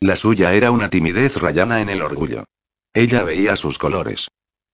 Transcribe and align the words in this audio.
La 0.00 0.14
suya 0.14 0.52
era 0.52 0.70
una 0.70 0.90
timidez 0.90 1.36
rayana 1.38 1.80
en 1.80 1.88
el 1.88 2.02
orgullo. 2.02 2.44
Ella 2.92 3.22
veía 3.24 3.56
sus 3.56 3.78
colores. 3.78 4.28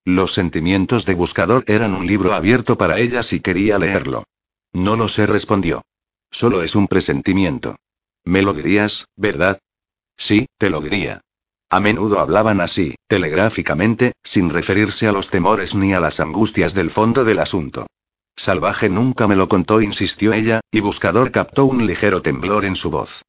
Los 0.05 0.33
sentimientos 0.33 1.05
de 1.05 1.15
buscador 1.15 1.63
eran 1.67 1.93
un 1.93 2.05
libro 2.05 2.33
abierto 2.33 2.77
para 2.77 2.99
ella 2.99 3.23
si 3.23 3.39
quería 3.39 3.79
leerlo. 3.79 4.25
No 4.73 4.97
lo 4.97 5.07
sé, 5.07 5.25
respondió. 5.25 5.83
Solo 6.29 6.61
es 6.61 6.75
un 6.75 6.87
presentimiento. 6.87 7.77
¿Me 8.25 8.41
lo 8.41 8.53
dirías, 8.53 9.05
verdad? 9.15 9.59
Sí, 10.17 10.47
te 10.57 10.69
lo 10.69 10.81
diría. 10.81 11.21
A 11.69 11.79
menudo 11.79 12.19
hablaban 12.19 12.59
así, 12.59 12.95
telegráficamente, 13.07 14.11
sin 14.23 14.49
referirse 14.49 15.07
a 15.07 15.13
los 15.13 15.29
temores 15.29 15.73
ni 15.73 15.93
a 15.93 15.99
las 15.99 16.19
angustias 16.19 16.73
del 16.73 16.89
fondo 16.89 17.23
del 17.23 17.39
asunto. 17.39 17.87
Salvaje 18.35 18.89
nunca 18.89 19.27
me 19.27 19.35
lo 19.35 19.47
contó, 19.47 19.81
insistió 19.81 20.33
ella, 20.33 20.59
y 20.71 20.81
Buscador 20.81 21.31
captó 21.31 21.65
un 21.65 21.87
ligero 21.87 22.21
temblor 22.21 22.65
en 22.65 22.75
su 22.75 22.91
voz. 22.91 23.21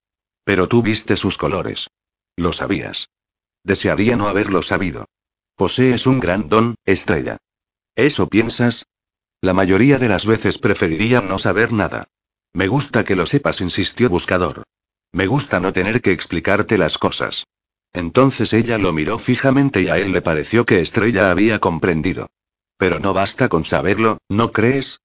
Pero 0.45 0.69
tú 0.69 0.83
viste 0.83 1.17
sus 1.17 1.37
colores. 1.37 1.89
Lo 2.37 2.53
sabías. 2.53 3.09
Desearía 3.65 4.17
no 4.17 4.29
haberlo 4.29 4.63
sabido. 4.63 5.07
Posees 5.57 6.07
un 6.07 6.21
gran 6.21 6.49
don, 6.49 6.75
estrella. 6.85 7.39
¿Eso 7.95 8.29
piensas? 8.29 8.87
La 9.41 9.55
mayoría 9.55 9.99
de 9.99 10.09
las 10.09 10.27
veces 10.27 10.59
preferiría 10.59 11.21
no 11.21 11.39
saber 11.39 11.73
nada. 11.73 12.09
Me 12.53 12.69
gusta 12.69 13.05
que 13.05 13.17
lo 13.17 13.27
sepas, 13.27 13.61
insistió 13.61 14.09
Buscador. 14.11 14.65
Me 15.13 15.27
gusta 15.27 15.61
no 15.61 15.73
tener 15.73 16.03
que 16.03 16.13
explicarte 16.13 16.77
las 16.77 16.99
cosas. 16.99 17.47
Entonces 17.93 18.53
ella 18.53 18.79
lo 18.79 18.93
miró 18.93 19.19
fijamente 19.19 19.83
y 19.83 19.89
a 19.89 19.99
él 19.99 20.13
le 20.13 20.23
pareció 20.23 20.65
que 20.65 20.81
Estrella 20.81 21.31
había 21.31 21.61
comprendido. 21.61 22.29
Pero 22.77 22.99
no 22.99 23.15
basta 23.15 23.49
con 23.49 23.65
saberlo, 23.65 24.19
¿no 24.29 24.51
crees? 24.51 25.01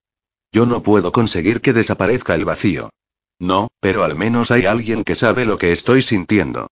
Yo 0.52 0.66
no 0.66 0.82
puedo 0.82 1.12
conseguir 1.12 1.60
que 1.60 1.72
desaparezca 1.72 2.34
el 2.34 2.44
vacío. 2.44 2.90
No, 3.40 3.70
pero 3.80 4.04
al 4.04 4.14
menos 4.14 4.50
hay 4.50 4.66
alguien 4.66 5.02
que 5.02 5.14
sabe 5.16 5.46
lo 5.46 5.58
que 5.58 5.72
estoy 5.72 6.02
sintiendo. 6.02 6.68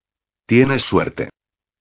Tienes 0.46 0.84
suerte. 0.84 1.30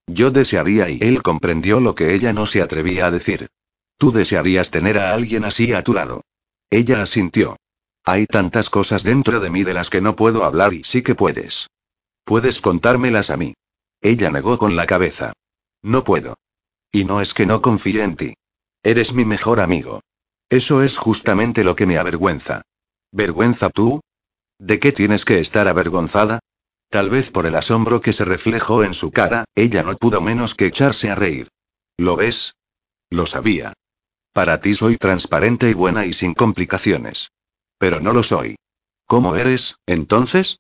Yo 0.08 0.32
desearía 0.32 0.90
y 0.90 1.00
él 1.02 1.22
comprendió 1.22 1.82
lo 1.82 1.94
que 1.94 2.16
ella 2.16 2.32
no 2.32 2.46
se 2.46 2.62
atrevía 2.62 3.08
a 3.08 3.12
decir. 3.12 3.50
Tú 3.98 4.12
desearías 4.14 4.72
tener 4.72 4.98
a 4.98 5.14
alguien 5.14 5.44
así 5.44 5.74
a 5.74 5.84
tu 5.84 5.94
lado. 5.94 6.22
Ella 6.70 7.02
asintió. 7.02 7.58
Hay 8.06 8.26
tantas 8.26 8.70
cosas 8.70 9.04
dentro 9.04 9.42
de 9.42 9.50
mí 9.50 9.66
de 9.66 9.74
las 9.74 9.90
que 9.90 10.00
no 10.00 10.16
puedo 10.16 10.46
hablar 10.46 10.74
y 10.74 10.86
sí 10.86 11.02
que 11.02 11.16
puedes. 11.16 11.68
Puedes 12.24 12.62
contármelas 12.62 13.30
a 13.30 13.38
mí. 13.38 13.54
Ella 14.02 14.32
negó 14.32 14.58
con 14.58 14.78
la 14.78 14.86
cabeza. 14.86 15.34
No 15.82 16.06
puedo. 16.06 16.38
Y 16.92 17.04
no 17.04 17.20
es 17.20 17.34
que 17.34 17.46
no 17.46 17.62
confíe 17.62 18.04
en 18.04 18.16
ti. 18.16 18.34
Eres 18.84 19.14
mi 19.14 19.26
mejor 19.26 19.60
amigo. 19.60 20.02
Eso 20.50 20.82
es 20.82 20.98
justamente 20.98 21.66
lo 21.66 21.76
que 21.76 21.86
me 21.86 21.98
avergüenza. 21.98 22.62
¿Vergüenza 23.12 23.70
tú? 23.70 24.00
¿De 24.60 24.80
qué 24.80 24.92
tienes 24.92 25.24
que 25.24 25.40
estar 25.40 25.68
avergonzada? 25.68 26.40
Tal 26.90 27.10
vez 27.10 27.32
por 27.32 27.46
el 27.46 27.56
asombro 27.56 28.02
que 28.02 28.14
se 28.14 28.26
reflejó 28.26 28.84
en 28.84 28.94
su 28.94 29.12
cara, 29.12 29.46
ella 29.56 29.84
no 29.84 29.96
pudo 29.98 30.20
menos 30.22 30.56
que 30.56 30.66
echarse 30.66 31.12
a 31.12 31.16
reír. 31.16 31.50
¿Lo 31.98 32.16
ves? 32.16 32.56
Lo 33.10 33.26
sabía. 33.26 33.74
Para 34.34 34.62
ti 34.62 34.74
soy 34.74 34.98
transparente 34.98 35.70
y 35.70 35.74
buena 35.74 36.06
y 36.06 36.14
sin 36.14 36.34
complicaciones. 36.34 37.32
Pero 37.78 38.00
no 38.00 38.14
lo 38.14 38.24
soy. 38.24 38.56
¿Cómo 39.06 39.36
eres, 39.36 39.76
entonces? 39.86 40.60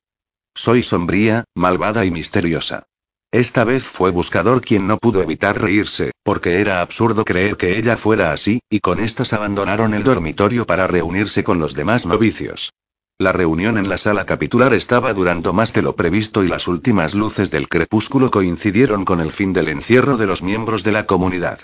Soy 0.54 0.84
sombría, 0.84 1.45
malvada 1.56 2.06
y 2.06 2.11
misteriosa. 2.11 2.88
Esta 3.32 3.64
vez 3.64 3.84
fue 3.84 4.11
Buscador 4.11 4.61
quien 4.61 4.88
no 4.88 4.98
pudo 4.98 5.22
evitar 5.22 5.61
reírse, 5.61 6.11
porque 6.23 6.61
era 6.61 6.82
absurdo 6.82 7.26
creer 7.26 7.58
que 7.58 7.78
ella 7.78 7.98
fuera 7.98 8.32
así, 8.32 8.61
y 8.70 8.80
con 8.80 9.00
estas 9.00 9.34
abandonaron 9.34 9.94
el 9.94 10.04
dormitorio 10.04 10.66
para 10.66 10.88
reunirse 10.88 11.44
con 11.44 11.59
los 11.59 11.73
demás 11.73 12.06
novicios. 12.06 12.72
La 13.20 13.32
reunión 13.32 13.80
en 13.80 13.90
la 13.90 13.98
sala 13.98 14.28
capitular 14.28 14.76
estaba 14.76 15.12
durando 15.12 15.52
más 15.52 15.73
de 15.73 15.82
lo 15.82 15.96
previsto 15.96 16.44
y 16.44 16.48
las 16.48 16.68
últimas 16.68 17.16
luces 17.16 17.50
del 17.50 17.68
crepúsculo 17.68 18.30
coincidieron 18.30 19.06
con 19.06 19.20
el 19.22 19.34
fin 19.34 19.54
del 19.54 19.70
encierro 19.70 20.18
de 20.18 20.28
los 20.28 20.44
miembros 20.44 20.84
de 20.84 20.92
la 20.92 21.08
comunidad. 21.08 21.62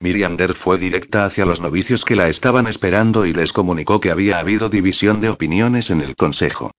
Miriander 0.00 0.54
fue 0.54 0.78
directa 0.78 1.26
hacia 1.26 1.44
los 1.44 1.60
novicios 1.60 2.06
que 2.06 2.16
la 2.16 2.30
estaban 2.30 2.66
esperando 2.66 3.26
y 3.26 3.34
les 3.34 3.52
comunicó 3.52 4.00
que 4.00 4.10
había 4.10 4.38
habido 4.38 4.70
división 4.70 5.20
de 5.20 5.28
opiniones 5.28 5.90
en 5.90 6.00
el 6.00 6.16
consejo. 6.16 6.70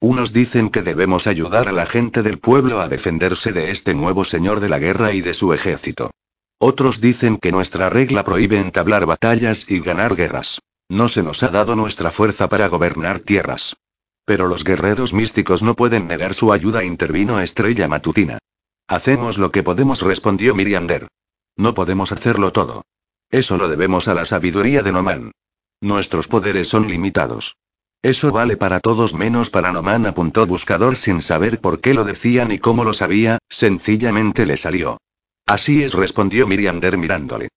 Unos 0.00 0.32
dicen 0.32 0.70
que 0.70 0.80
debemos 0.80 1.26
ayudar 1.26 1.68
a 1.68 1.72
la 1.72 1.84
gente 1.84 2.22
del 2.22 2.38
pueblo 2.38 2.80
a 2.80 2.88
defenderse 2.88 3.52
de 3.52 3.70
este 3.70 3.92
nuevo 3.92 4.24
señor 4.24 4.60
de 4.60 4.70
la 4.70 4.78
guerra 4.78 5.12
y 5.12 5.20
de 5.20 5.34
su 5.34 5.52
ejército. 5.52 6.10
Otros 6.58 7.02
dicen 7.02 7.36
que 7.36 7.52
nuestra 7.52 7.90
regla 7.90 8.24
prohíbe 8.24 8.58
entablar 8.58 9.04
batallas 9.04 9.66
y 9.68 9.80
ganar 9.80 10.16
guerras. 10.16 10.60
No 10.88 11.08
se 11.08 11.22
nos 11.22 11.42
ha 11.42 11.48
dado 11.48 11.76
nuestra 11.76 12.10
fuerza 12.10 12.48
para 12.48 12.68
gobernar 12.68 13.18
tierras. 13.20 13.76
Pero 14.24 14.48
los 14.48 14.64
guerreros 14.64 15.12
místicos 15.14 15.62
no 15.62 15.74
pueden 15.74 16.06
negar 16.06 16.34
su 16.34 16.52
ayuda, 16.52 16.84
intervino 16.84 17.40
Estrella 17.40 17.88
Matutina. 17.88 18.38
Hacemos 18.86 19.38
lo 19.38 19.50
que 19.50 19.62
podemos, 19.62 20.02
respondió 20.02 20.54
Miriander. 20.54 21.08
No 21.56 21.74
podemos 21.74 22.12
hacerlo 22.12 22.52
todo. 22.52 22.82
Eso 23.30 23.56
lo 23.56 23.68
debemos 23.68 24.08
a 24.08 24.14
la 24.14 24.26
sabiduría 24.26 24.82
de 24.82 24.92
Noman. 24.92 25.32
Nuestros 25.80 26.28
poderes 26.28 26.68
son 26.68 26.88
limitados. 26.88 27.56
Eso 28.02 28.30
vale 28.32 28.56
para 28.58 28.80
todos 28.80 29.14
menos 29.14 29.48
para 29.48 29.72
Noman, 29.72 30.06
apuntó 30.06 30.46
Buscador 30.46 30.96
sin 30.96 31.22
saber 31.22 31.60
por 31.60 31.80
qué 31.80 31.94
lo 31.94 32.04
decía 32.04 32.44
ni 32.44 32.58
cómo 32.58 32.84
lo 32.84 32.92
sabía, 32.92 33.38
sencillamente 33.48 34.44
le 34.44 34.58
salió. 34.58 34.98
Así 35.46 35.82
es, 35.82 35.94
respondió 35.94 36.46
Miriander 36.46 36.98
mirándole. 36.98 37.48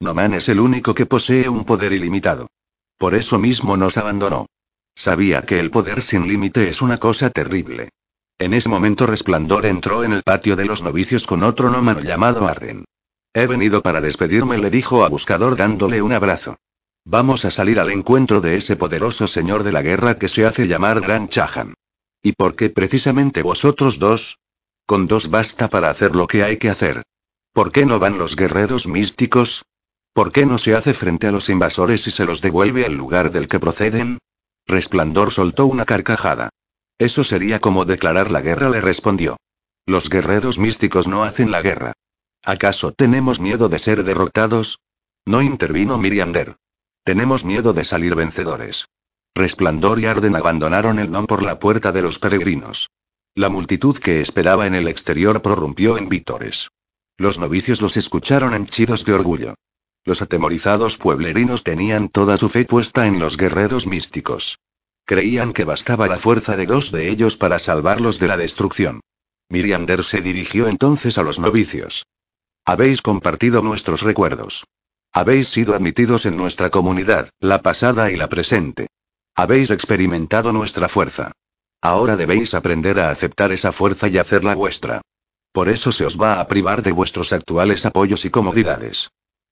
Noman 0.00 0.34
es 0.34 0.48
el 0.48 0.60
único 0.60 0.94
que 0.94 1.06
posee 1.06 1.48
un 1.48 1.64
poder 1.64 1.92
ilimitado. 1.92 2.48
Por 2.98 3.14
eso 3.14 3.38
mismo 3.38 3.76
nos 3.76 3.96
abandonó. 3.96 4.46
Sabía 4.94 5.42
que 5.42 5.60
el 5.60 5.70
poder 5.70 6.02
sin 6.02 6.26
límite 6.26 6.68
es 6.68 6.80
una 6.80 6.98
cosa 6.98 7.30
terrible. 7.30 7.90
En 8.38 8.54
ese 8.54 8.68
momento 8.68 9.06
Resplandor 9.06 9.66
entró 9.66 10.04
en 10.04 10.12
el 10.12 10.22
patio 10.22 10.56
de 10.56 10.64
los 10.64 10.82
novicios 10.82 11.26
con 11.26 11.42
otro 11.42 11.70
nómano 11.70 12.00
llamado 12.00 12.48
Arden. 12.48 12.84
He 13.34 13.46
venido 13.46 13.82
para 13.82 14.00
despedirme, 14.00 14.56
le 14.56 14.70
dijo 14.70 15.04
a 15.04 15.08
Buscador 15.08 15.56
dándole 15.56 16.00
un 16.00 16.12
abrazo. 16.12 16.56
Vamos 17.04 17.44
a 17.44 17.50
salir 17.50 17.78
al 17.78 17.90
encuentro 17.90 18.40
de 18.40 18.56
ese 18.56 18.76
poderoso 18.76 19.28
señor 19.28 19.62
de 19.62 19.72
la 19.72 19.82
guerra 19.82 20.18
que 20.18 20.28
se 20.28 20.46
hace 20.46 20.66
llamar 20.66 21.00
Gran 21.00 21.28
Chahan. 21.28 21.74
¿Y 22.22 22.32
por 22.32 22.56
qué 22.56 22.70
precisamente 22.70 23.42
vosotros 23.42 23.98
dos? 23.98 24.38
Con 24.86 25.06
dos 25.06 25.30
basta 25.30 25.68
para 25.68 25.90
hacer 25.90 26.16
lo 26.16 26.26
que 26.26 26.42
hay 26.42 26.56
que 26.56 26.70
hacer. 26.70 27.02
¿Por 27.52 27.72
qué 27.72 27.86
no 27.86 27.98
van 27.98 28.18
los 28.18 28.36
guerreros 28.36 28.88
místicos? 28.88 29.64
¿Por 30.16 30.32
qué 30.32 30.46
no 30.46 30.56
se 30.56 30.74
hace 30.74 30.94
frente 30.94 31.26
a 31.26 31.30
los 31.30 31.50
invasores 31.50 32.06
y 32.06 32.10
se 32.10 32.24
los 32.24 32.40
devuelve 32.40 32.86
al 32.86 32.94
lugar 32.94 33.30
del 33.32 33.48
que 33.48 33.60
proceden? 33.60 34.16
Resplandor 34.66 35.30
soltó 35.30 35.66
una 35.66 35.84
carcajada. 35.84 36.48
Eso 36.96 37.22
sería 37.22 37.60
como 37.60 37.84
declarar 37.84 38.30
la 38.30 38.40
guerra, 38.40 38.70
le 38.70 38.80
respondió. 38.80 39.36
Los 39.84 40.08
guerreros 40.08 40.58
místicos 40.58 41.06
no 41.06 41.22
hacen 41.22 41.50
la 41.50 41.60
guerra. 41.60 41.92
¿Acaso 42.42 42.92
tenemos 42.92 43.40
miedo 43.40 43.68
de 43.68 43.78
ser 43.78 44.04
derrotados? 44.04 44.78
No 45.26 45.42
intervino 45.42 45.98
Miriander. 45.98 46.56
Tenemos 47.04 47.44
miedo 47.44 47.74
de 47.74 47.84
salir 47.84 48.14
vencedores. 48.14 48.86
Resplandor 49.34 50.00
y 50.00 50.06
Arden 50.06 50.34
abandonaron 50.34 50.98
el 50.98 51.10
Nom 51.10 51.26
por 51.26 51.42
la 51.42 51.58
puerta 51.58 51.92
de 51.92 52.00
los 52.00 52.18
peregrinos. 52.18 52.88
La 53.34 53.50
multitud 53.50 53.98
que 53.98 54.22
esperaba 54.22 54.66
en 54.66 54.76
el 54.76 54.88
exterior 54.88 55.42
prorrumpió 55.42 55.98
en 55.98 56.08
vítores. 56.08 56.70
Los 57.18 57.38
novicios 57.38 57.82
los 57.82 57.98
escucharon 57.98 58.54
henchidos 58.54 59.04
de 59.04 59.12
orgullo. 59.12 59.54
Los 60.06 60.22
atemorizados 60.22 60.98
pueblerinos 60.98 61.64
tenían 61.64 62.08
toda 62.08 62.36
su 62.36 62.48
fe 62.48 62.64
puesta 62.64 63.08
en 63.08 63.18
los 63.18 63.36
guerreros 63.36 63.88
místicos. 63.88 64.60
Creían 65.04 65.52
que 65.52 65.64
bastaba 65.64 66.06
la 66.06 66.16
fuerza 66.16 66.56
de 66.56 66.64
dos 66.64 66.92
de 66.92 67.10
ellos 67.10 67.36
para 67.36 67.58
salvarlos 67.58 68.20
de 68.20 68.28
la 68.28 68.36
destrucción. 68.36 69.00
Miriander 69.48 70.04
se 70.04 70.20
dirigió 70.20 70.68
entonces 70.68 71.18
a 71.18 71.24
los 71.24 71.40
novicios. 71.40 72.06
Habéis 72.64 73.02
compartido 73.02 73.62
nuestros 73.62 74.02
recuerdos. 74.02 74.64
Habéis 75.12 75.48
sido 75.48 75.74
admitidos 75.74 76.24
en 76.24 76.36
nuestra 76.36 76.70
comunidad, 76.70 77.30
la 77.40 77.62
pasada 77.62 78.12
y 78.12 78.16
la 78.16 78.28
presente. 78.28 78.86
Habéis 79.34 79.70
experimentado 79.70 80.52
nuestra 80.52 80.88
fuerza. 80.88 81.32
Ahora 81.82 82.14
debéis 82.14 82.54
aprender 82.54 83.00
a 83.00 83.10
aceptar 83.10 83.50
esa 83.50 83.72
fuerza 83.72 84.06
y 84.06 84.18
hacerla 84.18 84.54
vuestra. 84.54 85.02
Por 85.50 85.68
eso 85.68 85.90
se 85.90 86.06
os 86.06 86.20
va 86.20 86.40
a 86.40 86.46
privar 86.46 86.82
de 86.82 86.92
vuestros 86.92 87.32
actuales 87.32 87.84
apoyos 87.86 88.24
y 88.24 88.30
comodidades. 88.30 89.08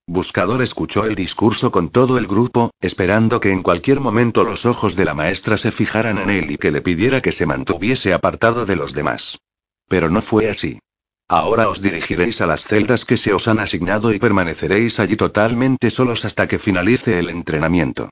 Buscador 0.07 0.61
escuchó 0.61 1.05
el 1.05 1.15
discurso 1.15 1.71
con 1.71 1.89
todo 1.89 2.19
el 2.19 2.27
grupo, 2.27 2.69
esperando 2.79 3.39
que 3.39 3.51
en 3.51 3.63
cualquier 3.63 3.99
momento 3.99 4.43
los 4.43 4.67
ojos 4.67 4.95
de 4.95 5.03
la 5.03 5.15
maestra 5.15 5.57
se 5.57 5.71
fijaran 5.71 6.19
en 6.19 6.29
él 6.29 6.51
y 6.51 6.57
que 6.57 6.71
le 6.71 6.81
pidiera 6.81 7.21
que 7.21 7.31
se 7.31 7.47
mantuviese 7.47 8.13
apartado 8.13 8.67
de 8.67 8.75
los 8.75 8.93
demás. 8.93 9.39
Pero 9.87 10.09
no 10.09 10.21
fue 10.21 10.49
así. 10.49 10.79
Ahora 11.27 11.69
os 11.69 11.81
dirigiréis 11.81 12.39
a 12.41 12.45
las 12.45 12.65
celdas 12.65 13.03
que 13.03 13.17
se 13.17 13.33
os 13.33 13.47
han 13.47 13.59
asignado 13.59 14.13
y 14.13 14.19
permaneceréis 14.19 14.99
allí 14.99 15.15
totalmente 15.15 15.89
solos 15.89 16.23
hasta 16.23 16.47
que 16.47 16.59
finalice 16.59 17.17
el 17.17 17.29
entrenamiento. 17.29 18.09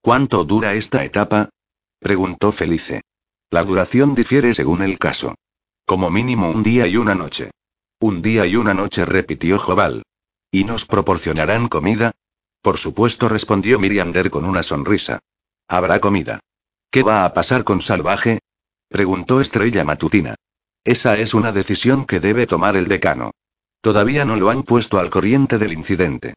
¿Cuánto 0.00 0.44
dura 0.44 0.74
esta 0.74 1.04
etapa? 1.04 1.50
preguntó 2.00 2.50
Felice. 2.50 3.02
La 3.50 3.62
duración 3.62 4.16
difiere 4.16 4.52
según 4.52 4.82
el 4.82 4.98
caso. 4.98 5.36
Como 5.84 6.10
mínimo 6.10 6.50
un 6.50 6.64
día 6.64 6.88
y 6.88 6.96
una 6.96 7.14
noche. 7.14 7.52
Un 8.00 8.20
día 8.20 8.46
y 8.46 8.56
una 8.56 8.74
noche 8.74 9.04
repitió 9.04 9.60
Jobal. 9.60 10.02
¿Y 10.56 10.64
nos 10.64 10.86
proporcionarán 10.86 11.68
comida? 11.68 12.12
Por 12.62 12.78
supuesto, 12.78 13.28
respondió 13.28 13.78
Miriander 13.78 14.30
con 14.30 14.46
una 14.46 14.62
sonrisa. 14.62 15.18
Habrá 15.68 16.00
comida. 16.00 16.40
¿Qué 16.90 17.02
va 17.02 17.26
a 17.26 17.34
pasar 17.34 17.62
con 17.62 17.82
Salvaje? 17.82 18.38
preguntó 18.88 19.42
Estrella 19.42 19.84
Matutina. 19.84 20.34
Esa 20.82 21.18
es 21.18 21.34
una 21.34 21.52
decisión 21.52 22.06
que 22.06 22.20
debe 22.20 22.46
tomar 22.46 22.74
el 22.74 22.88
decano. 22.88 23.32
Todavía 23.82 24.24
no 24.24 24.36
lo 24.36 24.48
han 24.48 24.62
puesto 24.62 24.98
al 24.98 25.10
corriente 25.10 25.58
del 25.58 25.74
incidente. 25.74 26.32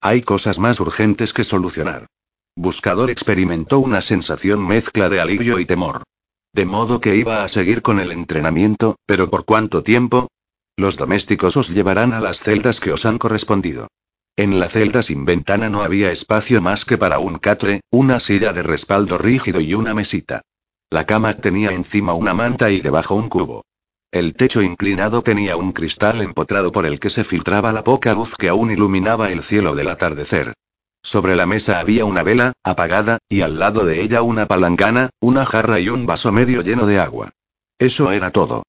Hay 0.00 0.22
cosas 0.22 0.60
más 0.60 0.78
urgentes 0.78 1.32
que 1.32 1.42
solucionar. 1.42 2.06
Buscador 2.54 3.10
experimentó 3.10 3.80
una 3.80 4.02
sensación 4.02 4.64
mezcla 4.64 5.08
de 5.08 5.18
alivio 5.18 5.58
y 5.58 5.66
temor. 5.66 6.04
De 6.52 6.64
modo 6.64 7.00
que 7.00 7.16
iba 7.16 7.42
a 7.42 7.48
seguir 7.48 7.82
con 7.82 7.98
el 7.98 8.12
entrenamiento, 8.12 8.94
pero 9.04 9.30
¿por 9.30 9.44
cuánto 9.44 9.82
tiempo? 9.82 10.28
Los 10.76 10.96
domésticos 10.96 11.56
os 11.56 11.70
llevarán 11.70 12.12
a 12.12 12.20
las 12.20 12.40
celdas 12.40 12.80
que 12.80 12.92
os 12.92 13.06
han 13.06 13.18
correspondido. 13.18 13.88
En 14.36 14.58
la 14.58 14.68
celda 14.68 15.02
sin 15.04 15.24
ventana 15.24 15.68
no 15.68 15.82
había 15.82 16.10
espacio 16.10 16.60
más 16.60 16.84
que 16.84 16.98
para 16.98 17.20
un 17.20 17.38
catre, 17.38 17.82
una 17.90 18.18
silla 18.18 18.52
de 18.52 18.64
respaldo 18.64 19.16
rígido 19.16 19.60
y 19.60 19.74
una 19.74 19.94
mesita. 19.94 20.42
La 20.90 21.06
cama 21.06 21.34
tenía 21.34 21.70
encima 21.72 22.14
una 22.14 22.34
manta 22.34 22.70
y 22.70 22.80
debajo 22.80 23.14
un 23.14 23.28
cubo. 23.28 23.64
El 24.10 24.34
techo 24.34 24.62
inclinado 24.62 25.22
tenía 25.22 25.56
un 25.56 25.72
cristal 25.72 26.20
empotrado 26.20 26.72
por 26.72 26.86
el 26.86 26.98
que 26.98 27.10
se 27.10 27.24
filtraba 27.24 27.72
la 27.72 27.84
poca 27.84 28.12
luz 28.14 28.34
que 28.36 28.48
aún 28.48 28.70
iluminaba 28.70 29.30
el 29.30 29.42
cielo 29.42 29.74
del 29.74 29.88
atardecer. 29.88 30.54
Sobre 31.02 31.36
la 31.36 31.46
mesa 31.46 31.78
había 31.78 32.04
una 32.04 32.22
vela, 32.22 32.52
apagada, 32.64 33.18
y 33.28 33.42
al 33.42 33.58
lado 33.58 33.84
de 33.84 34.02
ella 34.02 34.22
una 34.22 34.46
palangana, 34.46 35.10
una 35.20 35.44
jarra 35.44 35.78
y 35.78 35.88
un 35.88 36.06
vaso 36.06 36.32
medio 36.32 36.62
lleno 36.62 36.86
de 36.86 36.98
agua. 36.98 37.30
Eso 37.78 38.10
era 38.10 38.30
todo. 38.30 38.64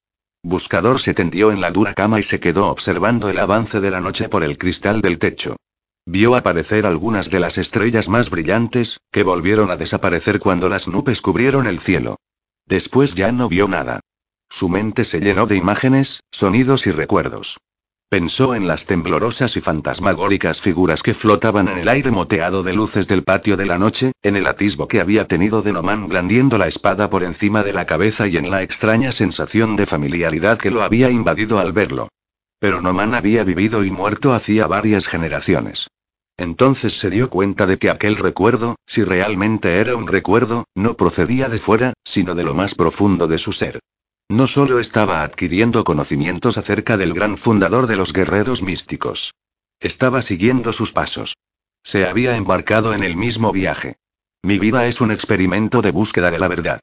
Buscador 0.47 1.01
se 1.01 1.15
tendió 1.15 1.51
en 1.51 1.59
la 1.59 1.71
dura 1.71 1.95
cama 1.95 2.19
y 2.19 2.23
se 2.23 2.39
quedó 2.39 2.67
observando 2.67 3.29
el 3.29 3.39
avance 3.39 3.81
de 3.81 3.89
la 3.89 3.99
noche 3.99 4.29
por 4.29 4.43
el 4.43 4.59
cristal 4.59 5.01
del 5.01 5.17
techo. 5.17 5.55
Vio 6.05 6.35
aparecer 6.35 6.85
algunas 6.85 7.31
de 7.31 7.39
las 7.39 7.57
estrellas 7.57 8.09
más 8.09 8.29
brillantes, 8.29 8.99
que 9.11 9.23
volvieron 9.23 9.71
a 9.71 9.75
desaparecer 9.75 10.37
cuando 10.37 10.69
las 10.69 10.87
nubes 10.87 11.19
cubrieron 11.19 11.65
el 11.65 11.79
cielo. 11.79 12.17
Después 12.67 13.15
ya 13.15 13.31
no 13.31 13.49
vio 13.49 13.67
nada. 13.67 14.01
Su 14.47 14.69
mente 14.69 15.03
se 15.03 15.19
llenó 15.19 15.47
de 15.47 15.55
imágenes, 15.55 16.19
sonidos 16.29 16.85
y 16.85 16.91
recuerdos. 16.91 17.57
Pensó 18.09 18.53
en 18.53 18.67
las 18.67 18.85
temblorosas 18.85 19.57
y 19.57 19.61
fantasmagóricas 19.61 20.61
figuras 20.61 21.01
que 21.01 21.15
flotaban 21.15 21.67
en 21.67 21.79
el 21.79 21.89
aire 21.89 22.11
moteado 22.11 22.61
de 22.61 22.73
luces 22.73 23.07
del 23.07 23.23
patio 23.23 23.57
de 23.57 23.65
la 23.65 23.79
noche, 23.79 24.11
en 24.21 24.35
el 24.35 24.45
atisbo 24.45 24.87
que 24.87 25.01
había 25.01 25.27
tenido 25.27 25.63
de 25.63 25.73
Noman 25.73 26.07
blandiendo 26.07 26.59
la 26.59 26.67
espada 26.67 27.09
por 27.09 27.23
encima 27.23 27.63
de 27.63 27.73
la 27.73 27.85
cabeza 27.85 28.27
y 28.27 28.37
en 28.37 28.51
la 28.51 28.61
extraña 28.61 29.11
sensación 29.11 29.75
de 29.75 29.87
familiaridad 29.87 30.59
que 30.59 30.69
lo 30.69 30.83
había 30.83 31.09
invadido 31.09 31.57
al 31.57 31.73
verlo. 31.73 32.09
Pero 32.59 32.79
Noman 32.79 33.15
había 33.15 33.43
vivido 33.43 33.83
y 33.83 33.89
muerto 33.89 34.33
hacía 34.33 34.67
varias 34.67 35.07
generaciones. 35.07 35.87
Entonces 36.37 36.97
se 36.99 37.09
dio 37.09 37.29
cuenta 37.31 37.65
de 37.65 37.79
que 37.79 37.89
aquel 37.89 38.17
recuerdo, 38.17 38.75
si 38.85 39.03
realmente 39.03 39.79
era 39.79 39.95
un 39.95 40.07
recuerdo, 40.07 40.65
no 40.75 40.95
procedía 40.95 41.49
de 41.49 41.57
fuera, 41.57 41.93
sino 42.03 42.35
de 42.35 42.43
lo 42.43 42.53
más 42.53 42.75
profundo 42.75 43.27
de 43.27 43.39
su 43.39 43.51
ser. 43.51 43.79
No 44.29 44.47
solo 44.47 44.79
estaba 44.79 45.21
adquiriendo 45.21 45.83
conocimientos 45.83 46.57
acerca 46.57 46.97
del 46.97 47.13
gran 47.13 47.37
fundador 47.37 47.85
de 47.85 47.95
los 47.95 48.11
guerreros 48.11 48.63
místicos. 48.63 49.35
Estaba 49.79 50.23
siguiendo 50.23 50.73
sus 50.73 50.93
pasos. 50.93 51.37
Se 51.83 52.07
había 52.07 52.35
embarcado 52.35 52.95
en 52.95 53.03
el 53.03 53.15
mismo 53.15 53.51
viaje. 53.51 53.97
Mi 54.41 54.57
vida 54.57 54.87
es 54.87 54.99
un 54.99 55.11
experimento 55.11 55.83
de 55.83 55.91
búsqueda 55.91 56.31
de 56.31 56.39
la 56.39 56.47
verdad. 56.47 56.79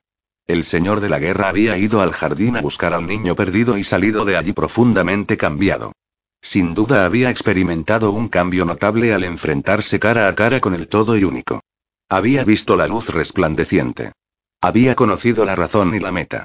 El 0.46 0.62
señor 0.62 1.00
de 1.00 1.08
la 1.08 1.18
guerra 1.18 1.48
había 1.48 1.76
ido 1.78 2.00
al 2.00 2.12
jardín 2.12 2.56
a 2.56 2.60
buscar 2.60 2.94
al 2.94 3.08
niño 3.08 3.34
perdido 3.34 3.76
y 3.76 3.82
salido 3.82 4.24
de 4.24 4.36
allí 4.36 4.52
profundamente 4.52 5.36
cambiado. 5.36 5.92
Sin 6.40 6.74
duda 6.74 7.04
había 7.04 7.30
experimentado 7.30 8.12
un 8.12 8.28
cambio 8.28 8.64
notable 8.64 9.14
al 9.14 9.24
enfrentarse 9.24 9.98
cara 9.98 10.28
a 10.28 10.34
cara 10.36 10.60
con 10.60 10.74
el 10.74 10.86
todo 10.86 11.16
y 11.16 11.24
único. 11.24 11.60
Había 12.08 12.44
visto 12.44 12.76
la 12.76 12.86
luz 12.86 13.08
resplandeciente. 13.08 14.12
Había 14.60 14.94
conocido 14.94 15.44
la 15.44 15.56
razón 15.56 15.94
y 15.94 15.98
la 15.98 16.12
meta. 16.12 16.44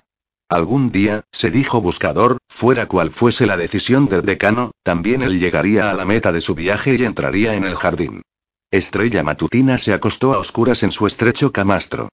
Algún 0.49 0.91
día, 0.91 1.23
se 1.31 1.51
dijo 1.51 1.81
buscador, 1.81 2.38
fuera 2.47 2.88
cual 2.88 3.11
fuese 3.11 3.45
la 3.45 3.57
decisión 3.57 4.07
del 4.07 4.21
decano, 4.21 4.71
también 4.81 5.21
él 5.21 5.39
llegaría 5.39 5.91
a 5.91 5.94
la 5.94 6.05
meta 6.05 6.31
de 6.31 6.39
su 6.39 6.55
viaje 6.55 6.95
y 6.95 7.03
entraría 7.03 7.55
en 7.55 7.65
el 7.65 7.75
jardín. 7.75 8.21
Estrella 8.71 9.23
matutina 9.23 9.77
se 9.77 9.94
acostó 9.94 10.33
a 10.33 10.39
oscuras 10.39 10.83
en 10.83 10.94
su 10.94 11.05
estrecho 11.05 11.51
camastro. 11.51 12.07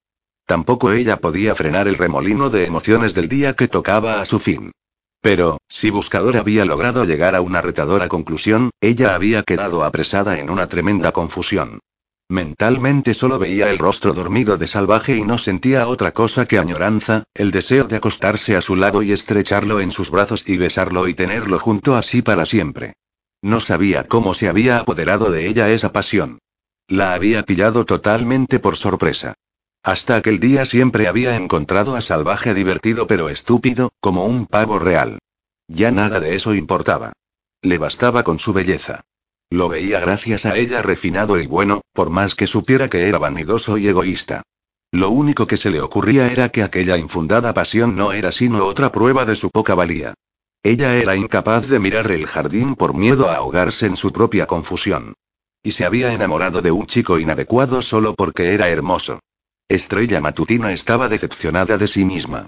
Tampoco 0.46 0.90
ella 0.90 1.18
podía 1.18 1.54
frenar 1.54 1.86
el 1.86 1.96
remolino 1.96 2.50
de 2.50 2.64
emociones 2.64 3.14
del 3.14 3.28
día 3.28 3.54
que 3.54 3.68
tocaba 3.68 4.20
a 4.20 4.26
su 4.26 4.40
fin. 4.40 4.72
Pero, 5.20 5.58
si 5.68 5.90
Buscador 5.90 6.36
había 6.36 6.64
logrado 6.64 7.04
llegar 7.04 7.34
a 7.34 7.40
una 7.40 7.62
retadora 7.62 8.08
conclusión, 8.08 8.70
ella 8.80 9.14
había 9.14 9.42
quedado 9.42 9.84
apresada 9.84 10.38
en 10.38 10.50
una 10.50 10.68
tremenda 10.68 11.12
confusión. 11.12 11.78
Mentalmente 12.28 13.12
solo 13.12 13.38
veía 13.38 13.70
el 13.70 13.78
rostro 13.78 14.14
dormido 14.14 14.56
de 14.56 14.66
salvaje 14.66 15.16
y 15.16 15.24
no 15.24 15.36
sentía 15.36 15.86
otra 15.88 16.12
cosa 16.12 16.46
que 16.46 16.58
añoranza, 16.58 17.24
el 17.34 17.50
deseo 17.50 17.84
de 17.84 17.96
acostarse 17.96 18.56
a 18.56 18.62
su 18.62 18.76
lado 18.76 19.02
y 19.02 19.12
estrecharlo 19.12 19.80
en 19.80 19.90
sus 19.90 20.10
brazos 20.10 20.48
y 20.48 20.56
besarlo 20.56 21.06
y 21.06 21.14
tenerlo 21.14 21.58
junto 21.58 21.96
a 21.96 22.02
sí 22.02 22.22
para 22.22 22.46
siempre. 22.46 22.94
No 23.42 23.60
sabía 23.60 24.04
cómo 24.04 24.32
se 24.32 24.48
había 24.48 24.78
apoderado 24.78 25.30
de 25.30 25.46
ella 25.46 25.68
esa 25.70 25.92
pasión. 25.92 26.38
La 26.88 27.12
había 27.12 27.42
pillado 27.42 27.84
totalmente 27.84 28.58
por 28.58 28.76
sorpresa. 28.76 29.34
Hasta 29.82 30.16
aquel 30.16 30.40
día 30.40 30.64
siempre 30.64 31.08
había 31.08 31.36
encontrado 31.36 31.94
a 31.94 32.00
salvaje 32.00 32.54
divertido 32.54 33.06
pero 33.06 33.28
estúpido, 33.28 33.92
como 34.00 34.24
un 34.24 34.46
pavo 34.46 34.78
real. 34.78 35.18
Ya 35.68 35.90
nada 35.90 36.20
de 36.20 36.36
eso 36.36 36.54
importaba. 36.54 37.12
Le 37.60 37.76
bastaba 37.76 38.22
con 38.22 38.38
su 38.38 38.54
belleza. 38.54 39.02
Lo 39.50 39.68
veía 39.68 40.00
gracias 40.00 40.46
a 40.46 40.56
ella 40.56 40.82
refinado 40.82 41.38
y 41.38 41.46
bueno, 41.46 41.82
por 41.92 42.10
más 42.10 42.34
que 42.34 42.46
supiera 42.46 42.88
que 42.88 43.08
era 43.08 43.18
vanidoso 43.18 43.78
y 43.78 43.88
egoísta. 43.88 44.42
Lo 44.90 45.10
único 45.10 45.46
que 45.46 45.56
se 45.56 45.70
le 45.70 45.80
ocurría 45.80 46.30
era 46.30 46.50
que 46.50 46.62
aquella 46.62 46.96
infundada 46.96 47.52
pasión 47.52 47.96
no 47.96 48.12
era 48.12 48.32
sino 48.32 48.64
otra 48.64 48.92
prueba 48.92 49.24
de 49.24 49.36
su 49.36 49.50
poca 49.50 49.74
valía. 49.74 50.14
Ella 50.62 50.96
era 50.96 51.14
incapaz 51.14 51.68
de 51.68 51.78
mirar 51.78 52.10
el 52.10 52.26
jardín 52.26 52.74
por 52.74 52.94
miedo 52.94 53.28
a 53.28 53.36
ahogarse 53.36 53.86
en 53.86 53.96
su 53.96 54.12
propia 54.12 54.46
confusión. 54.46 55.14
Y 55.62 55.72
se 55.72 55.84
había 55.84 56.12
enamorado 56.12 56.62
de 56.62 56.70
un 56.70 56.86
chico 56.86 57.18
inadecuado 57.18 57.82
solo 57.82 58.14
porque 58.14 58.54
era 58.54 58.68
hermoso. 58.68 59.20
Estrella 59.68 60.20
Matutina 60.20 60.72
estaba 60.72 61.08
decepcionada 61.08 61.76
de 61.76 61.86
sí 61.86 62.04
misma. 62.04 62.46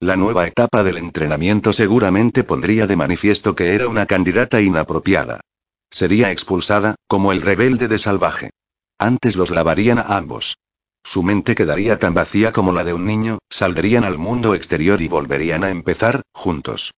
La 0.00 0.16
nueva 0.16 0.46
etapa 0.46 0.84
del 0.84 0.98
entrenamiento 0.98 1.72
seguramente 1.72 2.44
pondría 2.44 2.86
de 2.86 2.94
manifiesto 2.94 3.56
que 3.56 3.74
era 3.74 3.88
una 3.88 4.06
candidata 4.06 4.60
inapropiada. 4.60 5.40
Sería 5.90 6.30
expulsada, 6.30 6.96
como 7.06 7.32
el 7.32 7.40
rebelde 7.40 7.88
de 7.88 7.98
salvaje. 7.98 8.50
Antes 8.98 9.36
los 9.36 9.50
lavarían 9.50 9.98
a 9.98 10.16
ambos. 10.16 10.56
Su 11.04 11.22
mente 11.22 11.54
quedaría 11.54 11.98
tan 11.98 12.14
vacía 12.14 12.52
como 12.52 12.72
la 12.72 12.84
de 12.84 12.92
un 12.92 13.04
niño, 13.04 13.38
saldrían 13.48 14.04
al 14.04 14.18
mundo 14.18 14.54
exterior 14.54 15.00
y 15.00 15.08
volverían 15.08 15.64
a 15.64 15.70
empezar, 15.70 16.22
juntos. 16.32 16.92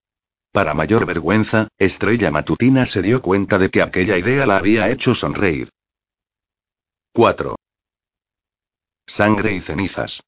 Para 0.52 0.74
mayor 0.74 1.06
vergüenza, 1.06 1.68
Estrella 1.78 2.30
Matutina 2.32 2.86
se 2.86 3.02
dio 3.02 3.22
cuenta 3.22 3.58
de 3.58 3.70
que 3.70 3.82
aquella 3.82 4.18
idea 4.18 4.46
la 4.46 4.56
había 4.56 4.88
hecho 4.90 5.14
sonreír. 5.14 5.70
4. 7.12 7.54
Sangre 9.06 9.52
y 9.52 9.60
cenizas. 9.60 10.22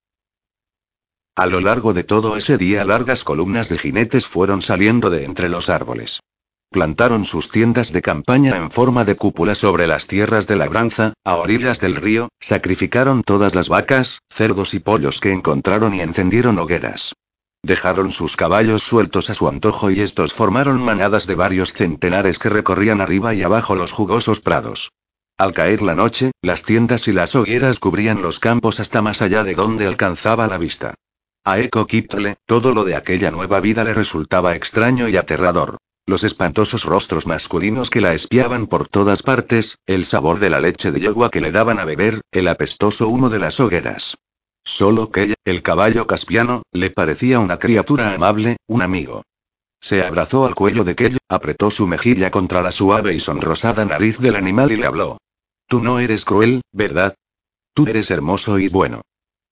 A 1.35 1.47
lo 1.47 1.61
largo 1.61 1.93
de 1.93 2.05
todo 2.05 2.37
ese 2.37 2.59
día 2.59 2.85
largas 2.85 3.25
columnas 3.25 3.69
de 3.69 3.79
jinetes 3.79 4.27
fueron 4.27 4.63
saliendo 4.63 5.11
de 5.11 5.25
entre 5.25 5.49
los 5.49 5.69
árboles. 5.69 6.21
Plantaron 6.73 7.27
sus 7.27 7.51
tiendas 7.51 7.93
de 7.93 8.01
campaña 8.01 8.57
en 8.57 8.71
forma 8.71 9.05
de 9.05 9.15
cúpula 9.15 9.55
sobre 9.55 9.87
las 9.87 10.07
tierras 10.07 10.47
de 10.47 10.57
labranza, 10.57 11.13
a 11.23 11.37
orillas 11.37 11.81
del 11.81 11.97
río, 11.97 12.31
sacrificaron 12.41 13.23
todas 13.23 13.55
las 13.55 13.69
vacas, 13.69 14.21
cerdos 14.31 14.73
y 14.73 14.79
pollos 14.79 15.21
que 15.21 15.33
encontraron 15.33 15.93
y 15.93 16.01
encendieron 16.01 16.59
hogueras. 16.59 17.15
Dejaron 17.63 18.11
sus 18.11 18.39
caballos 18.39 18.83
sueltos 18.83 19.29
a 19.29 19.35
su 19.35 19.49
antojo 19.49 19.91
y 19.91 20.01
estos 20.01 20.33
formaron 20.33 20.83
manadas 20.83 21.27
de 21.27 21.35
varios 21.35 21.75
centenares 21.75 22.39
que 22.39 22.49
recorrían 22.49 23.03
arriba 23.03 23.35
y 23.35 23.43
abajo 23.43 23.77
los 23.77 23.93
jugosos 23.93 24.41
prados. 24.41 24.93
Al 25.37 25.53
caer 25.53 25.83
la 25.83 25.95
noche, 25.95 26.33
las 26.41 26.63
tiendas 26.63 27.07
y 27.07 27.13
las 27.13 27.35
hogueras 27.35 27.81
cubrían 27.81 28.23
los 28.23 28.41
campos 28.41 28.81
hasta 28.81 29.03
más 29.03 29.21
allá 29.21 29.45
de 29.45 29.55
donde 29.55 29.87
alcanzaba 29.87 30.47
la 30.47 30.57
vista. 30.57 30.95
A 31.45 31.59
Eco 31.61 31.87
Kiptle, 31.87 32.37
todo 32.47 32.73
lo 32.73 32.85
de 32.85 32.97
aquella 32.97 33.31
nueva 33.31 33.61
vida 33.61 33.85
le 33.85 33.93
resultaba 33.93 34.57
extraño 34.57 35.09
y 35.11 35.19
aterrador. 35.19 35.77
Los 36.05 36.25
espantosos 36.25 36.85
rostros 36.85 37.29
masculinos 37.29 37.89
que 37.89 38.01
la 38.01 38.13
espiaban 38.13 38.67
por 38.67 38.89
todas 38.89 39.23
partes, 39.23 39.79
el 39.87 40.05
sabor 40.05 40.41
de 40.41 40.51
la 40.51 40.59
leche 40.59 40.91
de 40.91 40.99
yegua 40.99 41.31
que 41.31 41.41
le 41.41 41.53
daban 41.53 41.79
a 41.79 41.85
beber, 41.85 42.23
el 42.33 42.49
apestoso 42.49 43.07
humo 43.09 43.31
de 43.31 43.39
las 43.39 43.61
hogueras. 43.61 44.19
Solo 44.65 45.13
que 45.13 45.23
ella, 45.23 45.35
el 45.45 45.63
caballo 45.63 46.09
caspiano, 46.09 46.63
le 46.73 46.91
parecía 46.91 47.39
una 47.39 47.61
criatura 47.61 48.15
amable, 48.15 48.57
un 48.67 48.83
amigo. 48.83 49.23
Se 49.81 50.03
abrazó 50.03 50.45
al 50.45 50.57
cuello 50.57 50.83
de 50.83 50.97
Kelly, 50.97 51.19
apretó 51.29 51.71
su 51.71 51.87
mejilla 51.87 52.33
contra 52.33 52.63
la 52.63 52.73
suave 52.73 53.15
y 53.15 53.21
sonrosada 53.21 53.85
nariz 53.85 54.19
del 54.19 54.35
animal 54.35 54.73
y 54.73 54.77
le 54.77 54.87
habló. 54.87 55.19
Tú 55.69 55.81
no 55.81 56.01
eres 56.01 56.25
cruel, 56.25 56.63
¿verdad? 56.73 57.15
Tú 57.75 57.87
eres 57.87 58.11
hermoso 58.11 58.59
y 58.59 58.69
bueno. 58.69 59.03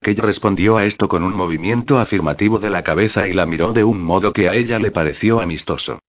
Kelly 0.02 0.20
respondió 0.20 0.78
a 0.78 0.84
esto 0.84 1.08
con 1.08 1.22
un 1.22 1.34
movimiento 1.34 2.00
afirmativo 2.00 2.58
de 2.58 2.70
la 2.70 2.82
cabeza 2.82 3.28
y 3.28 3.34
la 3.34 3.46
miró 3.46 3.72
de 3.72 3.84
un 3.84 4.02
modo 4.02 4.32
que 4.32 4.48
a 4.48 4.54
ella 4.54 4.80
le 4.80 4.90
pareció 4.90 5.40
amistoso. 5.40 6.00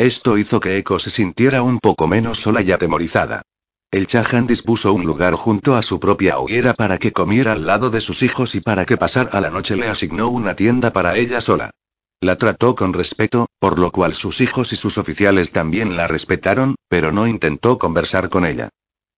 Esto 0.00 0.38
hizo 0.38 0.60
que 0.60 0.78
Echo 0.78 0.98
se 0.98 1.10
sintiera 1.10 1.62
un 1.62 1.78
poco 1.78 2.08
menos 2.08 2.40
sola 2.40 2.62
y 2.62 2.72
atemorizada. 2.72 3.42
El 3.90 4.06
Chahan 4.06 4.46
dispuso 4.46 4.94
un 4.94 5.04
lugar 5.04 5.34
junto 5.34 5.76
a 5.76 5.82
su 5.82 6.00
propia 6.00 6.38
hoguera 6.38 6.72
para 6.72 6.96
que 6.96 7.12
comiera 7.12 7.52
al 7.52 7.66
lado 7.66 7.90
de 7.90 8.00
sus 8.00 8.22
hijos 8.22 8.54
y 8.54 8.62
para 8.62 8.86
que 8.86 8.96
pasara 8.96 9.38
la 9.42 9.50
noche 9.50 9.76
le 9.76 9.88
asignó 9.88 10.30
una 10.30 10.56
tienda 10.56 10.90
para 10.90 11.18
ella 11.18 11.42
sola. 11.42 11.72
La 12.18 12.36
trató 12.36 12.74
con 12.74 12.94
respeto, 12.94 13.48
por 13.58 13.78
lo 13.78 13.90
cual 13.90 14.14
sus 14.14 14.40
hijos 14.40 14.72
y 14.72 14.76
sus 14.76 14.96
oficiales 14.96 15.52
también 15.52 15.98
la 15.98 16.06
respetaron, 16.06 16.76
pero 16.88 17.12
no 17.12 17.26
intentó 17.26 17.78
conversar 17.78 18.30
con 18.30 18.46
ella. 18.46 18.70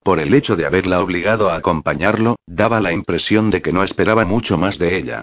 Por 0.03 0.19
el 0.19 0.35
hecho 0.35 0.57
de 0.57 0.67
haberla 0.67 1.01
obligado 1.01 1.51
a 1.51 1.55
acompañarlo, 1.55 2.35
daba 2.49 2.81
la 2.81 2.93
impresión 2.93 3.51
de 3.51 3.63
que 3.63 3.73
no 3.73 3.85
esperaba 3.85 4.25
mucho 4.25 4.59
más 4.59 4.81
de 4.81 4.97
ella. 4.97 5.23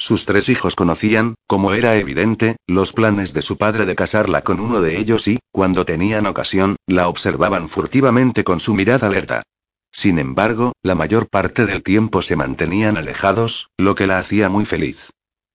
Sus 0.00 0.24
tres 0.24 0.48
hijos 0.48 0.76
conocían, 0.76 1.34
como 1.48 1.74
era 1.74 1.96
evidente, 1.96 2.56
los 2.68 2.92
planes 2.92 3.32
de 3.32 3.42
su 3.42 3.58
padre 3.58 3.84
de 3.84 3.96
casarla 3.96 4.42
con 4.42 4.60
uno 4.60 4.80
de 4.80 4.96
ellos 4.96 5.26
y, 5.26 5.40
cuando 5.50 5.84
tenían 5.84 6.26
ocasión, 6.26 6.76
la 6.86 7.08
observaban 7.08 7.68
furtivamente 7.68 8.44
con 8.44 8.60
su 8.60 8.74
mirada 8.74 9.08
alerta. 9.08 9.42
Sin 9.90 10.20
embargo, 10.20 10.72
la 10.84 10.94
mayor 10.94 11.28
parte 11.28 11.66
del 11.66 11.82
tiempo 11.82 12.22
se 12.22 12.36
mantenían 12.36 12.96
alejados, 12.96 13.70
lo 13.76 13.96
que 13.96 14.06
la 14.06 14.18
hacía 14.18 14.48
muy 14.48 14.64
feliz. 14.64 15.10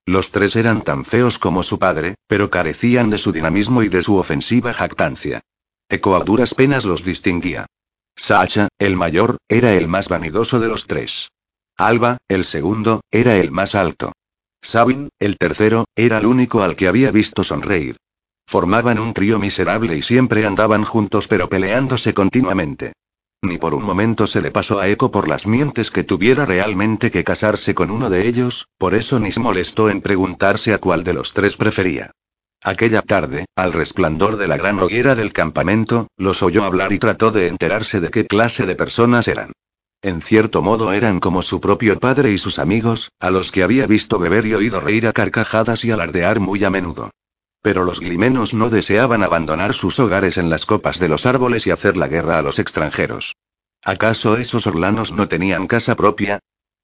Los 0.06 0.32
tres 0.32 0.58
eran 0.58 0.82
tan 0.82 1.06
feos 1.06 1.40
como 1.40 1.64
su 1.64 1.80
padre, 1.80 2.16
pero 2.28 2.50
carecían 2.50 3.10
de 3.10 3.20
su 3.20 3.32
dinamismo 3.32 3.84
y 3.84 3.88
de 3.88 4.04
su 4.04 4.18
ofensiva 4.18 4.74
jactancia. 4.74 5.40
Eco 5.88 6.18
a 6.18 6.24
duras 6.26 6.54
penas 6.54 6.84
los 6.84 7.06
distinguía. 7.06 7.68
Sacha, 8.18 8.68
el 8.78 8.98
mayor, 8.98 9.38
era 9.48 9.74
el 9.74 9.88
más 9.88 10.10
vanidoso 10.10 10.60
de 10.60 10.68
los 10.68 10.86
tres. 10.86 11.30
Alba, 11.78 12.18
el 12.28 12.44
segundo, 12.44 13.02
era 13.10 13.38
el 13.38 13.52
más 13.52 13.76
alto. 13.76 14.12
Sabin, 14.64 15.10
el 15.20 15.38
tercero, 15.38 15.86
era 15.94 16.18
el 16.20 16.26
único 16.26 16.64
al 16.64 16.78
que 16.78 16.88
había 16.88 17.12
visto 17.12 17.44
sonreír. 17.44 17.98
Formaban 18.48 18.98
un 18.98 19.14
trío 19.14 19.38
miserable 19.38 19.98
y 19.98 20.02
siempre 20.02 20.46
andaban 20.46 20.86
juntos 20.86 21.28
pero 21.28 21.50
peleándose 21.50 22.14
continuamente. 22.14 22.94
Ni 23.42 23.58
por 23.58 23.74
un 23.76 23.84
momento 23.84 24.26
se 24.26 24.42
le 24.42 24.52
pasó 24.52 24.80
a 24.80 24.88
Eco 24.88 25.12
por 25.12 25.28
las 25.28 25.48
mientes 25.48 25.92
que 25.92 26.06
tuviera 26.06 26.46
realmente 26.46 27.12
que 27.12 27.26
casarse 27.26 27.76
con 27.76 27.92
uno 27.92 28.10
de 28.10 28.26
ellos, 28.26 28.70
por 28.78 28.96
eso 28.96 29.20
ni 29.20 29.34
se 29.34 29.42
molestó 29.42 29.90
en 29.90 30.02
preguntarse 30.02 30.74
a 30.74 30.78
cuál 30.78 31.04
de 31.04 31.14
los 31.14 31.34
tres 31.34 31.58
prefería. 31.58 32.12
Aquella 32.64 33.02
tarde, 33.02 33.46
al 33.58 33.74
resplandor 33.74 34.38
de 34.38 34.48
la 34.48 34.56
gran 34.56 34.80
hoguera 34.80 35.16
del 35.16 35.34
campamento, 35.34 36.08
los 36.16 36.42
oyó 36.42 36.64
hablar 36.64 36.94
y 36.94 37.00
trató 37.00 37.32
de 37.32 37.48
enterarse 37.48 38.00
de 38.00 38.10
qué 38.10 38.26
clase 38.26 38.66
de 38.66 38.76
personas 38.76 39.28
eran. 39.28 39.52
En 40.04 40.22
cierto 40.22 40.62
modo 40.62 40.92
eran 40.92 41.22
como 41.22 41.42
su 41.42 41.62
propio 41.62 41.98
padre 41.98 42.34
y 42.34 42.38
sus 42.38 42.60
amigos, 42.60 43.10
a 43.22 43.32
los 43.32 43.54
que 43.54 43.64
había 43.64 43.88
visto 43.88 44.20
beber 44.20 44.46
y 44.46 44.54
oído 44.54 44.82
reír 44.82 45.08
a 45.08 45.14
carcajadas 45.14 45.86
y 45.86 45.92
alardear 45.92 46.42
muy 46.42 46.62
a 46.66 46.70
menudo. 46.70 47.12
Pero 47.62 47.86
los 47.86 48.02
glimenos 48.02 48.54
no 48.54 48.70
deseaban 48.70 49.24
abandonar 49.24 49.74
sus 49.74 49.98
hogares 50.02 50.38
en 50.38 50.50
las 50.50 50.66
copas 50.66 51.00
de 51.00 51.08
los 51.08 51.26
árboles 51.26 51.66
y 51.68 51.72
hacer 51.72 51.96
la 51.96 52.10
guerra 52.10 52.38
a 52.38 52.42
los 52.42 52.60
extranjeros. 52.60 53.38
¿Acaso 53.82 54.36
esos 54.36 54.68
orlanos 54.68 55.14
no 55.14 55.30
tenían 55.30 55.68
casa 55.68 55.96
propia? 55.96 56.40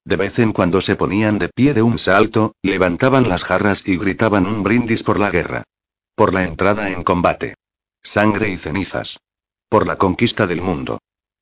De 0.05 0.15
vez 0.15 0.39
en 0.39 0.53
cuando 0.53 0.79
se 0.79 0.95
ponían 0.95 1.39
de 1.39 1.49
pie 1.49 1.73
de 1.73 1.81
un 1.81 1.99
salto, 1.99 2.53
levantaban 2.63 3.27
las 3.27 3.43
jarras 3.43 3.83
y 3.85 3.97
gritaban 3.97 4.47
un 4.47 4.63
brindis 4.63 5.03
por 5.03 5.19
la 5.19 5.29
guerra. 5.29 5.63
Por 6.15 6.33
la 6.33 6.45
entrada 6.45 6.89
en 6.89 7.03
combate. 7.03 7.55
Sangre 8.01 8.47
y 8.47 8.55
cenizas. 8.55 9.19
Por 9.67 9.85
la 9.85 9.97
conquista 9.97 10.47
del 10.47 10.61
mundo. 10.61 10.99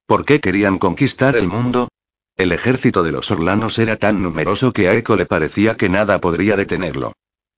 ¿Por 0.07 0.23
qué 0.23 0.39
querían 0.39 0.77
conquistar 0.77 1.35
el 1.35 1.49
mundo? 1.49 1.89
El 2.37 2.53
ejército 2.53 3.03
de 3.03 3.11
los 3.11 3.29
orlanos 3.29 3.77
era 3.77 3.97
tan 3.97 4.21
numeroso 4.21 4.71
que 4.71 4.87
a 4.87 4.95
Eco 4.95 5.17
le 5.17 5.25
parecía 5.25 5.75
que 5.75 5.89
nada 5.89 6.21
podría 6.21 6.55
detenerlo. 6.55 7.11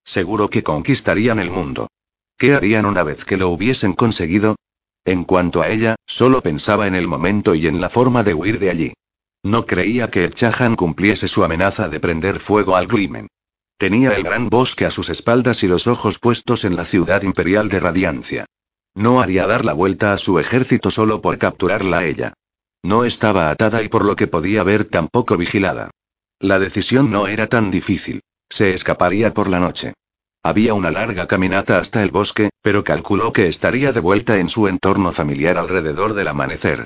Seguro 0.03 0.50
que 0.50 0.63
conquistarían 0.63 1.38
el 1.38 1.51
mundo. 1.51 1.89
¿Qué 2.39 2.56
harían 2.56 2.88
una 2.88 3.03
vez 3.03 3.24
que 3.24 3.38
lo 3.38 3.50
hubiesen 3.50 3.94
conseguido? 3.94 4.56
En 5.06 5.25
cuanto 5.25 5.62
a 5.62 5.70
ella, 5.70 5.96
solo 6.08 6.41
pensaba 6.41 6.88
en 6.88 6.96
el 6.96 7.08
momento 7.08 7.53
y 7.53 7.68
en 7.68 7.79
la 7.79 7.89
forma 7.89 8.24
de 8.24 8.34
huir 8.34 8.58
de 8.58 8.72
allí. 8.72 8.94
No 9.44 9.68
creía 9.68 10.10
que 10.10 10.24
el 10.24 10.34
Chahan 10.34 10.75
cumpliese 10.75 11.27
su 11.27 11.44
amenaza 11.44 11.88
de 11.88 12.00
prender 12.00 12.39
fuego 12.39 12.75
al 12.75 12.88
Glimen. 12.88 13.27
Tenía 13.77 14.13
el 14.13 14.24
gran 14.24 14.50
bosque 14.50 14.88
a 14.88 14.91
sus 14.91 15.10
espaldas 15.10 15.62
y 15.62 15.68
los 15.68 15.86
ojos 15.86 16.18
puestos 16.18 16.65
en 16.65 16.75
la 16.75 16.86
ciudad 16.86 17.22
imperial 17.22 17.70
de 17.70 17.79
Radiancia. 17.79 18.46
No 18.96 19.22
haría 19.22 19.46
dar 19.46 19.65
la 19.65 19.74
vuelta 19.74 20.13
a 20.13 20.18
su 20.18 20.39
ejército 20.39 20.89
solo 20.89 21.22
por 21.22 21.38
capturarla 21.38 22.00
a 22.00 22.06
ella. 22.06 22.34
No 22.83 23.03
estaba 23.03 23.50
atada 23.50 23.83
y 23.83 23.89
por 23.89 24.05
lo 24.05 24.15
que 24.15 24.27
podía 24.27 24.63
ver 24.63 24.86
tampoco 24.86 25.38
vigilada. 25.38 25.91
La 26.39 26.59
decisión 26.59 27.12
no 27.12 27.27
era 27.27 27.48
tan 27.48 27.71
difícil. 27.71 28.21
Se 28.50 28.74
escaparía 28.74 29.33
por 29.33 29.50
la 29.50 29.59
noche. 29.59 29.93
Había 30.41 30.74
una 30.74 30.89
larga 30.89 31.27
caminata 31.27 31.79
hasta 31.79 32.01
el 32.01 32.12
bosque, 32.12 32.50
pero 32.62 32.83
calculó 32.83 33.33
que 33.33 33.48
estaría 33.48 33.91
de 33.91 34.00
vuelta 34.00 34.39
en 34.39 34.48
su 34.50 34.67
entorno 34.67 35.12
familiar 35.12 35.57
alrededor 35.57 36.13
del 36.13 36.29
amanecer. 36.29 36.86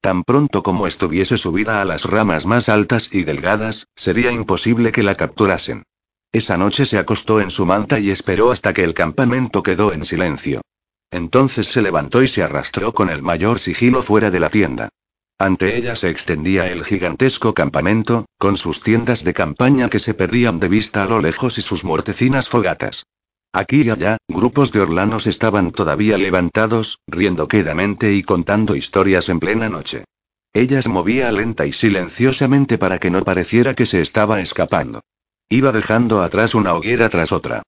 Tan 0.00 0.24
pronto 0.24 0.62
como 0.62 0.86
estuviese 0.86 1.36
subida 1.36 1.82
a 1.82 1.84
las 1.84 2.04
ramas 2.04 2.46
más 2.46 2.68
altas 2.68 3.10
y 3.12 3.24
delgadas, 3.24 3.86
sería 3.94 4.32
imposible 4.32 4.90
que 4.90 5.02
la 5.02 5.16
capturasen. 5.16 5.84
Esa 6.32 6.56
noche 6.56 6.86
se 6.86 6.98
acostó 6.98 7.40
en 7.40 7.50
su 7.50 7.64
manta 7.64 8.00
y 8.00 8.10
esperó 8.10 8.50
hasta 8.50 8.72
que 8.72 8.84
el 8.84 8.94
campamento 8.94 9.62
quedó 9.62 9.92
en 9.92 10.04
silencio. 10.04 10.62
Entonces 11.10 11.68
se 11.68 11.80
levantó 11.80 12.22
y 12.22 12.28
se 12.28 12.42
arrastró 12.42 12.92
con 12.92 13.08
el 13.08 13.22
mayor 13.22 13.60
sigilo 13.60 14.02
fuera 14.02 14.30
de 14.30 14.40
la 14.40 14.50
tienda. 14.50 14.88
Ante 15.38 15.76
ella 15.76 15.96
se 15.96 16.10
extendía 16.10 16.70
el 16.70 16.84
gigantesco 16.84 17.54
campamento, 17.54 18.26
con 18.38 18.56
sus 18.56 18.80
tiendas 18.80 19.24
de 19.24 19.34
campaña 19.34 19.90
que 19.90 19.98
se 19.98 20.14
perdían 20.14 20.60
de 20.60 20.68
vista 20.68 21.02
a 21.02 21.06
lo 21.06 21.20
lejos 21.20 21.58
y 21.58 21.62
sus 21.62 21.84
muertecinas 21.84 22.48
fogatas. 22.48 23.04
Aquí 23.52 23.82
y 23.82 23.90
allá, 23.90 24.16
grupos 24.28 24.72
de 24.72 24.80
orlanos 24.80 25.26
estaban 25.26 25.72
todavía 25.72 26.18
levantados, 26.18 27.00
riendo 27.06 27.48
quedamente 27.48 28.12
y 28.12 28.22
contando 28.22 28.76
historias 28.76 29.28
en 29.28 29.40
plena 29.40 29.68
noche. 29.68 30.04
Ella 30.52 30.80
se 30.82 30.88
movía 30.88 31.32
lenta 31.32 31.66
y 31.66 31.72
silenciosamente 31.72 32.78
para 32.78 32.98
que 32.98 33.10
no 33.10 33.24
pareciera 33.24 33.74
que 33.74 33.86
se 33.86 34.00
estaba 34.00 34.40
escapando. 34.40 35.00
Iba 35.48 35.72
dejando 35.72 36.22
atrás 36.22 36.54
una 36.54 36.74
hoguera 36.74 37.08
tras 37.08 37.32
otra. 37.32 37.62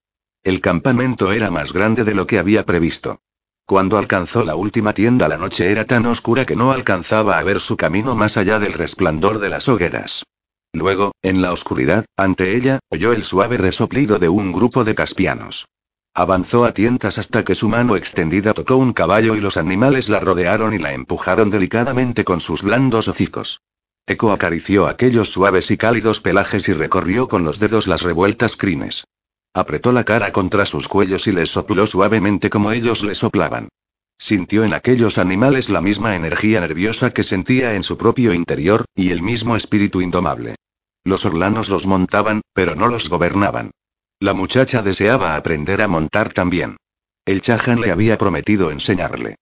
El 0.44 0.61
campamento 0.61 1.32
era 1.32 1.50
más 1.50 1.73
grande 1.73 2.04
de 2.04 2.14
lo 2.14 2.28
que 2.28 2.38
había 2.38 2.64
previsto. 2.64 3.18
Cuando 3.68 3.99
alcanzó 3.99 4.44
la 4.44 4.54
última 4.54 4.92
tienda 4.92 5.26
la 5.26 5.38
noche 5.38 5.73
era 5.73 5.85
tan 5.85 6.06
oscura 6.06 6.46
que 6.46 6.54
no 6.54 6.70
alcanzaba 6.70 7.37
a 7.37 7.42
ver 7.42 7.58
su 7.58 7.76
camino 7.76 8.14
más 8.14 8.37
allá 8.37 8.61
del 8.61 8.73
resplandor 8.73 9.40
de 9.40 9.49
las 9.49 9.68
hogueras. 9.68 10.23
Luego, 10.73 11.16
en 11.20 11.42
la 11.42 11.52
oscuridad, 11.52 12.04
ante 12.16 12.54
ella, 12.54 12.78
oyó 12.90 13.12
el 13.12 13.25
suave 13.25 13.56
resoplido 13.56 14.20
de 14.20 14.28
un 14.28 14.52
grupo 14.52 14.85
de 14.85 14.94
caspianos. 14.94 15.66
Avanzó 16.14 16.64
a 16.64 16.75
tientas 16.75 17.18
hasta 17.18 17.42
que 17.42 17.56
su 17.56 17.68
mano 17.68 17.96
extendida 17.96 18.54
tocó 18.54 18.76
un 18.76 18.92
caballo 18.92 19.35
y 19.35 19.40
los 19.40 19.56
animales 19.56 20.08
la 20.08 20.20
rodearon 20.20 20.73
y 20.73 20.78
la 20.78 20.92
empujaron 20.92 21.50
delicadamente 21.50 22.25
con 22.25 22.40
sus 22.40 22.62
blandos 22.62 23.08
hocicos. 23.08 23.62
Eco 24.06 24.30
acarició 24.30 24.87
aquellos 24.87 25.30
suaves 25.30 25.73
y 25.73 25.76
cálidos 25.76 26.20
pelajes 26.20 26.68
y 26.68 26.73
recorrió 26.73 27.26
con 27.26 27.42
los 27.42 27.58
dedos 27.58 27.88
las 27.88 28.02
revueltas 28.02 28.56
crines. 28.56 29.08
Apretó 29.57 29.91
la 29.91 30.05
cara 30.05 30.33
contra 30.33 30.67
sus 30.67 30.87
cuellos 30.87 31.27
y 31.27 31.33
les 31.33 31.49
sopló 31.49 31.87
suavemente 31.87 32.51
como 32.51 32.73
ellos 32.73 33.03
le 33.03 33.15
soplaban. 33.15 33.71
Sintió 34.19 34.65
en 34.65 34.75
aquellos 34.75 35.17
animales 35.17 35.71
la 35.71 35.81
misma 35.81 36.15
energía 36.15 36.61
nerviosa 36.61 37.09
que 37.11 37.25
sentía 37.25 37.73
en 37.73 37.83
su 37.83 37.97
propio 37.97 38.35
interior, 38.35 38.85
y 38.95 39.13
el 39.13 39.23
mismo 39.23 39.57
espíritu 39.57 40.03
indomable. 40.03 40.57
Los 41.05 41.25
orlanos 41.25 41.71
los 41.71 41.87
montaban, 41.87 42.43
pero 42.53 42.75
no 42.75 42.87
los 42.89 43.09
gobernaban. 43.09 43.71
La 44.21 44.35
muchacha 44.35 44.83
deseaba 44.83 45.37
aprender 45.37 45.81
a 45.81 45.89
montar 45.89 46.35
también. 46.35 46.77
El 47.25 47.41
Chahan 47.41 47.81
le 47.81 47.91
había 47.91 48.19
prometido 48.19 48.71
enseñarle. 48.71 49.37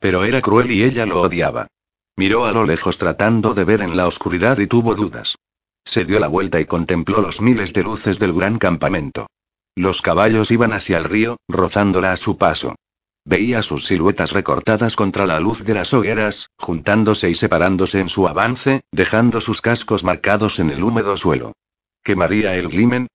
Pero 0.00 0.24
era 0.24 0.40
cruel 0.40 0.72
y 0.72 0.82
ella 0.82 1.06
lo 1.06 1.20
odiaba. 1.20 1.68
Miró 2.16 2.44
a 2.44 2.50
lo 2.50 2.64
lejos 2.64 2.98
tratando 2.98 3.54
de 3.54 3.62
ver 3.62 3.82
en 3.82 3.96
la 3.96 4.08
oscuridad 4.08 4.58
y 4.58 4.66
tuvo 4.66 4.96
dudas. 4.96 5.36
Se 5.84 6.04
dio 6.04 6.18
la 6.18 6.26
vuelta 6.26 6.58
y 6.58 6.64
contempló 6.64 7.20
los 7.20 7.40
miles 7.40 7.72
de 7.72 7.84
luces 7.84 8.18
del 8.18 8.32
gran 8.32 8.58
campamento. 8.58 9.28
Los 9.76 10.02
caballos 10.02 10.50
iban 10.50 10.72
hacia 10.72 10.98
el 10.98 11.04
río, 11.04 11.36
rozándola 11.48 12.12
a 12.12 12.16
su 12.16 12.36
paso. 12.36 12.74
Veía 13.24 13.62
sus 13.62 13.86
siluetas 13.86 14.32
recortadas 14.32 14.96
contra 14.96 15.26
la 15.26 15.40
luz 15.40 15.64
de 15.64 15.74
las 15.74 15.92
hogueras, 15.92 16.48
juntándose 16.58 17.30
y 17.30 17.34
separándose 17.34 18.00
en 18.00 18.08
su 18.08 18.26
avance, 18.26 18.80
dejando 18.92 19.40
sus 19.40 19.60
cascos 19.60 20.04
marcados 20.04 20.58
en 20.58 20.70
el 20.70 20.82
húmedo 20.82 21.16
suelo. 21.16 21.52
¿Quemaría 22.02 22.56
el 22.56 22.68
glimen? 22.68 23.08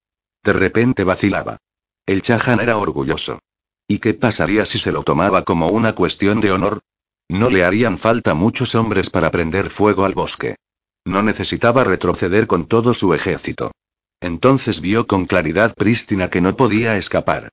De 0.43 0.53
repente 0.53 1.03
vacilaba. 1.03 1.57
El 2.05 2.21
Chahan 2.21 2.59
era 2.59 2.77
orgulloso. 2.77 3.39
¿Y 3.87 3.97
qué 3.97 4.13
pasaría 4.13 4.65
si 4.65 4.79
se 4.79 4.91
lo 4.91 5.03
tomaba 5.03 5.43
como 5.43 5.67
una 5.69 5.93
cuestión 5.93 6.39
de 6.39 6.51
honor? 6.51 6.81
No 7.27 7.49
le 7.49 7.65
harían 7.65 7.97
falta 7.97 8.35
muchos 8.35 8.75
hombres 8.75 9.09
para 9.09 9.31
prender 9.31 9.71
fuego 9.71 10.05
al 10.05 10.13
bosque. 10.13 10.55
No 11.03 11.23
necesitaba 11.23 11.83
retroceder 11.83 12.45
con 12.45 12.67
todo 12.67 12.93
su 12.93 13.13
ejército. 13.13 13.71
Entonces 14.25 14.81
vio 14.81 15.05
con 15.05 15.25
claridad 15.25 15.75
prístina 15.75 16.31
que 16.31 16.41
no 16.41 16.57
podía 16.57 16.97
escapar. 16.97 17.49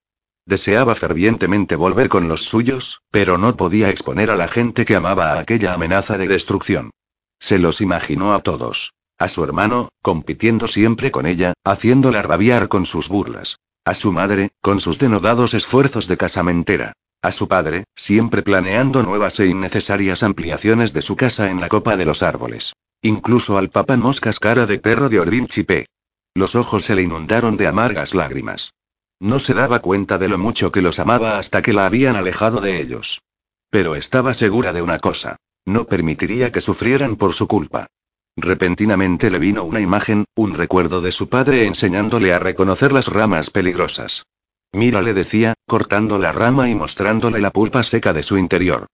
Deseaba 0.46 0.94
fervientemente 0.94 1.76
volver 1.76 2.08
con 2.08 2.28
los 2.28 2.46
suyos, 2.46 3.02
pero 3.10 3.36
no 3.36 3.58
podía 3.58 3.90
exponer 3.90 4.30
a 4.30 4.36
la 4.36 4.48
gente 4.48 4.86
que 4.86 4.96
amaba 4.96 5.34
a 5.34 5.40
aquella 5.40 5.74
amenaza 5.74 6.16
de 6.16 6.28
destrucción. 6.28 6.90
Se 7.38 7.58
los 7.58 7.82
imaginó 7.82 8.32
a 8.32 8.40
todos. 8.40 8.94
A 9.18 9.28
su 9.28 9.44
hermano, 9.44 9.90
compitiendo 10.00 10.66
siempre 10.66 11.10
con 11.10 11.26
ella, 11.26 11.52
haciéndola 11.62 12.22
rabiar 12.22 12.68
con 12.68 12.86
sus 12.86 13.10
burlas. 13.10 13.58
A 13.84 13.92
su 13.92 14.10
madre, 14.10 14.52
con 14.62 14.80
sus 14.80 14.98
denodados 14.98 15.52
esfuerzos 15.52 16.08
de 16.08 16.16
casamentera. 16.16 16.94
A 17.20 17.32
su 17.32 17.48
padre, 17.48 17.84
siempre 17.94 18.40
planeando 18.40 19.02
nuevas 19.02 19.38
e 19.40 19.46
innecesarias 19.46 20.22
ampliaciones 20.22 20.94
de 20.94 21.02
su 21.02 21.16
casa 21.16 21.50
en 21.50 21.60
la 21.60 21.68
copa 21.68 21.98
de 21.98 22.06
los 22.06 22.22
árboles. 22.22 22.72
Incluso 23.02 23.58
al 23.58 23.68
papá 23.68 23.98
moscas 23.98 24.38
cara 24.38 24.64
de 24.64 24.78
perro 24.78 25.10
de 25.10 25.20
Orin 25.20 25.48
Chipé. 25.48 25.84
Los 26.34 26.54
ojos 26.54 26.84
se 26.84 26.94
le 26.94 27.02
inundaron 27.02 27.56
de 27.56 27.66
amargas 27.66 28.14
lágrimas. 28.14 28.72
No 29.20 29.38
se 29.38 29.54
daba 29.54 29.80
cuenta 29.80 30.18
de 30.18 30.28
lo 30.28 30.38
mucho 30.38 30.72
que 30.72 30.82
los 30.82 30.98
amaba 30.98 31.38
hasta 31.38 31.62
que 31.62 31.72
la 31.72 31.86
habían 31.86 32.16
alejado 32.16 32.60
de 32.60 32.80
ellos. 32.80 33.20
Pero 33.70 33.94
estaba 33.94 34.34
segura 34.34 34.72
de 34.72 34.82
una 34.82 34.98
cosa. 34.98 35.36
No 35.64 35.84
permitiría 35.84 36.50
que 36.50 36.60
sufrieran 36.60 37.16
por 37.16 37.34
su 37.34 37.46
culpa. 37.46 37.86
Repentinamente 38.36 39.30
le 39.30 39.38
vino 39.38 39.62
una 39.64 39.80
imagen, 39.80 40.24
un 40.34 40.54
recuerdo 40.54 41.00
de 41.00 41.12
su 41.12 41.28
padre 41.28 41.66
enseñándole 41.66 42.32
a 42.32 42.38
reconocer 42.38 42.92
las 42.92 43.08
ramas 43.08 43.50
peligrosas. 43.50 44.24
Mira, 44.72 45.02
le 45.02 45.12
decía, 45.12 45.54
cortando 45.66 46.18
la 46.18 46.32
rama 46.32 46.70
y 46.70 46.74
mostrándole 46.74 47.40
la 47.40 47.50
pulpa 47.50 47.82
seca 47.82 48.12
de 48.12 48.22
su 48.22 48.38
interior. 48.38 48.86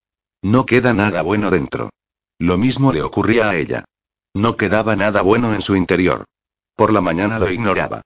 No 0.42 0.66
queda 0.66 0.92
nada 0.92 1.22
bueno 1.22 1.50
dentro. 1.50 1.90
Lo 2.38 2.58
mismo 2.58 2.92
le 2.92 3.02
ocurría 3.02 3.48
a 3.50 3.56
ella. 3.56 3.84
No 4.34 4.56
quedaba 4.56 4.96
nada 4.96 5.22
bueno 5.22 5.54
en 5.54 5.62
su 5.62 5.76
interior. 5.76 6.24
Por 6.78 6.92
la 6.92 7.00
mañana 7.00 7.40
lo 7.40 7.50
ignoraba. 7.50 8.02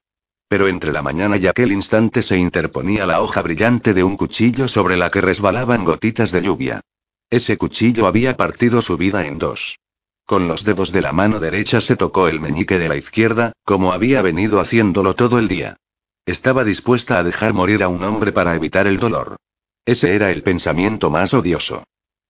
Pero 0.47 0.67
entre 0.67 0.91
la 0.91 1.03
mañana 1.03 1.37
y 1.37 1.45
aquel 1.45 1.71
instante 1.71 2.23
se 2.23 2.39
interponía 2.39 3.05
la 3.05 3.21
hoja 3.21 3.43
brillante 3.43 3.93
de 3.93 4.03
un 4.03 4.17
cuchillo 4.17 4.67
sobre 4.67 4.97
la 4.97 5.11
que 5.11 5.21
resbalaban 5.21 5.85
gotitas 5.85 6.31
de 6.31 6.41
lluvia. 6.41 6.81
Ese 7.29 7.55
cuchillo 7.55 8.07
había 8.07 8.35
partido 8.35 8.81
su 8.81 8.97
vida 8.97 9.27
en 9.27 9.37
dos. 9.37 9.77
Con 10.25 10.47
los 10.47 10.63
dedos 10.63 10.91
de 10.91 11.01
la 11.01 11.11
mano 11.11 11.39
derecha 11.39 11.81
se 11.81 11.95
tocó 11.95 12.27
el 12.27 12.39
meñique 12.39 12.79
de 12.79 12.89
la 12.89 12.95
izquierda, 12.95 13.51
como 13.63 13.93
había 13.93 14.23
venido 14.23 14.59
haciéndolo 14.59 15.13
todo 15.13 15.37
el 15.37 15.47
día. 15.47 15.77
Estaba 16.25 16.63
dispuesta 16.63 17.19
a 17.19 17.23
dejar 17.23 17.53
morir 17.53 17.83
a 17.83 17.89
un 17.89 18.03
hombre 18.03 18.31
para 18.31 18.55
evitar 18.55 18.87
el 18.87 18.97
dolor. 18.97 19.35
Ese 19.85 20.15
era 20.15 20.31
el 20.31 20.41
pensamiento 20.41 21.11
más 21.11 21.35
odioso. 21.35 21.83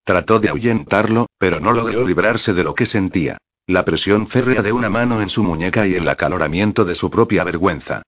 Trató 0.04 0.42
de 0.42 0.50
ahuyentarlo, 0.50 1.28
pero 1.38 1.62
no 1.62 1.72
logró 1.72 2.06
librarse 2.06 2.54
de 2.54 2.66
lo 2.66 2.76
que 2.76 2.86
sentía. 2.86 3.38
La 3.66 3.86
presión 3.86 4.28
férrea 4.28 4.62
de 4.62 4.74
una 4.74 4.90
mano 4.90 5.22
en 5.22 5.30
su 5.30 5.42
muñeca 5.42 5.88
y 5.88 5.96
el 5.96 6.10
acaloramiento 6.10 6.84
de 6.84 6.96
su 6.96 7.10
propia 7.10 7.46
vergüenza. 7.46 8.02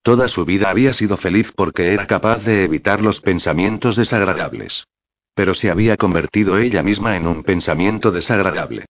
Toda 0.00 0.26
su 0.28 0.46
vida 0.46 0.70
había 0.70 0.94
sido 0.94 1.18
feliz 1.18 1.52
porque 1.54 1.92
era 1.92 2.06
capaz 2.06 2.44
de 2.44 2.64
evitar 2.64 3.02
los 3.02 3.20
pensamientos 3.20 3.96
desagradables. 3.96 4.86
Pero 5.34 5.52
se 5.54 5.70
había 5.70 5.98
convertido 5.98 6.56
ella 6.56 6.82
misma 6.82 7.16
en 7.16 7.26
un 7.26 7.44
pensamiento 7.44 8.10
desagradable. 8.10 8.86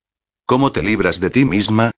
¿Cómo 0.47 0.71
te 0.71 0.85
libras 0.85 1.19
de 1.19 1.31
ti 1.31 1.45
misma? 1.45 1.91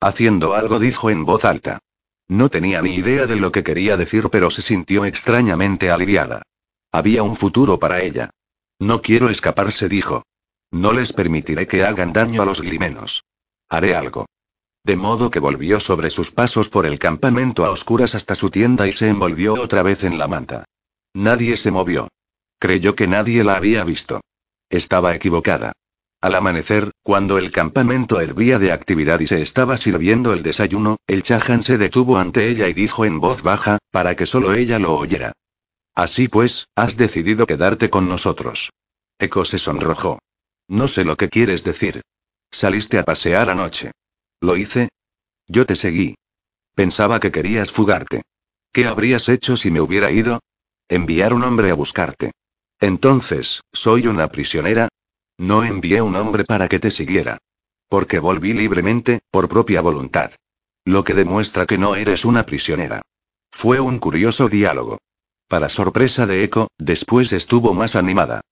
Haciendo 0.00 0.54
algo 0.54 0.78
dijo 0.78 1.10
en 1.10 1.24
voz 1.24 1.44
alta. 1.44 1.80
No 2.28 2.50
tenía 2.50 2.82
ni 2.82 2.94
idea 2.94 3.26
de 3.26 3.34
lo 3.34 3.50
que 3.50 3.64
quería 3.64 3.96
decir, 3.96 4.28
pero 4.30 4.50
se 4.50 4.62
sintió 4.62 5.04
extrañamente 5.04 5.90
aliviada. 5.90 6.42
Había 6.92 7.24
un 7.24 7.34
futuro 7.34 7.80
para 7.80 8.00
ella. 8.00 8.30
No 8.78 9.02
quiero 9.02 9.28
escaparse, 9.28 9.88
dijo. 9.88 10.22
No 10.70 10.92
les 10.92 11.12
permitiré 11.12 11.66
que 11.66 11.84
hagan 11.84 12.12
daño 12.12 12.42
a 12.42 12.46
los 12.46 12.60
glimenos. 12.60 13.24
Haré 13.72 13.96
algo. 13.96 14.26
De 14.84 14.96
modo 14.96 15.30
que 15.30 15.38
volvió 15.38 15.80
sobre 15.80 16.10
sus 16.10 16.30
pasos 16.30 16.68
por 16.68 16.84
el 16.84 16.98
campamento 16.98 17.64
a 17.64 17.70
oscuras 17.70 18.14
hasta 18.14 18.34
su 18.34 18.50
tienda 18.50 18.86
y 18.86 18.92
se 18.92 19.08
envolvió 19.08 19.54
otra 19.54 19.82
vez 19.82 20.04
en 20.04 20.18
la 20.18 20.28
manta. 20.28 20.66
Nadie 21.14 21.56
se 21.56 21.70
movió. 21.70 22.08
Creyó 22.58 22.94
que 22.94 23.06
nadie 23.06 23.42
la 23.44 23.56
había 23.56 23.82
visto. 23.84 24.20
Estaba 24.68 25.14
equivocada. 25.14 25.72
Al 26.20 26.34
amanecer, 26.34 26.90
cuando 27.02 27.38
el 27.38 27.50
campamento 27.50 28.20
hervía 28.20 28.58
de 28.58 28.72
actividad 28.72 29.20
y 29.20 29.26
se 29.26 29.40
estaba 29.40 29.78
sirviendo 29.78 30.34
el 30.34 30.42
desayuno, 30.42 30.98
el 31.06 31.22
Chahan 31.22 31.62
se 31.62 31.78
detuvo 31.78 32.18
ante 32.18 32.48
ella 32.48 32.68
y 32.68 32.74
dijo 32.74 33.06
en 33.06 33.20
voz 33.20 33.42
baja, 33.42 33.78
para 33.90 34.16
que 34.16 34.26
solo 34.26 34.52
ella 34.52 34.78
lo 34.78 34.96
oyera. 34.96 35.32
Así 35.94 36.28
pues, 36.28 36.66
has 36.76 36.98
decidido 36.98 37.46
quedarte 37.46 37.88
con 37.88 38.06
nosotros. 38.06 38.70
Eco 39.18 39.46
se 39.46 39.56
sonrojó. 39.56 40.18
No 40.68 40.88
sé 40.88 41.04
lo 41.04 41.16
que 41.16 41.30
quieres 41.30 41.64
decir. 41.64 42.02
Saliste 42.52 42.98
a 42.98 43.04
pasear 43.04 43.48
anoche. 43.48 43.92
¿Lo 44.40 44.56
hice? 44.56 44.90
Yo 45.48 45.64
te 45.64 45.74
seguí. 45.74 46.16
Pensaba 46.74 47.18
que 47.18 47.32
querías 47.32 47.72
fugarte. 47.72 48.22
¿Qué 48.72 48.86
habrías 48.86 49.28
hecho 49.30 49.56
si 49.56 49.70
me 49.70 49.80
hubiera 49.80 50.10
ido? 50.10 50.40
Enviar 50.88 51.32
un 51.32 51.44
hombre 51.44 51.70
a 51.70 51.74
buscarte. 51.74 52.32
Entonces, 52.78 53.62
¿soy 53.72 54.06
una 54.06 54.28
prisionera? 54.28 54.88
No 55.38 55.64
envié 55.64 56.02
un 56.02 56.14
hombre 56.14 56.44
para 56.44 56.68
que 56.68 56.78
te 56.78 56.90
siguiera. 56.90 57.38
Porque 57.88 58.18
volví 58.18 58.52
libremente, 58.52 59.20
por 59.30 59.48
propia 59.48 59.80
voluntad. 59.80 60.32
Lo 60.84 61.04
que 61.04 61.14
demuestra 61.14 61.64
que 61.64 61.78
no 61.78 61.96
eres 61.96 62.24
una 62.24 62.44
prisionera. 62.44 63.00
Fue 63.50 63.80
un 63.80 63.98
curioso 63.98 64.48
diálogo. 64.48 64.98
Para 65.48 65.68
sorpresa 65.68 66.26
de 66.26 66.44
Echo, 66.44 66.68
después 66.78 67.32
estuvo 67.32 67.72
más 67.72 67.96
animada. 67.96 68.42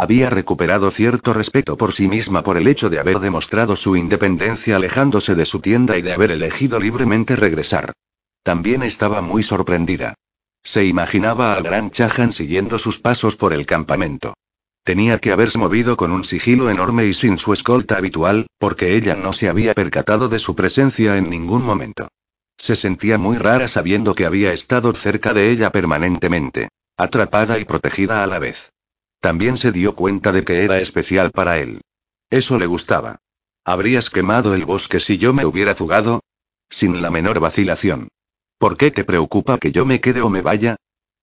Había 0.00 0.30
recuperado 0.30 0.92
cierto 0.92 1.34
respeto 1.34 1.76
por 1.76 1.92
sí 1.92 2.06
misma 2.06 2.44
por 2.44 2.56
el 2.56 2.68
hecho 2.68 2.88
de 2.88 3.00
haber 3.00 3.18
demostrado 3.18 3.74
su 3.74 3.96
independencia 3.96 4.76
alejándose 4.76 5.34
de 5.34 5.44
su 5.44 5.58
tienda 5.58 5.98
y 5.98 6.02
de 6.02 6.12
haber 6.12 6.30
elegido 6.30 6.78
libremente 6.78 7.34
regresar. 7.34 7.90
También 8.44 8.84
estaba 8.84 9.22
muy 9.22 9.42
sorprendida. 9.42 10.14
Se 10.62 10.84
imaginaba 10.84 11.54
al 11.54 11.64
gran 11.64 11.90
Chahan 11.90 12.32
siguiendo 12.32 12.78
sus 12.78 13.00
pasos 13.00 13.34
por 13.34 13.52
el 13.52 13.66
campamento. 13.66 14.34
Tenía 14.84 15.18
que 15.18 15.32
haberse 15.32 15.58
movido 15.58 15.96
con 15.96 16.12
un 16.12 16.22
sigilo 16.22 16.70
enorme 16.70 17.06
y 17.06 17.14
sin 17.14 17.36
su 17.36 17.52
escolta 17.52 17.96
habitual, 17.96 18.46
porque 18.58 18.94
ella 18.94 19.16
no 19.16 19.32
se 19.32 19.48
había 19.48 19.74
percatado 19.74 20.28
de 20.28 20.38
su 20.38 20.54
presencia 20.54 21.16
en 21.16 21.28
ningún 21.28 21.64
momento. 21.64 22.06
Se 22.56 22.76
sentía 22.76 23.18
muy 23.18 23.36
rara 23.36 23.66
sabiendo 23.66 24.14
que 24.14 24.26
había 24.26 24.52
estado 24.52 24.94
cerca 24.94 25.34
de 25.34 25.50
ella 25.50 25.70
permanentemente, 25.70 26.68
atrapada 26.96 27.58
y 27.58 27.64
protegida 27.64 28.22
a 28.22 28.28
la 28.28 28.38
vez. 28.38 28.70
También 29.20 29.56
se 29.56 29.72
dio 29.72 29.94
cuenta 29.94 30.32
de 30.32 30.44
que 30.44 30.64
era 30.64 30.78
especial 30.78 31.30
para 31.30 31.58
él. 31.58 31.80
Eso 32.30 32.58
le 32.58 32.66
gustaba. 32.66 33.18
¿Habrías 33.64 34.10
quemado 34.10 34.54
el 34.54 34.64
bosque 34.64 35.00
si 35.00 35.18
yo 35.18 35.32
me 35.32 35.44
hubiera 35.44 35.74
fugado? 35.74 36.20
Sin 36.70 37.02
la 37.02 37.10
menor 37.10 37.40
vacilación. 37.40 38.08
¿Por 38.58 38.76
qué 38.76 38.90
te 38.90 39.04
preocupa 39.04 39.58
que 39.58 39.72
yo 39.72 39.84
me 39.84 40.00
quede 40.00 40.20
o 40.20 40.30
me 40.30 40.42
vaya? 40.42 40.76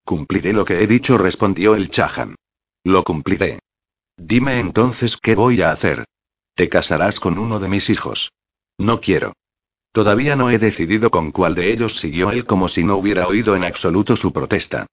Cumpliré 0.04 0.54
lo 0.54 0.66
que 0.66 0.84
he 0.84 0.88
dicho, 0.88 1.18
respondió 1.18 1.76
el 1.76 1.90
Chahan. 1.90 2.36
Lo 2.84 3.04
cumpliré. 3.04 3.60
Dime 4.18 4.60
entonces 4.60 5.18
qué 5.18 5.36
voy 5.36 5.62
a 5.62 5.72
hacer. 5.72 6.06
Te 6.56 6.70
casarás 6.70 7.20
con 7.20 7.38
uno 7.38 7.60
de 7.60 7.68
mis 7.68 7.90
hijos. 7.90 8.32
No 8.78 9.02
quiero. 9.02 9.34
Todavía 9.92 10.36
no 10.36 10.50
he 10.50 10.60
decidido 10.60 11.10
con 11.10 11.32
cuál 11.32 11.56
de 11.56 11.72
ellos 11.72 12.00
siguió 12.00 12.32
él 12.32 12.46
como 12.46 12.68
si 12.68 12.84
no 12.84 12.98
hubiera 12.98 13.28
oído 13.28 13.56
en 13.56 13.64
absoluto 13.64 14.16
su 14.16 14.32
protesta. 14.32 14.86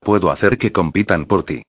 Puedo 0.00 0.30
hacer 0.30 0.58
que 0.58 0.72
compitan 0.72 1.26
por 1.26 1.44
ti. 1.44 1.62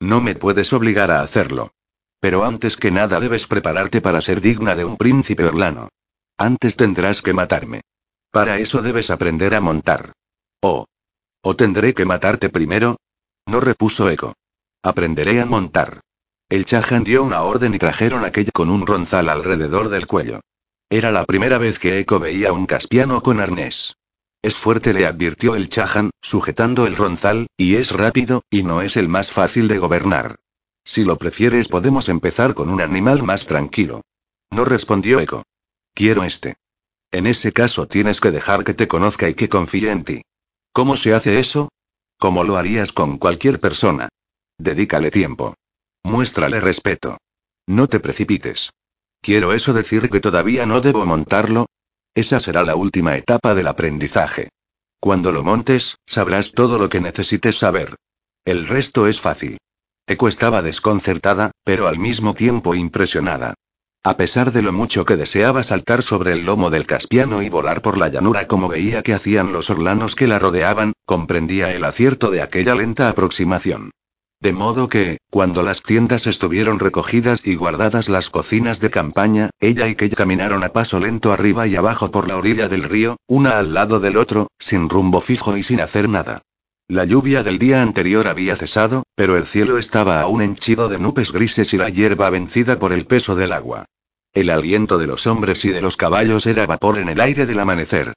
No 0.00 0.20
me 0.20 0.34
puedes 0.34 0.72
obligar 0.72 1.10
a 1.10 1.22
hacerlo. 1.22 1.72
Pero 2.20 2.44
antes 2.44 2.76
que 2.76 2.90
nada 2.90 3.20
debes 3.20 3.46
prepararte 3.46 4.00
para 4.00 4.20
ser 4.20 4.40
digna 4.40 4.74
de 4.74 4.84
un 4.84 4.96
príncipe 4.96 5.44
orlano. 5.44 5.90
Antes 6.38 6.76
tendrás 6.76 7.22
que 7.22 7.32
matarme. 7.32 7.82
Para 8.30 8.58
eso 8.58 8.82
debes 8.82 9.10
aprender 9.10 9.54
a 9.54 9.60
montar. 9.60 10.12
Oh. 10.60 10.86
¿O 11.42 11.56
tendré 11.56 11.94
que 11.94 12.04
matarte 12.04 12.50
primero? 12.50 12.96
No 13.46 13.60
repuso 13.60 14.10
Eco. 14.10 14.34
Aprenderé 14.82 15.40
a 15.40 15.46
montar. 15.46 16.00
El 16.48 16.64
Chahan 16.64 17.04
dio 17.04 17.22
una 17.22 17.42
orden 17.42 17.74
y 17.74 17.78
trajeron 17.78 18.24
aquello 18.24 18.52
con 18.52 18.70
un 18.70 18.86
ronzal 18.86 19.28
alrededor 19.28 19.88
del 19.88 20.06
cuello. 20.06 20.40
Era 20.90 21.10
la 21.10 21.24
primera 21.24 21.58
vez 21.58 21.78
que 21.78 21.98
Eco 21.98 22.20
veía 22.20 22.52
un 22.52 22.66
caspiano 22.66 23.20
con 23.20 23.40
arnés. 23.40 23.96
Es 24.46 24.56
fuerte, 24.56 24.92
le 24.92 25.06
advirtió 25.06 25.56
el 25.56 25.68
Chahan, 25.68 26.10
sujetando 26.22 26.86
el 26.86 26.94
ronzal, 26.94 27.48
y 27.56 27.74
es 27.74 27.90
rápido, 27.90 28.44
y 28.48 28.62
no 28.62 28.80
es 28.80 28.96
el 28.96 29.08
más 29.08 29.32
fácil 29.32 29.66
de 29.66 29.78
gobernar. 29.78 30.36
Si 30.84 31.02
lo 31.02 31.18
prefieres, 31.18 31.66
podemos 31.66 32.08
empezar 32.08 32.54
con 32.54 32.70
un 32.70 32.80
animal 32.80 33.24
más 33.24 33.46
tranquilo. 33.46 34.02
No 34.52 34.64
respondió 34.64 35.18
Eco. 35.18 35.42
Quiero 35.94 36.22
este. 36.22 36.54
En 37.10 37.26
ese 37.26 37.52
caso 37.52 37.88
tienes 37.88 38.20
que 38.20 38.30
dejar 38.30 38.62
que 38.62 38.72
te 38.72 38.86
conozca 38.86 39.28
y 39.28 39.34
que 39.34 39.48
confíe 39.48 39.90
en 39.90 40.04
ti. 40.04 40.22
¿Cómo 40.72 40.96
se 40.96 41.12
hace 41.12 41.40
eso? 41.40 41.70
Como 42.16 42.44
lo 42.44 42.56
harías 42.56 42.92
con 42.92 43.18
cualquier 43.18 43.58
persona. 43.58 44.08
Dedícale 44.58 45.10
tiempo. 45.10 45.56
Muéstrale 46.04 46.60
respeto. 46.60 47.18
No 47.66 47.88
te 47.88 47.98
precipites. 47.98 48.70
¿Quiero 49.20 49.52
eso 49.52 49.72
decir 49.72 50.08
que 50.08 50.20
todavía 50.20 50.66
no 50.66 50.80
debo 50.80 51.04
montarlo? 51.04 51.66
Esa 52.16 52.40
será 52.40 52.64
la 52.64 52.76
última 52.76 53.14
etapa 53.18 53.54
del 53.54 53.66
aprendizaje. 53.66 54.48
Cuando 55.00 55.32
lo 55.32 55.44
montes, 55.44 55.98
sabrás 56.06 56.52
todo 56.52 56.78
lo 56.78 56.88
que 56.88 56.98
necesites 56.98 57.58
saber. 57.58 57.94
El 58.46 58.66
resto 58.66 59.06
es 59.06 59.20
fácil. 59.20 59.58
Eco 60.06 60.26
estaba 60.26 60.62
desconcertada, 60.62 61.50
pero 61.62 61.88
al 61.88 61.98
mismo 61.98 62.32
tiempo 62.32 62.74
impresionada. 62.74 63.52
A 64.02 64.16
pesar 64.16 64.52
de 64.52 64.62
lo 64.62 64.72
mucho 64.72 65.04
que 65.04 65.18
deseaba 65.18 65.62
saltar 65.62 66.02
sobre 66.02 66.32
el 66.32 66.46
lomo 66.46 66.70
del 66.70 66.86
Caspiano 66.86 67.42
y 67.42 67.50
volar 67.50 67.82
por 67.82 67.98
la 67.98 68.08
llanura 68.08 68.46
como 68.46 68.68
veía 68.68 69.02
que 69.02 69.12
hacían 69.12 69.52
los 69.52 69.68
orlanos 69.68 70.14
que 70.14 70.26
la 70.26 70.38
rodeaban, 70.38 70.94
comprendía 71.04 71.74
el 71.74 71.84
acierto 71.84 72.30
de 72.30 72.40
aquella 72.40 72.74
lenta 72.74 73.10
aproximación. 73.10 73.90
De 74.40 74.52
modo 74.52 74.88
que, 74.88 75.18
cuando 75.30 75.62
las 75.62 75.82
tiendas 75.82 76.26
estuvieron 76.26 76.78
recogidas 76.78 77.40
y 77.44 77.56
guardadas 77.56 78.08
las 78.08 78.30
cocinas 78.30 78.80
de 78.80 78.90
campaña, 78.90 79.50
ella 79.60 79.88
y 79.88 79.94
Kay 79.94 80.10
caminaron 80.10 80.62
a 80.62 80.68
paso 80.68 81.00
lento 81.00 81.32
arriba 81.32 81.66
y 81.66 81.74
abajo 81.74 82.10
por 82.10 82.28
la 82.28 82.36
orilla 82.36 82.68
del 82.68 82.84
río, 82.84 83.16
una 83.26 83.58
al 83.58 83.72
lado 83.72 83.98
del 83.98 84.16
otro, 84.16 84.48
sin 84.58 84.88
rumbo 84.88 85.20
fijo 85.20 85.56
y 85.56 85.62
sin 85.62 85.80
hacer 85.80 86.08
nada. 86.08 86.42
La 86.88 87.04
lluvia 87.04 87.42
del 87.42 87.58
día 87.58 87.82
anterior 87.82 88.28
había 88.28 88.54
cesado, 88.54 89.02
pero 89.16 89.36
el 89.36 89.46
cielo 89.46 89.78
estaba 89.78 90.20
aún 90.20 90.42
henchido 90.42 90.88
de 90.88 90.98
nubes 90.98 91.32
grises 91.32 91.74
y 91.74 91.78
la 91.78 91.88
hierba 91.88 92.30
vencida 92.30 92.78
por 92.78 92.92
el 92.92 93.06
peso 93.06 93.34
del 93.34 93.52
agua. 93.52 93.86
El 94.32 94.50
aliento 94.50 94.98
de 94.98 95.06
los 95.06 95.26
hombres 95.26 95.64
y 95.64 95.70
de 95.70 95.80
los 95.80 95.96
caballos 95.96 96.46
era 96.46 96.66
vapor 96.66 96.98
en 96.98 97.08
el 97.08 97.20
aire 97.20 97.46
del 97.46 97.58
amanecer. 97.58 98.12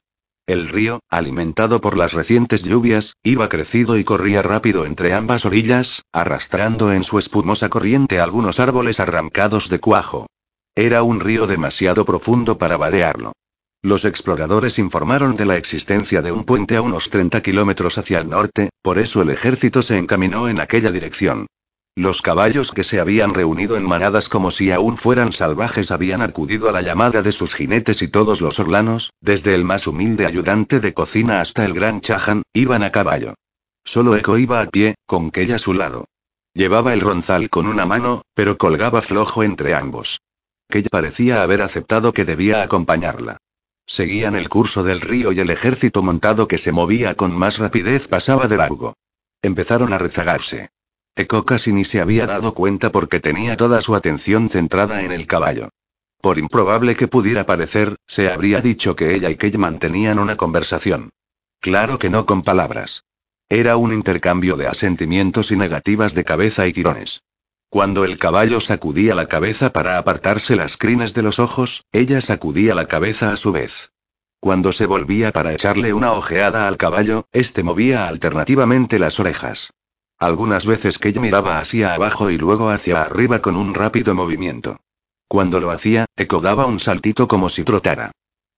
El 0.50 0.68
río, 0.68 0.98
alimentado 1.08 1.80
por 1.80 1.96
las 1.96 2.12
recientes 2.12 2.64
lluvias, 2.64 3.14
iba 3.22 3.48
crecido 3.48 3.96
y 3.96 4.02
corría 4.02 4.42
rápido 4.42 4.84
entre 4.84 5.14
ambas 5.14 5.46
orillas, 5.46 6.02
arrastrando 6.10 6.92
en 6.92 7.04
su 7.04 7.20
espumosa 7.20 7.68
corriente 7.68 8.18
algunos 8.18 8.58
árboles 8.58 8.98
arrancados 8.98 9.68
de 9.68 9.78
cuajo. 9.78 10.26
Era 10.74 11.04
un 11.04 11.20
río 11.20 11.46
demasiado 11.46 12.04
profundo 12.04 12.58
para 12.58 12.76
vadearlo. 12.76 13.32
Los 13.80 14.04
exploradores 14.04 14.80
informaron 14.80 15.36
de 15.36 15.46
la 15.46 15.56
existencia 15.56 16.20
de 16.20 16.32
un 16.32 16.42
puente 16.42 16.74
a 16.74 16.82
unos 16.82 17.10
30 17.10 17.42
kilómetros 17.42 17.96
hacia 17.96 18.18
el 18.18 18.28
norte, 18.28 18.70
por 18.82 18.98
eso 18.98 19.22
el 19.22 19.30
ejército 19.30 19.82
se 19.82 19.98
encaminó 19.98 20.48
en 20.48 20.58
aquella 20.58 20.90
dirección. 20.90 21.46
Los 21.96 22.22
caballos 22.22 22.70
que 22.70 22.84
se 22.84 23.00
habían 23.00 23.34
reunido 23.34 23.76
en 23.76 23.84
manadas 23.84 24.28
como 24.28 24.50
si 24.50 24.70
aún 24.70 24.96
fueran 24.96 25.32
salvajes 25.32 25.90
habían 25.90 26.22
acudido 26.22 26.68
a 26.68 26.72
la 26.72 26.82
llamada 26.82 27.20
de 27.20 27.32
sus 27.32 27.54
jinetes 27.54 28.00
y 28.00 28.08
todos 28.08 28.40
los 28.40 28.58
orlanos, 28.60 29.12
desde 29.20 29.54
el 29.54 29.64
más 29.64 29.86
humilde 29.86 30.24
ayudante 30.24 30.80
de 30.80 30.94
cocina 30.94 31.40
hasta 31.40 31.64
el 31.64 31.74
gran 31.74 32.00
Chahan, 32.00 32.42
iban 32.52 32.84
a 32.84 32.92
caballo. 32.92 33.34
Solo 33.84 34.14
Eco 34.14 34.38
iba 34.38 34.60
a 34.60 34.66
pie, 34.66 34.94
con 35.06 35.30
Kella 35.30 35.56
a 35.56 35.58
su 35.58 35.74
lado. 35.74 36.06
Llevaba 36.54 36.94
el 36.94 37.00
ronzal 37.00 37.50
con 37.50 37.66
una 37.66 37.86
mano, 37.86 38.22
pero 38.34 38.56
colgaba 38.56 39.02
flojo 39.02 39.42
entre 39.42 39.74
ambos. 39.74 40.20
Kella 40.68 40.88
parecía 40.90 41.42
haber 41.42 41.60
aceptado 41.60 42.12
que 42.12 42.24
debía 42.24 42.62
acompañarla. 42.62 43.38
Seguían 43.86 44.36
el 44.36 44.48
curso 44.48 44.84
del 44.84 45.00
río 45.00 45.32
y 45.32 45.40
el 45.40 45.50
ejército 45.50 46.02
montado 46.02 46.46
que 46.46 46.58
se 46.58 46.70
movía 46.70 47.16
con 47.16 47.36
más 47.36 47.58
rapidez 47.58 48.06
pasaba 48.06 48.46
de 48.46 48.56
largo. 48.56 48.94
Empezaron 49.42 49.92
a 49.92 49.98
rezagarse. 49.98 50.70
Eko 51.20 51.44
casi 51.44 51.72
ni 51.72 51.84
se 51.84 52.00
había 52.00 52.26
dado 52.26 52.54
cuenta 52.54 52.90
porque 52.90 53.20
tenía 53.20 53.56
toda 53.56 53.80
su 53.82 53.94
atención 53.94 54.48
centrada 54.48 55.02
en 55.02 55.12
el 55.12 55.26
caballo. 55.26 55.68
Por 56.20 56.38
improbable 56.38 56.96
que 56.96 57.08
pudiera 57.08 57.46
parecer, 57.46 57.96
se 58.06 58.30
habría 58.30 58.60
dicho 58.60 58.96
que 58.96 59.14
ella 59.14 59.30
y 59.30 59.36
Kei 59.36 59.52
mantenían 59.56 60.18
una 60.18 60.36
conversación. 60.36 61.10
Claro 61.60 61.98
que 61.98 62.10
no 62.10 62.26
con 62.26 62.42
palabras. 62.42 63.04
Era 63.48 63.76
un 63.76 63.92
intercambio 63.92 64.56
de 64.56 64.66
asentimientos 64.66 65.50
y 65.50 65.56
negativas 65.56 66.14
de 66.14 66.24
cabeza 66.24 66.66
y 66.66 66.72
tirones. 66.72 67.22
Cuando 67.68 68.04
el 68.04 68.18
caballo 68.18 68.60
sacudía 68.60 69.14
la 69.14 69.26
cabeza 69.26 69.70
para 69.72 69.98
apartarse 69.98 70.56
las 70.56 70.76
crines 70.76 71.14
de 71.14 71.22
los 71.22 71.38
ojos, 71.38 71.84
ella 71.92 72.20
sacudía 72.20 72.74
la 72.74 72.86
cabeza 72.86 73.32
a 73.32 73.36
su 73.36 73.52
vez. 73.52 73.92
Cuando 74.40 74.72
se 74.72 74.86
volvía 74.86 75.32
para 75.32 75.52
echarle 75.52 75.92
una 75.92 76.12
ojeada 76.12 76.66
al 76.66 76.78
caballo, 76.78 77.26
este 77.32 77.62
movía 77.62 78.08
alternativamente 78.08 78.98
las 78.98 79.20
orejas. 79.20 79.72
Algunas 80.20 80.66
veces 80.66 80.98
que 80.98 81.08
ella 81.08 81.22
miraba 81.22 81.58
hacia 81.58 81.94
abajo 81.94 82.30
y 82.30 82.36
luego 82.36 82.68
hacia 82.68 83.00
arriba 83.00 83.40
con 83.40 83.56
un 83.56 83.72
rápido 83.72 84.14
movimiento. 84.14 84.76
Cuando 85.26 85.60
lo 85.60 85.70
hacía, 85.70 86.04
Eco 86.14 86.40
daba 86.40 86.66
un 86.66 86.78
saltito 86.78 87.26
como 87.26 87.48
si 87.48 87.64
trotara. 87.64 88.12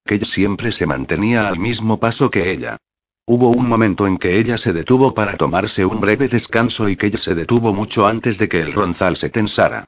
Que 0.04 0.18
siempre 0.24 0.72
se 0.72 0.86
mantenía 0.86 1.46
al 1.46 1.60
mismo 1.60 2.00
paso 2.00 2.32
que 2.32 2.50
ella. 2.50 2.78
Hubo 3.26 3.50
un 3.50 3.68
momento 3.68 4.08
en 4.08 4.18
que 4.18 4.40
ella 4.40 4.58
se 4.58 4.72
detuvo 4.72 5.14
para 5.14 5.36
tomarse 5.36 5.84
un 5.86 6.00
breve 6.00 6.26
descanso 6.26 6.88
y 6.88 6.96
que 6.96 7.06
ella 7.06 7.18
se 7.18 7.36
detuvo 7.36 7.72
mucho 7.72 8.08
antes 8.08 8.38
de 8.38 8.48
que 8.48 8.58
el 8.58 8.72
ronzal 8.72 9.16
se 9.16 9.30
tensara. 9.30 9.84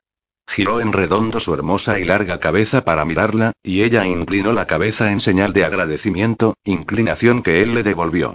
Giró 0.46 0.80
en 0.80 0.92
redondo 0.92 1.40
su 1.40 1.52
hermosa 1.54 1.98
y 1.98 2.04
larga 2.04 2.38
cabeza 2.38 2.84
para 2.84 3.04
mirarla, 3.04 3.50
y 3.64 3.82
ella 3.82 4.06
inclinó 4.06 4.52
la 4.52 4.68
cabeza 4.68 5.10
en 5.10 5.18
señal 5.18 5.52
de 5.52 5.64
agradecimiento, 5.64 6.54
inclinación 6.62 7.42
que 7.42 7.62
él 7.62 7.74
le 7.74 7.82
devolvió. 7.82 8.34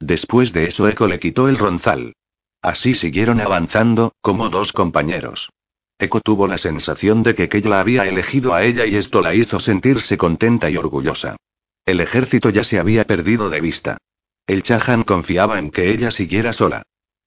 Después 0.00 0.52
de 0.52 0.64
eso 0.64 0.88
Eco 0.88 1.06
le 1.06 1.20
quitó 1.20 1.48
el 1.48 1.56
ronzal. 1.56 2.14
Así 2.62 2.94
siguieron 2.94 3.40
avanzando, 3.40 4.12
como 4.20 4.50
dos 4.50 4.72
compañeros. 4.72 5.50
Echo 5.98 6.20
tuvo 6.20 6.46
la 6.46 6.58
sensación 6.58 7.22
de 7.22 7.34
que 7.34 7.48
Kei 7.48 7.62
la 7.62 7.80
había 7.80 8.06
elegido 8.06 8.54
a 8.54 8.64
ella 8.64 8.86
y 8.86 8.96
esto 8.96 9.20
la 9.20 9.34
hizo 9.34 9.60
sentirse 9.60 10.16
contenta 10.16 10.70
y 10.70 10.76
orgullosa. 10.76 11.36
El 11.84 12.00
ejército 12.00 12.50
ya 12.50 12.64
se 12.64 12.78
había 12.78 13.06
perdido 13.06 13.50
de 13.50 13.60
vista. 13.60 13.98
El 14.46 14.62
Chahan 14.62 15.02
confiaba 15.02 15.58
en 15.58 15.70
que 15.70 15.90
ella 15.90 16.10
siguiera 16.10 16.52
sola. 16.52 16.82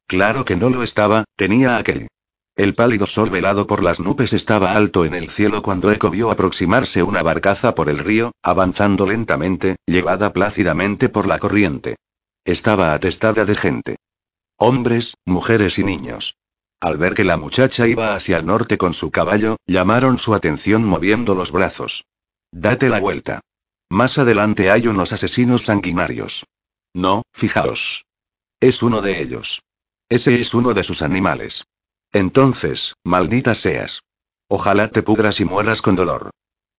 Claro 0.07 0.45
que 0.45 0.55
no 0.55 0.69
lo 0.69 0.83
estaba, 0.83 1.23
tenía 1.35 1.77
aquel. 1.77 2.07
El 2.55 2.75
pálido 2.75 3.07
sol 3.07 3.31
velado 3.31 3.65
por 3.65 3.83
las 3.83 3.99
nubes 3.99 4.33
estaba 4.33 4.73
alto 4.73 5.05
en 5.05 5.15
el 5.15 5.31
cielo 5.31 5.63
cuando 5.63 5.91
Echo 5.91 6.11
vio 6.11 6.29
aproximarse 6.29 7.01
una 7.01 7.23
barcaza 7.23 7.73
por 7.73 7.89
el 7.89 7.97
río, 7.97 8.31
avanzando 8.43 9.07
lentamente, 9.07 9.77
llevada 9.87 10.33
plácidamente 10.33 11.09
por 11.09 11.25
la 11.25 11.39
corriente. 11.39 11.95
Estaba 12.45 12.93
atestada 12.93 13.45
de 13.45 13.55
gente. 13.55 13.95
Hombres, 14.65 15.17
mujeres 15.25 15.77
y 15.77 15.83
niños. 15.83 16.37
Al 16.79 16.97
ver 16.97 17.15
que 17.15 17.25
la 17.25 17.35
muchacha 17.35 17.85
iba 17.85 18.15
hacia 18.15 18.37
el 18.37 18.45
norte 18.45 18.77
con 18.77 18.93
su 18.93 19.11
caballo, 19.11 19.57
llamaron 19.67 20.17
su 20.17 20.33
atención 20.33 20.85
moviendo 20.85 21.35
los 21.35 21.51
brazos. 21.51 22.05
Date 22.49 22.87
la 22.87 23.01
vuelta. 23.01 23.41
Más 23.89 24.17
adelante 24.17 24.71
hay 24.71 24.87
unos 24.87 25.11
asesinos 25.11 25.63
sanguinarios. 25.63 26.45
No, 26.93 27.23
fijaos. 27.33 28.05
Es 28.61 28.81
uno 28.83 29.01
de 29.01 29.21
ellos. 29.21 29.63
Ese 30.07 30.39
es 30.39 30.53
uno 30.53 30.73
de 30.73 30.83
sus 30.85 31.01
animales. 31.01 31.65
Entonces, 32.13 32.95
maldita 33.03 33.55
seas. 33.55 34.03
Ojalá 34.47 34.87
te 34.91 35.03
pudras 35.03 35.41
y 35.41 35.43
mueras 35.43 35.81
con 35.81 35.97
dolor. 35.97 36.29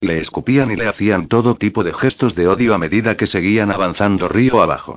Le 0.00 0.20
escupían 0.20 0.70
y 0.70 0.76
le 0.76 0.88
hacían 0.88 1.28
todo 1.28 1.54
tipo 1.54 1.84
de 1.84 1.92
gestos 1.92 2.34
de 2.34 2.48
odio 2.48 2.72
a 2.72 2.78
medida 2.78 3.18
que 3.18 3.26
seguían 3.26 3.70
avanzando 3.70 4.26
río 4.26 4.62
abajo. 4.62 4.96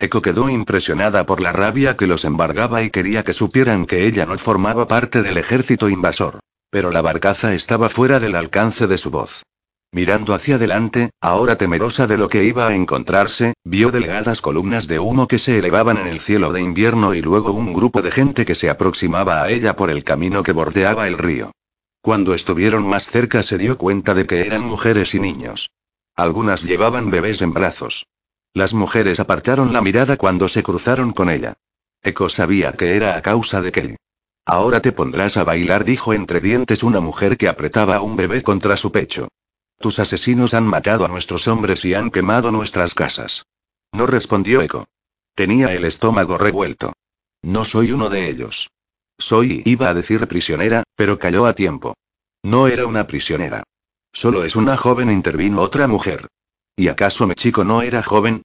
Eco 0.00 0.22
quedó 0.22 0.48
impresionada 0.48 1.26
por 1.26 1.40
la 1.40 1.52
rabia 1.52 1.96
que 1.96 2.06
los 2.06 2.24
embargaba 2.24 2.84
y 2.84 2.90
quería 2.90 3.24
que 3.24 3.34
supieran 3.34 3.84
que 3.84 4.06
ella 4.06 4.26
no 4.26 4.38
formaba 4.38 4.86
parte 4.86 5.22
del 5.22 5.38
ejército 5.38 5.88
invasor. 5.88 6.38
Pero 6.70 6.92
la 6.92 7.02
barcaza 7.02 7.54
estaba 7.54 7.88
fuera 7.88 8.20
del 8.20 8.36
alcance 8.36 8.86
de 8.86 8.96
su 8.96 9.10
voz. 9.10 9.42
Mirando 9.90 10.34
hacia 10.34 10.56
adelante, 10.56 11.10
ahora 11.20 11.56
temerosa 11.56 12.06
de 12.06 12.16
lo 12.18 12.28
que 12.28 12.44
iba 12.44 12.68
a 12.68 12.74
encontrarse, 12.74 13.54
vio 13.64 13.90
delgadas 13.90 14.40
columnas 14.40 14.86
de 14.86 15.00
humo 15.00 15.26
que 15.26 15.38
se 15.38 15.58
elevaban 15.58 15.96
en 15.96 16.06
el 16.06 16.20
cielo 16.20 16.52
de 16.52 16.60
invierno 16.60 17.14
y 17.14 17.22
luego 17.22 17.52
un 17.52 17.72
grupo 17.72 18.00
de 18.00 18.12
gente 18.12 18.44
que 18.44 18.54
se 18.54 18.70
aproximaba 18.70 19.42
a 19.42 19.50
ella 19.50 19.74
por 19.74 19.90
el 19.90 20.04
camino 20.04 20.44
que 20.44 20.52
bordeaba 20.52 21.08
el 21.08 21.18
río. 21.18 21.50
Cuando 22.02 22.34
estuvieron 22.34 22.86
más 22.86 23.06
cerca 23.06 23.42
se 23.42 23.58
dio 23.58 23.78
cuenta 23.78 24.14
de 24.14 24.26
que 24.26 24.46
eran 24.46 24.62
mujeres 24.62 25.14
y 25.14 25.20
niños. 25.20 25.70
Algunas 26.14 26.62
llevaban 26.62 27.10
bebés 27.10 27.42
en 27.42 27.52
brazos. 27.52 28.06
Las 28.54 28.74
mujeres 28.74 29.20
apartaron 29.20 29.72
la 29.72 29.80
mirada 29.80 30.16
cuando 30.16 30.48
se 30.48 30.62
cruzaron 30.62 31.12
con 31.12 31.30
ella. 31.30 31.54
Eco 32.02 32.28
sabía 32.28 32.72
que 32.72 32.96
era 32.96 33.16
a 33.16 33.22
causa 33.22 33.60
de 33.60 33.72
que. 33.72 33.96
Ahora 34.44 34.80
te 34.80 34.92
pondrás 34.92 35.36
a 35.36 35.44
bailar, 35.44 35.84
dijo 35.84 36.14
entre 36.14 36.40
dientes 36.40 36.82
una 36.82 37.00
mujer 37.00 37.36
que 37.36 37.48
apretaba 37.48 37.96
a 37.96 38.00
un 38.00 38.16
bebé 38.16 38.42
contra 38.42 38.76
su 38.76 38.90
pecho. 38.90 39.28
Tus 39.78 39.98
asesinos 39.98 40.54
han 40.54 40.64
matado 40.64 41.04
a 41.04 41.08
nuestros 41.08 41.46
hombres 41.48 41.84
y 41.84 41.94
han 41.94 42.10
quemado 42.10 42.50
nuestras 42.50 42.94
casas. 42.94 43.44
No 43.92 44.06
respondió 44.06 44.62
Eco. 44.62 44.86
Tenía 45.34 45.72
el 45.72 45.84
estómago 45.84 46.38
revuelto. 46.38 46.94
No 47.42 47.64
soy 47.64 47.92
uno 47.92 48.08
de 48.08 48.28
ellos. 48.28 48.70
Soy, 49.18 49.62
iba 49.66 49.88
a 49.88 49.94
decir 49.94 50.26
prisionera, 50.26 50.82
pero 50.96 51.18
cayó 51.18 51.46
a 51.46 51.52
tiempo. 51.52 51.94
No 52.42 52.68
era 52.68 52.86
una 52.86 53.06
prisionera. 53.06 53.64
Solo 54.12 54.44
es 54.44 54.56
una 54.56 54.76
joven, 54.76 55.10
intervino 55.10 55.60
otra 55.60 55.86
mujer. 55.86 56.26
¿Y 56.78 56.86
acaso 56.86 57.26
mi 57.26 57.34
chico 57.34 57.64
no 57.64 57.82
era 57.82 58.04
joven? 58.04 58.42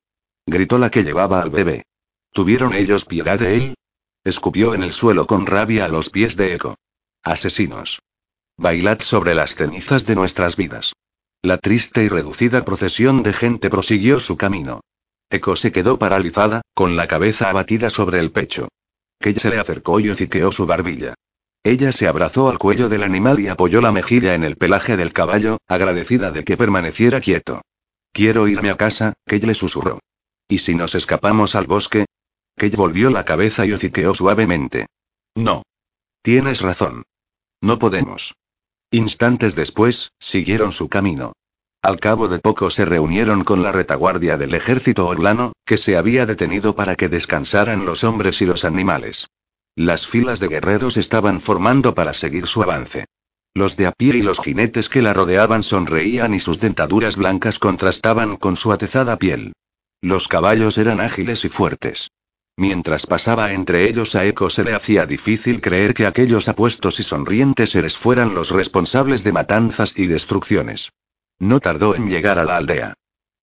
Gritó 0.47 0.79
la 0.79 0.89
que 0.89 1.03
llevaba 1.03 1.39
al 1.43 1.51
bebé. 1.51 1.83
¿Tuvieron 2.31 2.73
ellos 2.73 3.05
piedad 3.05 3.37
de 3.37 3.57
él? 3.57 3.75
Escupió 4.23 4.73
en 4.73 4.81
el 4.81 4.91
suelo 4.91 5.27
con 5.27 5.45
rabia 5.45 5.85
a 5.85 5.87
los 5.87 6.09
pies 6.09 6.35
de 6.35 6.55
Eco. 6.55 6.75
Asesinos. 7.21 8.01
Bailad 8.57 9.01
sobre 9.01 9.35
las 9.35 9.53
cenizas 9.53 10.07
de 10.07 10.15
nuestras 10.15 10.55
vidas. 10.55 10.93
La 11.43 11.59
triste 11.59 12.05
y 12.05 12.09
reducida 12.09 12.65
procesión 12.65 13.21
de 13.21 13.33
gente 13.33 13.69
prosiguió 13.69 14.19
su 14.19 14.35
camino. 14.35 14.81
Eco 15.29 15.55
se 15.55 15.71
quedó 15.71 15.99
paralizada, 15.99 16.63
con 16.73 16.95
la 16.95 17.07
cabeza 17.07 17.51
abatida 17.51 17.91
sobre 17.91 18.17
el 18.17 18.31
pecho. 18.31 18.67
Que 19.19 19.35
se 19.35 19.51
le 19.51 19.59
acercó 19.59 19.99
y 19.99 20.09
hociqueó 20.09 20.51
su 20.51 20.65
barbilla. 20.65 21.13
Ella 21.63 21.91
se 21.91 22.07
abrazó 22.07 22.49
al 22.49 22.57
cuello 22.57 22.89
del 22.89 23.03
animal 23.03 23.39
y 23.39 23.47
apoyó 23.47 23.79
la 23.79 23.91
mejilla 23.91 24.33
en 24.33 24.43
el 24.43 24.55
pelaje 24.57 24.97
del 24.97 25.13
caballo, 25.13 25.59
agradecida 25.67 26.31
de 26.31 26.43
que 26.43 26.57
permaneciera 26.57 27.21
quieto. 27.21 27.61
Quiero 28.13 28.47
irme 28.47 28.69
a 28.69 28.77
casa, 28.77 29.13
Kay 29.25 29.39
le 29.41 29.55
susurró. 29.55 29.99
¿Y 30.47 30.59
si 30.59 30.75
nos 30.75 30.93
escapamos 30.93 31.55
al 31.55 31.65
bosque? 31.65 32.05
Kay 32.55 32.69
volvió 32.69 33.09
la 33.09 33.25
cabeza 33.25 33.65
y 33.65 33.73
hociqueó 33.73 34.13
suavemente. 34.13 34.85
No. 35.35 35.63
Tienes 36.21 36.61
razón. 36.61 37.03
No 37.59 37.79
podemos. 37.79 38.35
Instantes 38.91 39.55
después, 39.55 40.11
siguieron 40.19 40.71
su 40.71 40.89
camino. 40.89 41.33
Al 41.81 41.99
cabo 41.99 42.27
de 42.27 42.37
poco 42.37 42.69
se 42.69 42.85
reunieron 42.85 43.43
con 43.43 43.63
la 43.63 43.71
retaguardia 43.71 44.37
del 44.37 44.53
ejército 44.53 45.07
orlano, 45.07 45.53
que 45.65 45.77
se 45.77 45.97
había 45.97 46.27
detenido 46.27 46.75
para 46.75 46.95
que 46.95 47.09
descansaran 47.09 47.83
los 47.83 48.03
hombres 48.03 48.41
y 48.41 48.45
los 48.45 48.63
animales. 48.63 49.27
Las 49.75 50.05
filas 50.05 50.39
de 50.39 50.49
guerreros 50.49 50.97
estaban 50.97 51.41
formando 51.41 51.95
para 51.95 52.13
seguir 52.13 52.45
su 52.45 52.61
avance. 52.61 53.05
Los 53.55 53.77
de 53.77 53.85
a 53.85 53.91
pie 53.91 54.17
y 54.17 54.21
los 54.23 54.39
jinetes 54.39 54.89
que 54.89 55.03
la 55.03 55.13
rodeaban 55.13 55.61
sonreían 55.61 56.33
y 56.33 56.39
sus 56.39 56.59
dentaduras 56.59 57.15
blancas 57.15 57.59
contrastaban 57.59 58.37
con 58.37 58.55
su 58.55 58.71
atezada 58.71 59.17
piel. 59.17 59.53
Los 60.01 60.27
caballos 60.27 60.77
eran 60.77 60.99
ágiles 60.99 61.45
y 61.45 61.49
fuertes. 61.49 62.09
Mientras 62.57 63.05
pasaba 63.05 63.53
entre 63.53 63.87
ellos 63.87 64.15
a 64.15 64.25
Eco 64.25 64.49
se 64.49 64.63
le 64.63 64.73
hacía 64.73 65.05
difícil 65.05 65.61
creer 65.61 65.93
que 65.93 66.05
aquellos 66.05 66.47
apuestos 66.47 66.99
y 66.99 67.03
sonrientes 67.03 67.71
seres 67.71 67.95
fueran 67.95 68.33
los 68.33 68.51
responsables 68.51 69.23
de 69.23 69.31
matanzas 69.31 69.93
y 69.95 70.07
destrucciones. 70.07 70.91
No 71.39 71.59
tardó 71.59 71.95
en 71.95 72.07
llegar 72.07 72.39
a 72.39 72.43
la 72.43 72.57
aldea. 72.57 72.93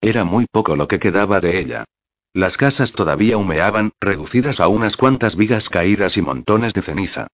Era 0.01 0.23
muy 0.23 0.45
poco 0.51 0.75
lo 0.75 0.87
que 0.87 0.99
quedaba 0.99 1.39
de 1.39 1.59
ella. 1.59 1.85
Las 2.33 2.57
casas 2.57 2.93
todavía 2.93 3.37
humeaban, 3.37 3.91
reducidas 3.99 4.59
a 4.59 4.67
unas 4.67 4.97
cuantas 4.97 5.35
vigas 5.35 5.69
caídas 5.69 6.15
y 6.17 6.21
montones 6.21 6.73
de 6.73 6.81
ceniza. 6.81 7.27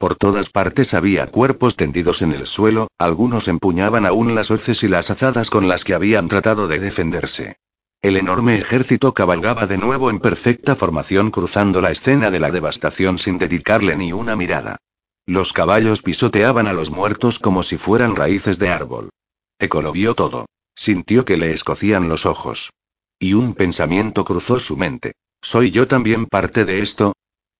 Por 0.00 0.14
todas 0.14 0.48
partes 0.48 0.94
había 0.94 1.26
cuerpos 1.26 1.76
tendidos 1.76 2.22
en 2.22 2.32
el 2.32 2.46
suelo, 2.46 2.88
algunos 2.96 3.48
empuñaban 3.48 4.06
aún 4.06 4.34
las 4.34 4.50
hoces 4.50 4.82
y 4.82 4.88
las 4.88 5.10
azadas 5.10 5.50
con 5.50 5.68
las 5.68 5.84
que 5.84 5.92
habían 5.92 6.26
tratado 6.26 6.68
de 6.68 6.78
defenderse. 6.78 7.56
El 8.00 8.16
enorme 8.16 8.56
ejército 8.56 9.12
cabalgaba 9.12 9.66
de 9.66 9.76
nuevo 9.76 10.08
en 10.08 10.18
perfecta 10.18 10.74
formación 10.74 11.30
cruzando 11.30 11.82
la 11.82 11.90
escena 11.90 12.30
de 12.30 12.40
la 12.40 12.50
devastación 12.50 13.18
sin 13.18 13.36
dedicarle 13.36 13.94
ni 13.94 14.14
una 14.14 14.36
mirada. 14.36 14.78
Los 15.26 15.52
caballos 15.52 16.00
pisoteaban 16.00 16.66
a 16.66 16.72
los 16.72 16.90
muertos 16.90 17.38
como 17.38 17.62
si 17.62 17.76
fueran 17.76 18.16
raíces 18.16 18.58
de 18.58 18.70
árbol. 18.70 19.10
Eco 19.58 19.82
lo 19.82 19.92
vio 19.92 20.14
todo. 20.14 20.46
Sintió 20.74 21.26
que 21.26 21.36
le 21.36 21.52
escocían 21.52 22.08
los 22.08 22.24
ojos. 22.24 22.70
Y 23.18 23.34
un 23.34 23.52
pensamiento 23.52 24.24
cruzó 24.24 24.60
su 24.60 24.78
mente. 24.78 25.12
¿Soy 25.42 25.70
yo 25.70 25.86
también 25.86 26.24
parte 26.24 26.64
de 26.64 26.80
esto? 26.80 27.12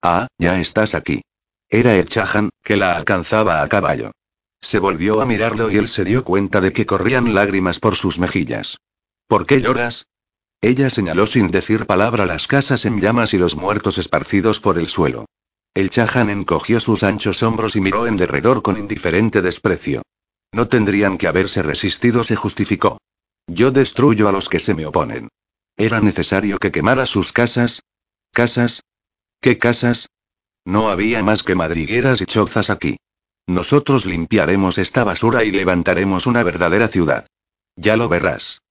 Ah, 0.03 0.27
ya 0.39 0.59
estás 0.59 0.95
aquí. 0.95 1.21
Era 1.71 1.95
el 1.95 2.09
Chahan, 2.09 2.51
que 2.65 2.77
la 2.77 2.97
alcanzaba 2.97 3.63
a 3.63 3.69
caballo. 3.69 4.11
Se 4.61 4.81
volvió 4.81 5.21
a 5.21 5.27
mirarlo 5.27 5.71
y 5.71 5.77
él 5.77 5.89
se 5.89 6.05
dio 6.05 6.25
cuenta 6.25 6.61
de 6.61 6.73
que 6.73 6.85
corrían 6.85 7.33
lágrimas 7.33 7.79
por 7.79 7.95
sus 7.95 8.19
mejillas. 8.19 8.79
¿Por 9.29 9.47
qué 9.47 9.63
lloras? 9.63 10.07
Ella 10.61 10.91
señaló 10.91 11.27
sin 11.27 11.47
decir 11.47 11.87
palabra 11.87 12.27
las 12.27 12.47
casas 12.47 12.85
en 12.85 13.01
llamas 13.01 13.33
y 13.33 13.39
los 13.39 13.57
muertos 13.57 13.97
esparcidos 13.97 14.61
por 14.61 14.79
el 14.79 14.89
suelo. 14.89 15.27
El 15.73 15.89
Chahan 15.89 16.29
encogió 16.29 16.81
sus 16.81 17.05
anchos 17.05 17.43
hombros 17.45 17.77
y 17.77 17.81
miró 17.81 18.09
en 18.09 18.17
derredor 18.17 18.61
con 18.61 18.77
indiferente 18.77 19.41
desprecio. 19.41 20.03
No 20.53 20.67
tendrían 20.67 21.17
que 21.17 21.29
haberse 21.29 21.63
resistido, 21.63 22.25
se 22.25 22.35
justificó. 22.35 22.99
Yo 23.47 23.71
destruyo 23.71 24.29
a 24.29 24.33
los 24.33 24.49
que 24.49 24.59
se 24.59 24.75
me 24.75 24.85
oponen. 24.85 25.29
¿Era 25.77 26.01
necesario 26.01 26.59
que 26.59 26.73
quemara 26.73 27.07
sus 27.07 27.33
casas? 27.33 27.83
¿Casas? 28.33 28.83
¿Qué 29.41 29.57
casas? 29.57 30.10
No 30.71 30.89
había 30.89 31.21
más 31.25 31.43
que 31.43 31.57
madrigueras 31.57 32.21
y 32.21 32.27
chozas 32.27 32.71
aquí. 32.71 32.97
Nosotros 33.49 34.07
limpiaremos 34.07 34.79
esta 34.79 35.03
basura 35.03 35.43
y 35.43 35.51
levantaremos 35.51 36.29
una 36.29 36.45
verdadera 36.45 36.87
ciudad. 36.87 37.27
Ya 37.75 37.97
lo 37.97 38.09
verás. 38.09 38.63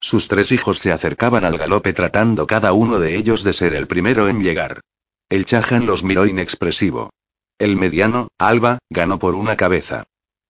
Sus 0.00 0.26
tres 0.26 0.50
hijos 0.50 0.80
se 0.80 0.90
acercaban 0.90 1.44
al 1.44 1.56
galope 1.56 1.92
tratando 1.92 2.48
cada 2.48 2.72
uno 2.72 2.98
de 2.98 3.14
ellos 3.14 3.44
de 3.44 3.52
ser 3.52 3.76
el 3.76 3.86
primero 3.86 4.28
en 4.28 4.42
llegar. 4.42 4.80
El 5.28 5.44
Chahan 5.44 5.86
los 5.86 6.02
miró 6.02 6.26
inexpresivo. 6.26 7.10
El 7.56 7.76
mediano, 7.76 8.26
Alba, 8.36 8.78
ganó 8.90 9.20
por 9.20 9.36
una 9.36 9.56
cabeza. 9.56 10.02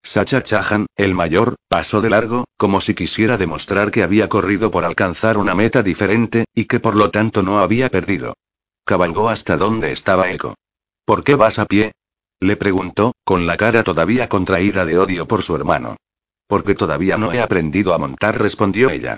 Sacha 0.02 0.42
Chahan, 0.42 0.86
el 0.96 1.14
mayor, 1.14 1.56
pasó 1.68 2.00
de 2.00 2.08
largo, 2.08 2.46
como 2.56 2.80
si 2.80 2.94
quisiera 2.94 3.36
demostrar 3.36 3.90
que 3.90 4.04
había 4.04 4.30
corrido 4.30 4.70
por 4.70 4.86
alcanzar 4.86 5.36
una 5.36 5.54
meta 5.54 5.82
diferente, 5.82 6.46
y 6.54 6.64
que 6.64 6.80
por 6.80 6.96
lo 6.96 7.10
tanto 7.10 7.42
no 7.42 7.58
había 7.58 7.90
perdido. 7.90 8.32
Cabalgó 8.86 9.28
hasta 9.28 9.58
donde 9.58 9.92
estaba 9.92 10.30
Eco. 10.30 10.54
¿Por 11.04 11.22
qué 11.22 11.34
vas 11.34 11.58
a 11.58 11.66
pie? 11.66 11.92
Le 12.40 12.56
preguntó, 12.56 13.12
con 13.24 13.46
la 13.46 13.56
cara 13.56 13.84
todavía 13.84 14.28
contraída 14.28 14.86
de 14.86 14.98
odio 14.98 15.26
por 15.26 15.42
su 15.42 15.54
hermano. 15.54 15.96
Porque 16.46 16.74
todavía 16.74 17.18
no 17.18 17.32
he 17.32 17.40
aprendido 17.40 17.94
a 17.94 17.98
montar, 17.98 18.40
respondió 18.40 18.90
ella. 18.90 19.16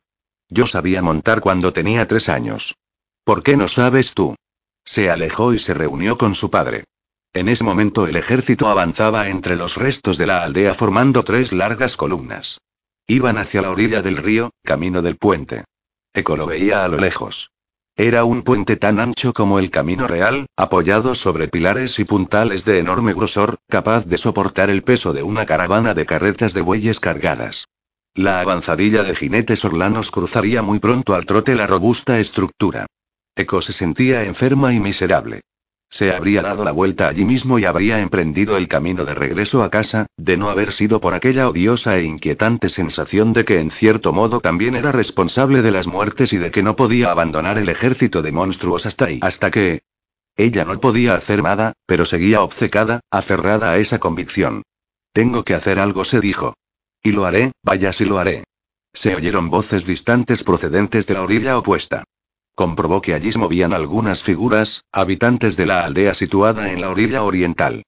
Yo 0.48 0.66
sabía 0.66 1.02
montar 1.02 1.40
cuando 1.40 1.72
tenía 1.72 2.06
tres 2.06 2.28
años. 2.28 2.76
¿Por 3.24 3.42
qué 3.42 3.56
no 3.56 3.68
sabes 3.68 4.14
tú? 4.14 4.36
Se 4.84 5.10
alejó 5.10 5.52
y 5.52 5.58
se 5.58 5.74
reunió 5.74 6.16
con 6.16 6.34
su 6.34 6.50
padre. 6.50 6.84
En 7.32 7.48
ese 7.48 7.64
momento 7.64 8.06
el 8.06 8.16
ejército 8.16 8.68
avanzaba 8.68 9.28
entre 9.28 9.56
los 9.56 9.76
restos 9.76 10.16
de 10.18 10.26
la 10.26 10.42
aldea 10.42 10.74
formando 10.74 11.24
tres 11.24 11.52
largas 11.52 11.96
columnas. 11.96 12.58
Iban 13.06 13.38
hacia 13.38 13.62
la 13.62 13.70
orilla 13.70 14.02
del 14.02 14.16
río, 14.16 14.50
camino 14.64 15.02
del 15.02 15.16
puente. 15.16 15.64
Eco 16.14 16.36
lo 16.36 16.46
veía 16.46 16.84
a 16.84 16.88
lo 16.88 16.98
lejos. 16.98 17.50
Era 17.98 18.24
un 18.24 18.42
puente 18.42 18.76
tan 18.76 19.00
ancho 19.00 19.32
como 19.32 19.58
el 19.58 19.70
camino 19.70 20.06
real, 20.06 20.44
apoyado 20.54 21.14
sobre 21.14 21.48
pilares 21.48 21.98
y 21.98 22.04
puntales 22.04 22.66
de 22.66 22.78
enorme 22.78 23.14
grosor, 23.14 23.56
capaz 23.70 24.04
de 24.04 24.18
soportar 24.18 24.68
el 24.68 24.82
peso 24.82 25.14
de 25.14 25.22
una 25.22 25.46
caravana 25.46 25.94
de 25.94 26.04
carretas 26.04 26.52
de 26.52 26.60
bueyes 26.60 27.00
cargadas. 27.00 27.68
La 28.14 28.40
avanzadilla 28.40 29.02
de 29.02 29.14
jinetes 29.14 29.64
orlanos 29.64 30.10
cruzaría 30.10 30.60
muy 30.60 30.78
pronto 30.78 31.14
al 31.14 31.24
trote 31.24 31.54
la 31.54 31.66
robusta 31.66 32.20
estructura. 32.20 32.84
Eco 33.34 33.62
se 33.62 33.72
sentía 33.72 34.24
enferma 34.24 34.74
y 34.74 34.80
miserable. 34.80 35.40
Se 35.88 36.12
habría 36.12 36.42
dado 36.42 36.64
la 36.64 36.72
vuelta 36.72 37.08
allí 37.08 37.24
mismo 37.24 37.58
y 37.58 37.64
habría 37.64 38.00
emprendido 38.00 38.56
el 38.56 38.68
camino 38.68 39.04
de 39.04 39.14
regreso 39.14 39.62
a 39.62 39.70
casa, 39.70 40.06
de 40.16 40.36
no 40.36 40.50
haber 40.50 40.72
sido 40.72 41.00
por 41.00 41.14
aquella 41.14 41.48
odiosa 41.48 41.96
e 41.96 42.02
inquietante 42.02 42.68
sensación 42.68 43.32
de 43.32 43.44
que 43.44 43.60
en 43.60 43.70
cierto 43.70 44.12
modo 44.12 44.40
también 44.40 44.74
era 44.74 44.92
responsable 44.92 45.62
de 45.62 45.70
las 45.70 45.86
muertes 45.86 46.32
y 46.32 46.38
de 46.38 46.50
que 46.50 46.62
no 46.62 46.76
podía 46.76 47.10
abandonar 47.10 47.58
el 47.58 47.68
ejército 47.68 48.22
de 48.22 48.32
monstruos 48.32 48.86
hasta 48.86 49.06
ahí. 49.06 49.20
Hasta 49.22 49.50
que... 49.50 49.82
Ella 50.36 50.66
no 50.66 50.78
podía 50.80 51.14
hacer 51.14 51.42
nada, 51.42 51.72
pero 51.86 52.04
seguía 52.04 52.42
obcecada, 52.42 53.00
aferrada 53.10 53.70
a 53.70 53.78
esa 53.78 53.98
convicción. 53.98 54.64
Tengo 55.12 55.44
que 55.44 55.54
hacer 55.54 55.78
algo, 55.78 56.04
se 56.04 56.20
dijo. 56.20 56.54
Y 57.02 57.12
lo 57.12 57.24
haré, 57.24 57.52
vaya 57.62 57.94
si 57.94 58.04
lo 58.04 58.18
haré. 58.18 58.44
Se 58.92 59.14
oyeron 59.14 59.48
voces 59.48 59.86
distantes 59.86 60.44
procedentes 60.44 61.06
de 61.06 61.14
la 61.14 61.22
orilla 61.22 61.56
opuesta. 61.56 62.04
Comprobó 62.56 63.02
que 63.02 63.12
allí 63.12 63.32
se 63.32 63.38
movían 63.38 63.74
algunas 63.74 64.22
figuras, 64.22 64.82
habitantes 64.90 65.58
de 65.58 65.66
la 65.66 65.84
aldea 65.84 66.14
situada 66.14 66.72
en 66.72 66.80
la 66.80 66.88
orilla 66.88 67.22
oriental. 67.22 67.82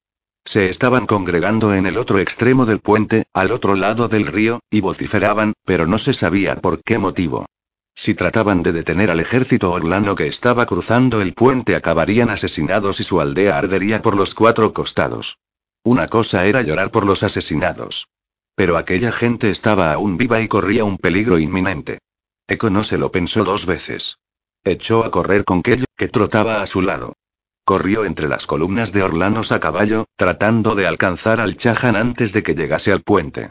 Se 0.45 0.69
estaban 0.69 1.07
congregando 1.07 1.73
en 1.73 1.87
el 1.87 1.97
otro 1.97 2.19
extremo 2.19 2.67
del 2.67 2.79
puente, 2.79 3.25
al 3.33 3.51
otro 3.51 3.73
lado 3.73 4.07
del 4.07 4.27
río, 4.27 4.59
y 4.69 4.81
vociferaban, 4.81 5.53
pero 5.65 5.87
no 5.87 5.97
se 5.97 6.13
sabía 6.13 6.55
por 6.55 6.83
qué 6.83 6.99
motivo. 6.99 7.47
Si 7.95 8.13
trataban 8.13 8.61
de 8.61 8.71
detener 8.71 9.09
al 9.09 9.19
ejército 9.19 9.71
orlano 9.71 10.13
que 10.13 10.27
estaba 10.27 10.67
cruzando 10.67 11.19
el 11.19 11.33
puente 11.33 11.75
acabarían 11.75 12.29
asesinados 12.29 12.99
y 12.99 13.03
su 13.03 13.19
aldea 13.19 13.57
ardería 13.57 14.03
por 14.03 14.15
los 14.15 14.35
cuatro 14.35 14.71
costados. 14.71 15.39
Una 15.83 16.07
cosa 16.07 16.45
era 16.45 16.61
llorar 16.61 16.91
por 16.91 17.05
los 17.05 17.23
asesinados. 17.23 18.07
Pero 18.53 18.77
aquella 18.77 19.11
gente 19.11 19.49
estaba 19.49 19.93
aún 19.93 20.17
viva 20.17 20.41
y 20.41 20.47
corría 20.47 20.83
un 20.83 20.99
peligro 20.99 21.39
inminente. 21.39 21.97
Eco 22.47 22.69
no 22.69 22.83
se 22.83 22.99
lo 22.99 23.11
pensó 23.11 23.43
dos 23.43 23.65
veces. 23.65 24.19
Echó 24.63 25.05
a 25.05 25.11
correr 25.11 25.45
con 25.45 25.63
Kelly, 25.63 25.85
que 25.95 26.09
trotaba 26.09 26.61
a 26.61 26.67
su 26.67 26.81
lado. 26.81 27.13
Corrió 27.63 28.03
entre 28.03 28.27
las 28.27 28.45
columnas 28.45 28.91
de 28.91 29.03
Orlanos 29.03 29.51
a 29.51 29.59
caballo, 29.59 30.05
tratando 30.15 30.75
de 30.75 30.87
alcanzar 30.87 31.39
al 31.39 31.55
Chahan 31.55 31.95
antes 31.95 32.33
de 32.33 32.43
que 32.43 32.55
llegase 32.55 32.91
al 32.91 33.01
puente. 33.01 33.49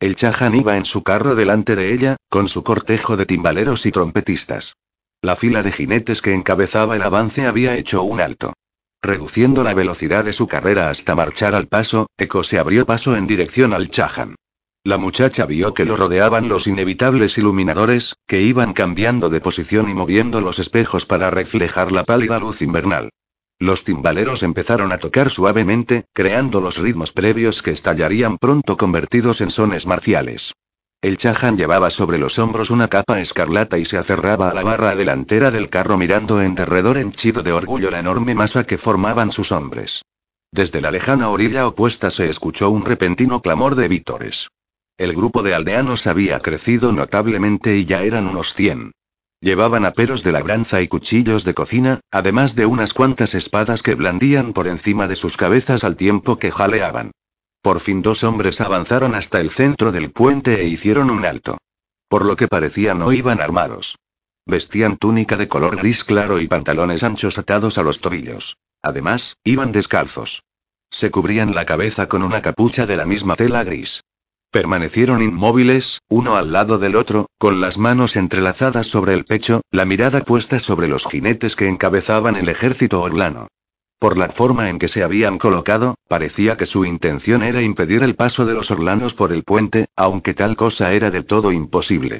El 0.00 0.16
Chahan 0.16 0.54
iba 0.54 0.76
en 0.76 0.84
su 0.84 1.02
carro 1.02 1.34
delante 1.34 1.76
de 1.76 1.92
ella, 1.92 2.16
con 2.28 2.48
su 2.48 2.62
cortejo 2.62 3.16
de 3.16 3.26
timbaleros 3.26 3.86
y 3.86 3.92
trompetistas. 3.92 4.74
La 5.22 5.36
fila 5.36 5.62
de 5.62 5.72
jinetes 5.72 6.22
que 6.22 6.32
encabezaba 6.32 6.96
el 6.96 7.02
avance 7.02 7.46
había 7.46 7.76
hecho 7.76 8.02
un 8.02 8.20
alto. 8.20 8.54
Reduciendo 9.02 9.62
la 9.64 9.72
velocidad 9.74 10.24
de 10.24 10.32
su 10.32 10.46
carrera 10.46 10.90
hasta 10.90 11.14
marchar 11.14 11.54
al 11.54 11.68
paso, 11.68 12.06
Eco 12.18 12.44
se 12.44 12.58
abrió 12.58 12.84
paso 12.84 13.16
en 13.16 13.26
dirección 13.26 13.72
al 13.72 13.90
Chahan. 13.90 14.34
La 14.82 14.96
muchacha 14.96 15.44
vio 15.44 15.74
que 15.74 15.84
lo 15.84 15.94
rodeaban 15.94 16.48
los 16.48 16.66
inevitables 16.66 17.36
iluminadores, 17.36 18.16
que 18.26 18.40
iban 18.40 18.72
cambiando 18.72 19.28
de 19.28 19.42
posición 19.42 19.90
y 19.90 19.94
moviendo 19.94 20.40
los 20.40 20.58
espejos 20.58 21.04
para 21.04 21.30
reflejar 21.30 21.92
la 21.92 22.04
pálida 22.04 22.38
luz 22.38 22.62
invernal. 22.62 23.10
Los 23.58 23.84
timbaleros 23.84 24.42
empezaron 24.42 24.90
a 24.90 24.96
tocar 24.96 25.28
suavemente, 25.28 26.06
creando 26.14 26.62
los 26.62 26.78
ritmos 26.78 27.12
previos 27.12 27.60
que 27.60 27.72
estallarían 27.72 28.38
pronto 28.38 28.78
convertidos 28.78 29.42
en 29.42 29.50
sones 29.50 29.86
marciales. 29.86 30.54
El 31.02 31.18
Chahan 31.18 31.58
llevaba 31.58 31.90
sobre 31.90 32.16
los 32.16 32.38
hombros 32.38 32.70
una 32.70 32.88
capa 32.88 33.20
escarlata 33.20 33.76
y 33.76 33.84
se 33.84 33.98
aferraba 33.98 34.48
a 34.48 34.54
la 34.54 34.62
barra 34.62 34.96
delantera 34.96 35.50
del 35.50 35.68
carro 35.68 35.98
mirando 35.98 36.40
en 36.40 36.54
derredor 36.54 36.96
henchido 36.96 37.42
de 37.42 37.52
orgullo 37.52 37.90
la 37.90 37.98
enorme 37.98 38.34
masa 38.34 38.64
que 38.64 38.78
formaban 38.78 39.30
sus 39.30 39.52
hombres. 39.52 40.06
Desde 40.50 40.80
la 40.80 40.90
lejana 40.90 41.28
orilla 41.28 41.66
opuesta 41.66 42.10
se 42.10 42.30
escuchó 42.30 42.70
un 42.70 42.86
repentino 42.86 43.42
clamor 43.42 43.74
de 43.74 43.86
vítores. 43.88 44.48
El 45.00 45.14
grupo 45.14 45.42
de 45.42 45.54
aldeanos 45.54 46.06
había 46.06 46.40
crecido 46.40 46.92
notablemente 46.92 47.74
y 47.74 47.86
ya 47.86 48.02
eran 48.02 48.26
unos 48.26 48.52
cien. 48.52 48.92
Llevaban 49.40 49.86
aperos 49.86 50.22
de 50.22 50.32
labranza 50.32 50.82
y 50.82 50.88
cuchillos 50.88 51.42
de 51.44 51.54
cocina, 51.54 52.00
además 52.10 52.54
de 52.54 52.66
unas 52.66 52.92
cuantas 52.92 53.34
espadas 53.34 53.82
que 53.82 53.94
blandían 53.94 54.52
por 54.52 54.68
encima 54.68 55.08
de 55.08 55.16
sus 55.16 55.38
cabezas 55.38 55.84
al 55.84 55.96
tiempo 55.96 56.38
que 56.38 56.50
jaleaban. 56.50 57.12
Por 57.62 57.80
fin 57.80 58.02
dos 58.02 58.24
hombres 58.24 58.60
avanzaron 58.60 59.14
hasta 59.14 59.40
el 59.40 59.48
centro 59.48 59.90
del 59.90 60.10
puente 60.10 60.60
e 60.60 60.64
hicieron 60.64 61.08
un 61.08 61.24
alto. 61.24 61.56
Por 62.10 62.26
lo 62.26 62.36
que 62.36 62.46
parecía 62.46 62.92
no 62.92 63.10
iban 63.14 63.40
armados. 63.40 63.96
Vestían 64.44 64.98
túnica 64.98 65.38
de 65.38 65.48
color 65.48 65.76
gris 65.76 66.04
claro 66.04 66.42
y 66.42 66.46
pantalones 66.46 67.04
anchos 67.04 67.38
atados 67.38 67.78
a 67.78 67.82
los 67.82 68.02
tobillos. 68.02 68.58
Además, 68.82 69.38
iban 69.44 69.72
descalzos. 69.72 70.42
Se 70.90 71.10
cubrían 71.10 71.54
la 71.54 71.64
cabeza 71.64 72.06
con 72.06 72.22
una 72.22 72.42
capucha 72.42 72.84
de 72.84 72.98
la 72.98 73.06
misma 73.06 73.34
tela 73.34 73.64
gris. 73.64 74.02
Permanecieron 74.52 75.22
inmóviles, 75.22 76.00
uno 76.08 76.34
al 76.34 76.50
lado 76.50 76.78
del 76.78 76.96
otro, 76.96 77.26
con 77.38 77.60
las 77.60 77.78
manos 77.78 78.16
entrelazadas 78.16 78.88
sobre 78.88 79.14
el 79.14 79.24
pecho, 79.24 79.60
la 79.70 79.84
mirada 79.84 80.22
puesta 80.22 80.58
sobre 80.58 80.88
los 80.88 81.06
jinetes 81.06 81.54
que 81.54 81.68
encabezaban 81.68 82.34
el 82.34 82.48
ejército 82.48 83.00
orlano. 83.00 83.46
Por 84.00 84.18
la 84.18 84.28
forma 84.28 84.68
en 84.68 84.80
que 84.80 84.88
se 84.88 85.04
habían 85.04 85.38
colocado, 85.38 85.94
parecía 86.08 86.56
que 86.56 86.66
su 86.66 86.84
intención 86.84 87.44
era 87.44 87.62
impedir 87.62 88.02
el 88.02 88.16
paso 88.16 88.44
de 88.44 88.54
los 88.54 88.72
orlanos 88.72 89.14
por 89.14 89.30
el 89.32 89.44
puente, 89.44 89.86
aunque 89.94 90.34
tal 90.34 90.56
cosa 90.56 90.92
era 90.94 91.12
del 91.12 91.26
todo 91.26 91.52
imposible. 91.52 92.18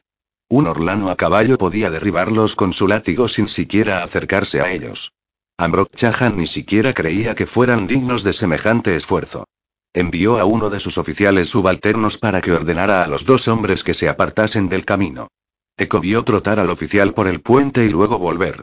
Un 0.49 0.69
orlano 0.69 1.11
a 1.11 1.17
caballo 1.17 1.59
podía 1.59 1.91
derribarlos 1.91 2.55
con 2.55 2.73
su 2.73 2.87
látigo 2.87 3.27
sin 3.27 3.49
siquiera 3.49 4.05
acercarse 4.05 4.61
a 4.61 4.71
ellos. 4.71 5.13
Ambrok 5.59 5.97
Chahan 5.97 6.37
ni 6.37 6.47
siquiera 6.47 6.95
creía 6.95 7.35
que 7.35 7.47
fueran 7.47 7.89
dignos 7.89 8.23
de 8.23 8.35
semejante 8.35 8.95
esfuerzo. 8.95 9.47
Envió 9.93 10.39
a 10.39 10.45
uno 10.45 10.71
de 10.71 10.79
sus 10.79 10.99
oficiales 10.99 11.49
subalternos 11.49 12.17
para 12.17 12.41
que 12.41 12.53
ordenara 12.53 13.03
a 13.03 13.09
los 13.09 13.25
dos 13.25 13.49
hombres 13.49 13.83
que 13.83 13.95
se 13.95 14.09
apartasen 14.09 14.69
del 14.69 14.85
camino. 14.85 15.29
Eko 15.77 16.01
vio 16.01 16.23
trotar 16.23 16.61
al 16.61 16.71
oficial 16.71 17.13
por 17.13 17.27
el 17.27 17.41
puente 17.41 17.85
y 17.85 17.89
luego 17.89 18.19
volver. 18.19 18.63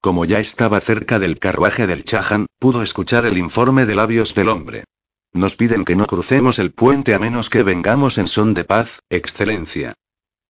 Como 0.00 0.24
ya 0.24 0.38
estaba 0.38 0.78
cerca 0.80 1.18
del 1.18 1.40
carruaje 1.40 1.88
del 1.88 2.04
Chahan, 2.04 2.46
pudo 2.60 2.82
escuchar 2.82 3.26
el 3.26 3.38
informe 3.38 3.86
de 3.86 3.96
labios 3.96 4.34
del 4.36 4.48
hombre. 4.48 4.84
Nos 5.32 5.56
piden 5.56 5.84
que 5.84 5.96
no 5.96 6.06
crucemos 6.06 6.60
el 6.60 6.72
puente 6.72 7.14
a 7.14 7.18
menos 7.18 7.50
que 7.50 7.64
vengamos 7.64 8.16
en 8.18 8.28
son 8.28 8.54
de 8.54 8.64
paz, 8.64 9.00
excelencia. 9.10 9.94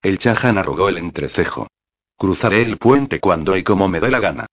El 0.03 0.19
Chahan 0.19 0.59
arrugó 0.59 0.89
el 0.89 0.97
entrecejo. 0.97 1.67
Cruzaré 2.17 2.61
el 2.61 2.77
puente 2.77 3.19
cuando 3.19 3.57
y 3.57 3.63
como 3.63 3.87
me 3.87 3.99
dé 3.99 4.11
la 4.11 4.19
gana. 4.19 4.45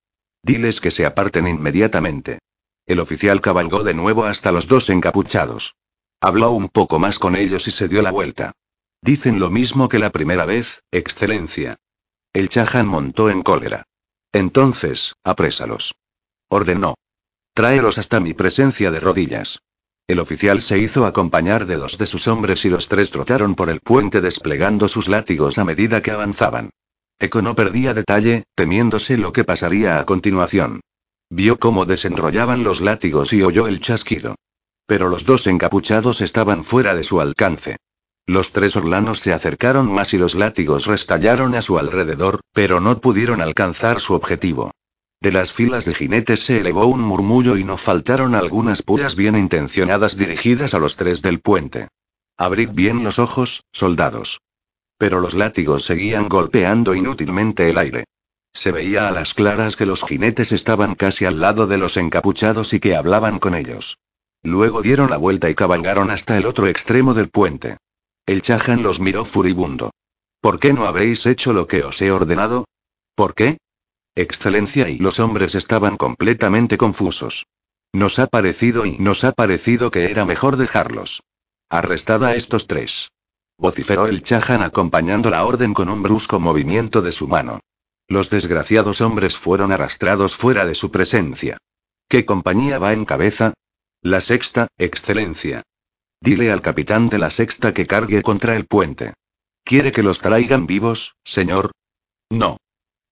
Diles 0.42 0.80
que 0.80 0.90
se 0.90 1.04
aparten 1.04 1.46
inmediatamente. 1.46 2.38
El 2.86 3.00
oficial 3.00 3.40
cabalgó 3.40 3.82
de 3.82 3.94
nuevo 3.94 4.24
hasta 4.24 4.52
los 4.52 4.68
dos 4.68 4.88
encapuchados. 4.90 5.74
Habló 6.20 6.52
un 6.52 6.68
poco 6.68 6.98
más 6.98 7.18
con 7.18 7.34
ellos 7.34 7.66
y 7.66 7.72
se 7.72 7.88
dio 7.88 8.00
la 8.00 8.12
vuelta. 8.12 8.52
Dicen 9.02 9.40
lo 9.40 9.50
mismo 9.50 9.88
que 9.88 9.98
la 9.98 10.10
primera 10.10 10.46
vez, 10.46 10.82
excelencia. 10.92 11.76
El 12.32 12.48
Chahan 12.48 12.86
montó 12.86 13.28
en 13.28 13.42
cólera. 13.42 13.84
Entonces, 14.32 15.14
aprésalos. 15.24 15.94
Ordenó. 16.48 16.94
Tráelos 17.54 17.98
hasta 17.98 18.20
mi 18.20 18.34
presencia 18.34 18.90
de 18.90 19.00
rodillas. 19.00 19.60
El 20.06 20.20
oficial 20.20 20.62
se 20.62 20.78
hizo 20.78 21.06
acompañar 21.06 21.66
de 21.66 21.76
dos 21.76 21.98
de 21.98 22.06
sus 22.06 22.28
hombres 22.28 22.64
y 22.64 22.68
los 22.68 22.86
tres 22.86 23.10
trotaron 23.10 23.56
por 23.56 23.70
el 23.70 23.80
puente 23.80 24.20
desplegando 24.20 24.86
sus 24.86 25.08
látigos 25.08 25.58
a 25.58 25.64
medida 25.64 26.02
que 26.02 26.12
avanzaban. 26.12 26.70
Eco 27.18 27.42
no 27.42 27.56
perdía 27.56 27.94
detalle, 27.94 28.44
temiéndose 28.54 29.18
lo 29.18 29.32
que 29.32 29.42
pasaría 29.42 29.98
a 29.98 30.06
continuación. 30.06 30.80
Vio 31.30 31.58
cómo 31.58 31.84
desenrollaban 31.84 32.62
los 32.62 32.80
látigos 32.80 33.32
y 33.32 33.42
oyó 33.42 33.66
el 33.66 33.80
chasquido. 33.80 34.36
Pero 34.86 35.08
los 35.08 35.24
dos 35.24 35.46
encapuchados 35.46 36.20
estaban 36.20 36.64
fuera 36.64 36.94
de 36.94 37.02
su 37.02 37.20
alcance. 37.20 37.76
Los 38.26 38.52
tres 38.52 38.76
orlanos 38.76 39.20
se 39.20 39.32
acercaron 39.32 39.90
más 39.90 40.14
y 40.14 40.18
los 40.18 40.34
látigos 40.34 40.86
restallaron 40.86 41.54
a 41.54 41.62
su 41.62 41.78
alrededor, 41.78 42.40
pero 42.52 42.80
no 42.80 43.00
pudieron 43.00 43.40
alcanzar 43.40 44.00
su 44.00 44.14
objetivo. 44.14 44.72
De 45.20 45.32
las 45.32 45.52
filas 45.52 45.84
de 45.84 45.94
jinetes 45.94 46.40
se 46.40 46.58
elevó 46.58 46.86
un 46.86 47.00
murmullo 47.00 47.56
y 47.56 47.64
no 47.64 47.76
faltaron 47.76 48.34
algunas 48.34 48.82
puras 48.82 49.16
bien 49.16 49.36
intencionadas 49.36 50.16
dirigidas 50.16 50.74
a 50.74 50.78
los 50.78 50.96
tres 50.96 51.22
del 51.22 51.40
puente. 51.40 51.88
Abrid 52.36 52.70
bien 52.72 53.02
los 53.02 53.18
ojos, 53.18 53.62
soldados. 53.72 54.40
Pero 54.98 55.20
los 55.20 55.34
látigos 55.34 55.84
seguían 55.84 56.28
golpeando 56.28 56.94
inútilmente 56.94 57.70
el 57.70 57.78
aire. 57.78 58.04
Se 58.56 58.72
veía 58.72 59.06
a 59.06 59.10
las 59.10 59.34
claras 59.34 59.76
que 59.76 59.84
los 59.84 60.02
jinetes 60.02 60.50
estaban 60.50 60.94
casi 60.94 61.26
al 61.26 61.40
lado 61.40 61.66
de 61.66 61.76
los 61.76 61.98
encapuchados 61.98 62.72
y 62.72 62.80
que 62.80 62.96
hablaban 62.96 63.38
con 63.38 63.54
ellos. 63.54 63.98
Luego 64.42 64.80
dieron 64.80 65.10
la 65.10 65.18
vuelta 65.18 65.50
y 65.50 65.54
cabalgaron 65.54 66.10
hasta 66.10 66.38
el 66.38 66.46
otro 66.46 66.66
extremo 66.66 67.12
del 67.12 67.28
puente. 67.28 67.76
El 68.24 68.40
Chahan 68.40 68.82
los 68.82 68.98
miró 68.98 69.26
furibundo. 69.26 69.90
¿Por 70.40 70.58
qué 70.58 70.72
no 70.72 70.86
habéis 70.86 71.26
hecho 71.26 71.52
lo 71.52 71.66
que 71.66 71.82
os 71.82 72.00
he 72.00 72.10
ordenado? 72.10 72.64
¿Por 73.14 73.34
qué? 73.34 73.58
Excelencia 74.14 74.88
y 74.88 74.96
los 74.96 75.20
hombres 75.20 75.54
estaban 75.54 75.98
completamente 75.98 76.78
confusos. 76.78 77.44
Nos 77.92 78.18
ha 78.18 78.26
parecido 78.26 78.86
y 78.86 78.96
nos 78.96 79.24
ha 79.24 79.32
parecido 79.32 79.90
que 79.90 80.10
era 80.10 80.24
mejor 80.24 80.56
dejarlos. 80.56 81.20
Arrestad 81.68 82.24
a 82.24 82.34
estos 82.34 82.66
tres. 82.66 83.10
Vociferó 83.58 84.06
el 84.06 84.22
Chahan 84.22 84.62
acompañando 84.62 85.28
la 85.28 85.44
orden 85.44 85.74
con 85.74 85.90
un 85.90 86.02
brusco 86.02 86.40
movimiento 86.40 87.02
de 87.02 87.12
su 87.12 87.28
mano. 87.28 87.60
Los 88.08 88.30
desgraciados 88.30 89.00
hombres 89.00 89.36
fueron 89.36 89.72
arrastrados 89.72 90.36
fuera 90.36 90.64
de 90.64 90.74
su 90.74 90.90
presencia. 90.90 91.58
¿Qué 92.08 92.24
compañía 92.24 92.78
va 92.78 92.92
en 92.92 93.04
cabeza? 93.04 93.54
La 94.00 94.20
sexta, 94.20 94.68
Excelencia. 94.78 95.62
Dile 96.20 96.52
al 96.52 96.62
capitán 96.62 97.08
de 97.08 97.18
la 97.18 97.30
sexta 97.30 97.74
que 97.74 97.86
cargue 97.86 98.22
contra 98.22 98.54
el 98.54 98.66
puente. 98.66 99.14
¿Quiere 99.64 99.90
que 99.90 100.04
los 100.04 100.20
traigan 100.20 100.66
vivos, 100.66 101.16
señor? 101.24 101.72
No. 102.30 102.58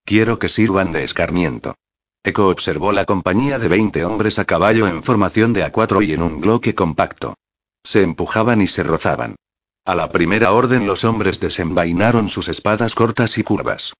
Quiero 0.05 0.39
que 0.39 0.49
sirvan 0.49 0.93
de 0.93 1.03
escarmiento. 1.03 1.75
Eco 2.23 2.49
observó 2.49 2.93
la 2.93 3.05
compañía 3.05 3.59
de 3.59 3.69
20 3.69 4.05
hombres 4.05 4.39
a 4.39 4.45
caballo 4.45 4.87
en 4.87 5.03
formación 5.03 5.53
de 5.53 5.65
A4 5.65 6.07
y 6.07 6.13
en 6.13 6.23
un 6.23 6.41
bloque 6.41 6.75
compacto. 6.75 7.35
Se 7.83 8.03
empujaban 8.03 8.63
y 8.63 8.69
se 8.69 8.85
rozaban. 8.85 9.37
A 9.85 9.95
la 9.95 10.13
primera 10.13 10.53
orden 10.53 10.87
los 10.87 11.05
hombres 11.05 11.41
desenvainaron 11.41 12.29
sus 12.29 12.49
espadas 12.49 12.95
cortas 12.95 13.37
y 13.37 13.43
curvas. 13.43 13.93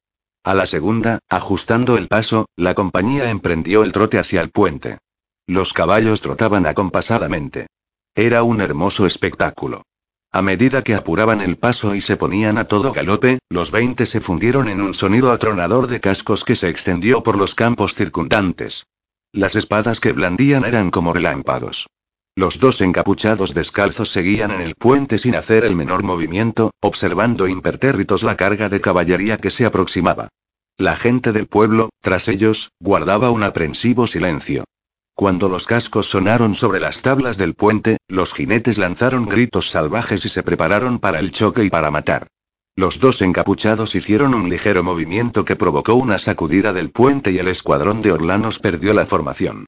A 0.45 0.53
la 0.53 0.67
segunda, 0.67 1.21
ajustando 1.31 1.97
el 1.97 2.07
paso, 2.07 2.45
la 2.55 2.75
compañía 2.75 3.31
emprendió 3.31 3.83
el 3.83 3.93
trote 3.93 4.19
hacia 4.19 4.43
el 4.43 4.51
puente. 4.51 4.99
Los 5.47 5.73
caballos 5.73 6.21
trotaban 6.21 6.67
acompasadamente. 6.67 7.67
Era 8.15 8.43
un 8.43 8.61
hermoso 8.61 9.07
espectáculo. 9.07 9.83
A 10.31 10.43
medida 10.43 10.83
que 10.83 10.95
apuraban 10.95 11.41
el 11.41 11.57
paso 11.57 11.95
y 11.95 12.03
se 12.03 12.17
ponían 12.17 12.59
a 12.59 12.65
todo 12.65 12.93
galope, 12.93 13.39
los 13.49 13.71
veinte 13.71 14.05
se 14.05 14.21
fundieron 14.21 14.69
en 14.69 14.83
un 14.83 14.93
sonido 14.93 15.33
atronador 15.33 15.87
de 15.87 16.01
cascos 16.01 16.45
que 16.45 16.57
se 16.57 16.69
extendió 16.69 17.23
por 17.23 17.39
los 17.39 17.55
campos 17.55 17.95
circundantes. 17.95 18.85
Las 19.33 19.57
espadas 19.57 19.99
que 19.99 20.13
blandían 20.13 20.67
eran 20.67 20.91
como 20.91 21.15
relámpagos. 21.15 21.87
Los 22.37 22.59
dos 22.59 22.81
encapuchados 22.81 23.55
descalzos 23.55 24.11
seguían 24.11 24.51
en 24.51 24.61
el 24.61 24.75
puente 24.75 25.21
sin 25.21 25.37
hacer 25.37 25.65
el 25.65 25.77
menor 25.77 26.03
movimiento, 26.03 26.73
observando 26.81 27.47
impertérritos 27.47 28.25
la 28.25 28.37
carga 28.37 28.69
de 28.69 28.81
caballería 28.81 29.39
que 29.39 29.51
se 29.51 29.65
aproximaba. 29.65 30.31
La 30.77 30.97
gente 30.97 31.31
del 31.31 31.47
pueblo, 31.47 31.91
tras 32.01 32.27
ellos, 32.27 32.73
guardaba 32.81 33.31
un 33.31 33.45
aprensivo 33.45 34.09
silencio. 34.09 34.65
Cuando 35.15 35.49
los 35.49 35.69
cascos 35.69 36.09
sonaron 36.11 36.57
sobre 36.57 36.81
las 36.81 37.03
tablas 37.03 37.37
del 37.37 37.55
puente, 37.55 37.99
los 38.09 38.35
jinetes 38.35 38.79
lanzaron 38.79 39.27
gritos 39.27 39.71
salvajes 39.71 40.25
y 40.25 40.29
se 40.29 40.43
prepararon 40.43 40.99
para 40.99 41.21
el 41.21 41.31
choque 41.31 41.63
y 41.63 41.71
para 41.71 41.93
matar. 41.93 42.27
Los 42.75 42.99
dos 42.99 43.23
encapuchados 43.23 43.95
hicieron 43.95 44.35
un 44.35 44.51
ligero 44.51 44.83
movimiento 44.83 45.45
que 45.45 45.55
provocó 45.55 45.95
una 45.95 46.19
sacudida 46.19 46.73
del 46.73 46.91
puente 46.91 47.31
y 47.31 47.39
el 47.39 47.47
escuadrón 47.47 48.03
de 48.03 48.11
orlanos 48.11 48.59
perdió 48.59 48.93
la 48.93 49.07
formación. 49.07 49.67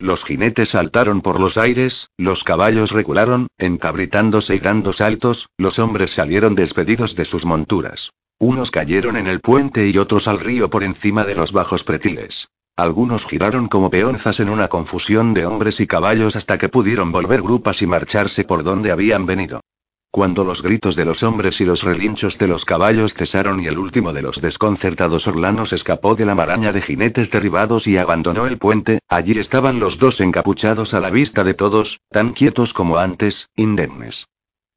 Los 0.00 0.22
jinetes 0.22 0.68
saltaron 0.70 1.22
por 1.22 1.40
los 1.40 1.58
aires, 1.58 2.10
los 2.16 2.44
caballos 2.44 2.92
recularon, 2.92 3.48
encabritándose 3.58 4.54
y 4.54 4.60
dando 4.60 4.92
saltos, 4.92 5.48
los 5.58 5.80
hombres 5.80 6.12
salieron 6.12 6.54
despedidos 6.54 7.16
de 7.16 7.24
sus 7.24 7.44
monturas. 7.44 8.12
Unos 8.38 8.70
cayeron 8.70 9.16
en 9.16 9.26
el 9.26 9.40
puente 9.40 9.88
y 9.88 9.98
otros 9.98 10.28
al 10.28 10.38
río 10.38 10.70
por 10.70 10.84
encima 10.84 11.24
de 11.24 11.34
los 11.34 11.52
bajos 11.52 11.82
pretiles. 11.82 12.48
Algunos 12.76 13.26
giraron 13.26 13.66
como 13.66 13.90
peonzas 13.90 14.38
en 14.38 14.50
una 14.50 14.68
confusión 14.68 15.34
de 15.34 15.46
hombres 15.46 15.80
y 15.80 15.88
caballos 15.88 16.36
hasta 16.36 16.58
que 16.58 16.68
pudieron 16.68 17.10
volver 17.10 17.42
grupas 17.42 17.82
y 17.82 17.88
marcharse 17.88 18.44
por 18.44 18.62
donde 18.62 18.92
habían 18.92 19.26
venido. 19.26 19.62
Cuando 20.10 20.42
los 20.42 20.62
gritos 20.62 20.96
de 20.96 21.04
los 21.04 21.22
hombres 21.22 21.60
y 21.60 21.66
los 21.66 21.82
relinchos 21.82 22.38
de 22.38 22.48
los 22.48 22.64
caballos 22.64 23.12
cesaron 23.12 23.60
y 23.60 23.66
el 23.66 23.78
último 23.78 24.14
de 24.14 24.22
los 24.22 24.40
desconcertados 24.40 25.26
orlanos 25.26 25.74
escapó 25.74 26.14
de 26.14 26.24
la 26.24 26.34
maraña 26.34 26.72
de 26.72 26.80
jinetes 26.80 27.30
derribados 27.30 27.86
y 27.86 27.98
abandonó 27.98 28.46
el 28.46 28.56
puente, 28.56 29.00
allí 29.06 29.38
estaban 29.38 29.80
los 29.80 29.98
dos 29.98 30.22
encapuchados 30.22 30.94
a 30.94 31.00
la 31.00 31.10
vista 31.10 31.44
de 31.44 31.52
todos, 31.52 32.00
tan 32.10 32.32
quietos 32.32 32.72
como 32.72 32.96
antes, 32.96 33.50
indemnes. 33.54 34.28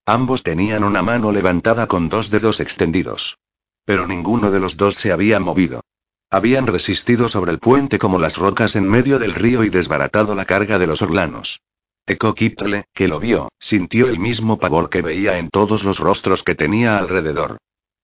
Ambos 0.06 0.44
tenían 0.44 0.84
una 0.84 1.02
mano 1.02 1.32
levantada 1.32 1.88
con 1.88 2.10
dos 2.10 2.30
dedos 2.30 2.60
extendidos. 2.60 3.38
Pero 3.86 4.08
ninguno 4.08 4.52
de 4.52 4.60
los 4.60 4.76
dos 4.76 4.96
se 4.96 5.14
había 5.14 5.40
movido. 5.40 5.82
Habían 6.30 6.68
resistido 6.68 7.30
sobre 7.30 7.52
el 7.52 7.60
puente 7.60 8.00
como 8.00 8.20
las 8.20 8.38
rocas 8.38 8.76
en 8.76 8.88
medio 8.88 9.18
del 9.18 9.34
río 9.34 9.64
y 9.64 9.70
desbaratado 9.70 10.36
la 10.36 10.46
carga 10.46 10.78
de 10.78 10.88
los 10.88 11.02
orlanos. 11.02 11.62
Eko 12.08 12.34
Kiptle, 12.34 12.86
que 12.94 13.08
lo 13.08 13.20
vio, 13.20 13.50
sintió 13.60 14.08
el 14.08 14.20
mismo 14.20 14.58
pavor 14.58 14.90
que 14.90 15.02
veía 15.02 15.38
en 15.38 15.50
todos 15.50 15.84
los 15.84 16.00
rostros 16.00 16.44
que 16.44 16.56
tenía 16.56 16.98
alrededor. 16.98 17.58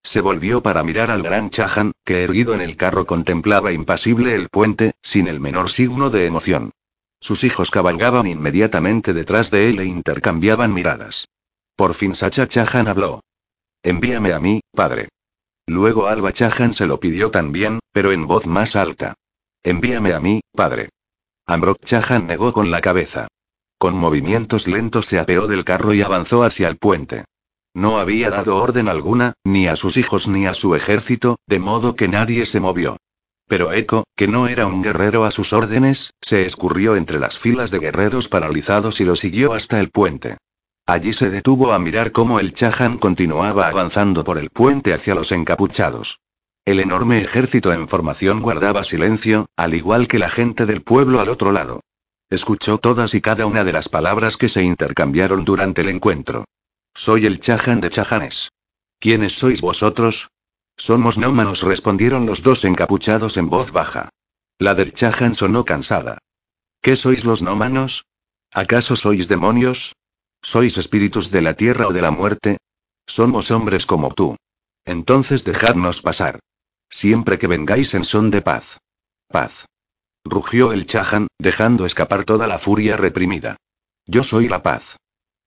Se 0.03 0.21
volvió 0.21 0.63
para 0.63 0.83
mirar 0.83 1.11
al 1.11 1.23
gran 1.23 1.49
Chahan, 1.49 1.91
que 2.05 2.23
erguido 2.23 2.53
en 2.53 2.61
el 2.61 2.77
carro 2.77 3.05
contemplaba 3.05 3.73
impasible 3.73 4.35
el 4.35 4.49
puente, 4.49 4.93
sin 5.01 5.27
el 5.27 5.39
menor 5.39 5.69
signo 5.69 6.09
de 6.09 6.25
emoción. 6.25 6.71
Sus 7.19 7.43
hijos 7.43 7.71
cabalgaban 7.71 8.27
inmediatamente 8.27 9.13
detrás 9.13 9.51
de 9.51 9.69
él 9.69 9.79
e 9.79 9.85
intercambiaban 9.85 10.73
miradas. 10.73 11.27
Por 11.75 11.93
fin 11.93 12.15
Sacha 12.15 12.47
Chahan 12.47 12.87
habló. 12.87 13.21
Envíame 13.83 14.33
a 14.33 14.39
mí, 14.39 14.61
padre. 14.71 15.09
Luego 15.65 16.07
Alba 16.07 16.31
Chahan 16.31 16.73
se 16.73 16.87
lo 16.87 16.99
pidió 16.99 17.31
también, 17.31 17.79
pero 17.91 18.11
en 18.11 18.25
voz 18.27 18.47
más 18.47 18.75
alta. 18.75 19.15
Envíame 19.63 20.13
a 20.13 20.19
mí, 20.19 20.41
padre. 20.53 20.89
Ambrok 21.45 21.83
Chahan 21.83 22.27
negó 22.27 22.53
con 22.53 22.71
la 22.71 22.79
cabeza. 22.79 23.27
Con 23.77 23.95
movimientos 23.95 24.67
lentos 24.67 25.05
se 25.05 25.19
apeó 25.19 25.45
del 25.45 25.63
carro 25.63 25.93
y 25.93 26.01
avanzó 26.01 26.43
hacia 26.43 26.67
el 26.67 26.77
puente. 26.77 27.25
No 27.75 27.99
había 27.99 28.31
dado 28.31 28.55
orden 28.55 28.87
alguna, 28.87 29.33
ni 29.43 29.67
a 29.67 29.75
sus 29.75 29.97
hijos 29.97 30.27
ni 30.27 30.47
a 30.47 30.55
su 30.55 30.73
ejército, 30.73 31.37
de 31.45 31.59
modo 31.59 31.95
que 31.95 32.07
nadie 32.07 32.47
se 32.47 32.59
movió. 32.59 32.97
Pero 33.47 33.71
Eco, 33.71 34.03
que 34.15 34.27
no 34.27 34.47
era 34.47 34.65
un 34.65 34.81
guerrero 34.81 35.25
a 35.25 35.31
sus 35.31 35.53
órdenes, 35.53 36.11
se 36.19 36.43
escurrió 36.43 36.95
entre 36.95 37.19
las 37.19 37.37
filas 37.37 37.69
de 37.69 37.79
guerreros 37.79 38.29
paralizados 38.29 38.99
y 38.99 39.05
lo 39.05 39.15
siguió 39.15 39.53
hasta 39.53 39.79
el 39.79 39.91
puente. 39.91 40.37
Allí 40.87 41.13
se 41.13 41.29
detuvo 41.29 41.71
a 41.71 41.79
mirar 41.79 42.11
cómo 42.11 42.39
el 42.39 42.53
Chahan 42.53 42.97
continuaba 42.97 43.67
avanzando 43.67 44.23
por 44.23 44.37
el 44.37 44.49
puente 44.49 44.93
hacia 44.93 45.13
los 45.15 45.31
encapuchados. 45.31 46.19
El 46.65 46.79
enorme 46.79 47.21
ejército 47.21 47.71
en 47.71 47.87
formación 47.87 48.41
guardaba 48.41 48.83
silencio, 48.83 49.45
al 49.55 49.75
igual 49.75 50.07
que 50.07 50.17
la 50.17 50.29
gente 50.29 50.65
del 50.65 50.81
pueblo 50.81 51.21
al 51.21 51.29
otro 51.29 51.51
lado. 51.51 51.81
Escuchó 52.29 52.77
todas 52.77 53.13
y 53.13 53.21
cada 53.21 53.45
una 53.45 53.63
de 53.63 53.71
las 53.71 53.87
palabras 53.87 54.35
que 54.35 54.49
se 54.49 54.61
intercambiaron 54.61 55.45
durante 55.45 55.81
el 55.81 55.89
encuentro. 55.89 56.45
Soy 56.93 57.25
el 57.25 57.39
Chahan 57.39 57.79
de 57.79 57.89
Chahanes. 57.89 58.49
¿Quiénes 58.99 59.33
sois 59.33 59.61
vosotros? 59.61 60.29
Somos 60.75 61.17
nómanos, 61.17 61.63
respondieron 61.63 62.25
los 62.25 62.43
dos 62.43 62.65
encapuchados 62.65 63.37
en 63.37 63.49
voz 63.49 63.71
baja. 63.71 64.09
La 64.59 64.75
del 64.75 64.93
Chahan 64.93 65.35
sonó 65.35 65.63
cansada. 65.63 66.17
¿Qué 66.81 66.95
sois 66.97 67.23
los 67.23 67.41
nómanos? 67.41 68.05
¿Acaso 68.51 68.95
sois 68.95 69.27
demonios? 69.27 69.95
¿Sois 70.41 70.77
espíritus 70.77 71.31
de 71.31 71.41
la 71.41 71.53
tierra 71.53 71.87
o 71.87 71.93
de 71.93 72.01
la 72.01 72.11
muerte? 72.11 72.57
Somos 73.05 73.51
hombres 73.51 73.85
como 73.85 74.13
tú. 74.13 74.35
Entonces 74.83 75.45
dejadnos 75.45 76.01
pasar. 76.01 76.39
Siempre 76.89 77.37
que 77.37 77.47
vengáis 77.47 77.93
en 77.93 78.03
son 78.03 78.31
de 78.31 78.41
paz. 78.41 78.79
Paz. 79.27 79.65
Rugió 80.29 80.73
el 80.73 80.85
Chahan, 80.85 81.27
dejando 81.39 81.85
escapar 81.85 82.25
toda 82.25 82.47
la 82.47 82.59
furia 82.59 82.97
reprimida. 82.97 83.55
Yo 84.05 84.23
soy 84.23 84.49
la 84.49 84.61
paz. 84.61 84.97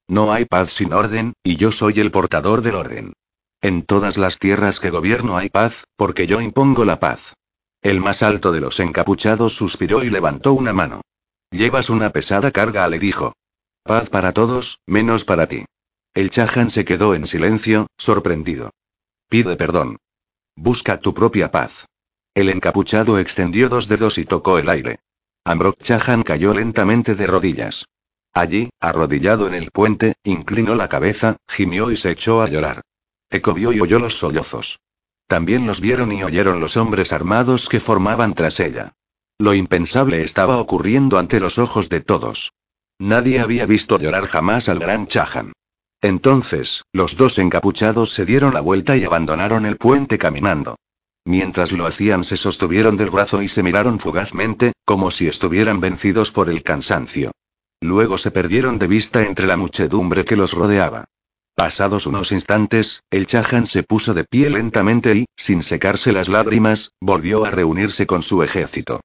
No 0.08 0.32
hay 0.32 0.46
paz 0.46 0.72
sin 0.72 0.92
orden, 0.92 1.34
y 1.42 1.56
yo 1.56 1.70
soy 1.70 2.00
el 2.00 2.10
portador 2.10 2.62
del 2.62 2.74
orden. 2.74 3.12
En 3.60 3.82
todas 3.82 4.16
las 4.16 4.38
tierras 4.38 4.80
que 4.80 4.90
gobierno 4.90 5.36
hay 5.36 5.50
paz, 5.50 5.84
porque 5.96 6.26
yo 6.26 6.40
impongo 6.40 6.84
la 6.86 6.98
paz. 6.98 7.34
El 7.82 8.00
más 8.00 8.22
alto 8.22 8.52
de 8.52 8.60
los 8.60 8.80
encapuchados 8.80 9.54
suspiró 9.54 10.02
y 10.02 10.10
levantó 10.10 10.54
una 10.54 10.72
mano. 10.72 11.02
Llevas 11.50 11.90
una 11.90 12.10
pesada 12.10 12.50
carga, 12.50 12.88
le 12.88 12.98
dijo. 12.98 13.34
Paz 13.82 14.08
para 14.08 14.32
todos, 14.32 14.80
menos 14.86 15.24
para 15.24 15.46
ti. 15.46 15.64
El 16.14 16.30
Chahan 16.30 16.70
se 16.70 16.84
quedó 16.84 17.14
en 17.14 17.26
silencio, 17.26 17.86
sorprendido. 17.98 18.70
Pide 19.28 19.56
perdón. 19.56 19.98
Busca 20.56 21.00
tu 21.00 21.12
propia 21.14 21.50
paz. 21.50 21.86
El 22.34 22.48
encapuchado 22.48 23.18
extendió 23.18 23.68
dos 23.68 23.88
dedos 23.88 24.18
y 24.18 24.24
tocó 24.24 24.58
el 24.58 24.68
aire. 24.68 25.00
Ambrok 25.44 25.82
Chahan 25.82 26.22
cayó 26.22 26.54
lentamente 26.54 27.14
de 27.14 27.26
rodillas. 27.26 27.86
Allí, 28.32 28.70
arrodillado 28.80 29.48
en 29.48 29.54
el 29.54 29.70
puente, 29.72 30.14
inclinó 30.22 30.76
la 30.76 30.88
cabeza, 30.88 31.36
gimió 31.48 31.90
y 31.90 31.96
se 31.96 32.12
echó 32.12 32.42
a 32.42 32.48
llorar. 32.48 32.82
Eco 33.30 33.54
vio 33.54 33.72
y 33.72 33.80
oyó 33.80 33.98
los 33.98 34.18
sollozos. 34.18 34.78
También 35.26 35.66
los 35.66 35.80
vieron 35.80 36.12
y 36.12 36.22
oyeron 36.22 36.60
los 36.60 36.76
hombres 36.76 37.12
armados 37.12 37.68
que 37.68 37.80
formaban 37.80 38.34
tras 38.34 38.60
ella. 38.60 38.92
Lo 39.38 39.54
impensable 39.54 40.22
estaba 40.22 40.58
ocurriendo 40.58 41.18
ante 41.18 41.40
los 41.40 41.58
ojos 41.58 41.88
de 41.88 42.00
todos. 42.00 42.52
Nadie 42.98 43.40
había 43.40 43.66
visto 43.66 43.98
llorar 43.98 44.26
jamás 44.26 44.68
al 44.68 44.78
gran 44.78 45.06
Chahan. 45.06 45.52
Entonces, 46.02 46.84
los 46.92 47.16
dos 47.16 47.38
encapuchados 47.38 48.12
se 48.12 48.24
dieron 48.24 48.54
la 48.54 48.60
vuelta 48.60 48.96
y 48.96 49.04
abandonaron 49.04 49.66
el 49.66 49.76
puente 49.76 50.18
caminando. 50.18 50.76
Mientras 51.30 51.70
lo 51.70 51.86
hacían 51.86 52.24
se 52.24 52.36
sostuvieron 52.36 52.96
del 52.96 53.10
brazo 53.10 53.40
y 53.40 53.46
se 53.46 53.62
miraron 53.62 54.00
fugazmente, 54.00 54.72
como 54.84 55.12
si 55.12 55.28
estuvieran 55.28 55.78
vencidos 55.78 56.32
por 56.32 56.50
el 56.50 56.64
cansancio. 56.64 57.30
Luego 57.80 58.18
se 58.18 58.32
perdieron 58.32 58.80
de 58.80 58.88
vista 58.88 59.22
entre 59.22 59.46
la 59.46 59.56
muchedumbre 59.56 60.24
que 60.24 60.34
los 60.34 60.54
rodeaba. 60.54 61.04
Pasados 61.54 62.06
unos 62.06 62.32
instantes, 62.32 63.04
el 63.12 63.26
Chahan 63.26 63.68
se 63.68 63.84
puso 63.84 64.12
de 64.12 64.24
pie 64.24 64.50
lentamente 64.50 65.14
y, 65.14 65.26
sin 65.36 65.62
secarse 65.62 66.10
las 66.10 66.28
lágrimas, 66.28 66.94
volvió 67.00 67.44
a 67.44 67.52
reunirse 67.52 68.08
con 68.08 68.24
su 68.24 68.42
ejército. 68.42 69.00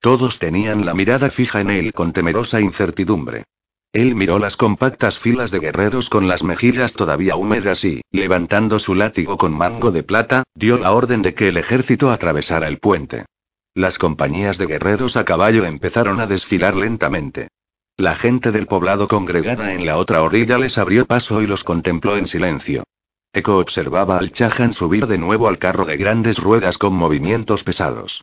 Todos 0.00 0.38
tenían 0.38 0.84
la 0.84 0.92
mirada 0.92 1.30
fija 1.30 1.62
en 1.62 1.70
él 1.70 1.94
con 1.94 2.12
temerosa 2.12 2.60
incertidumbre. 2.60 3.44
Él 3.92 4.14
miró 4.14 4.38
las 4.38 4.56
compactas 4.56 5.18
filas 5.18 5.50
de 5.50 5.58
guerreros 5.58 6.10
con 6.10 6.28
las 6.28 6.44
mejillas 6.44 6.92
todavía 6.92 7.34
húmedas 7.34 7.84
y, 7.84 8.02
levantando 8.12 8.78
su 8.78 8.94
látigo 8.94 9.36
con 9.36 9.52
mango 9.52 9.90
de 9.90 10.04
plata, 10.04 10.44
dio 10.54 10.78
la 10.78 10.92
orden 10.92 11.22
de 11.22 11.34
que 11.34 11.48
el 11.48 11.56
ejército 11.56 12.12
atravesara 12.12 12.68
el 12.68 12.78
puente. 12.78 13.26
Las 13.74 13.98
compañías 13.98 14.58
de 14.58 14.66
guerreros 14.66 15.16
a 15.16 15.24
caballo 15.24 15.64
empezaron 15.64 16.20
a 16.20 16.28
desfilar 16.28 16.76
lentamente. 16.76 17.48
La 17.96 18.14
gente 18.14 18.52
del 18.52 18.68
poblado 18.68 19.08
congregada 19.08 19.74
en 19.74 19.86
la 19.86 19.96
otra 19.96 20.22
orilla 20.22 20.56
les 20.56 20.78
abrió 20.78 21.04
paso 21.04 21.42
y 21.42 21.48
los 21.48 21.64
contempló 21.64 22.16
en 22.16 22.28
silencio. 22.28 22.84
Eco 23.32 23.58
observaba 23.58 24.18
al 24.18 24.30
Chahan 24.30 24.72
subir 24.72 25.08
de 25.08 25.18
nuevo 25.18 25.48
al 25.48 25.58
carro 25.58 25.84
de 25.84 25.96
grandes 25.96 26.38
ruedas 26.38 26.78
con 26.78 26.94
movimientos 26.94 27.64
pesados. 27.64 28.22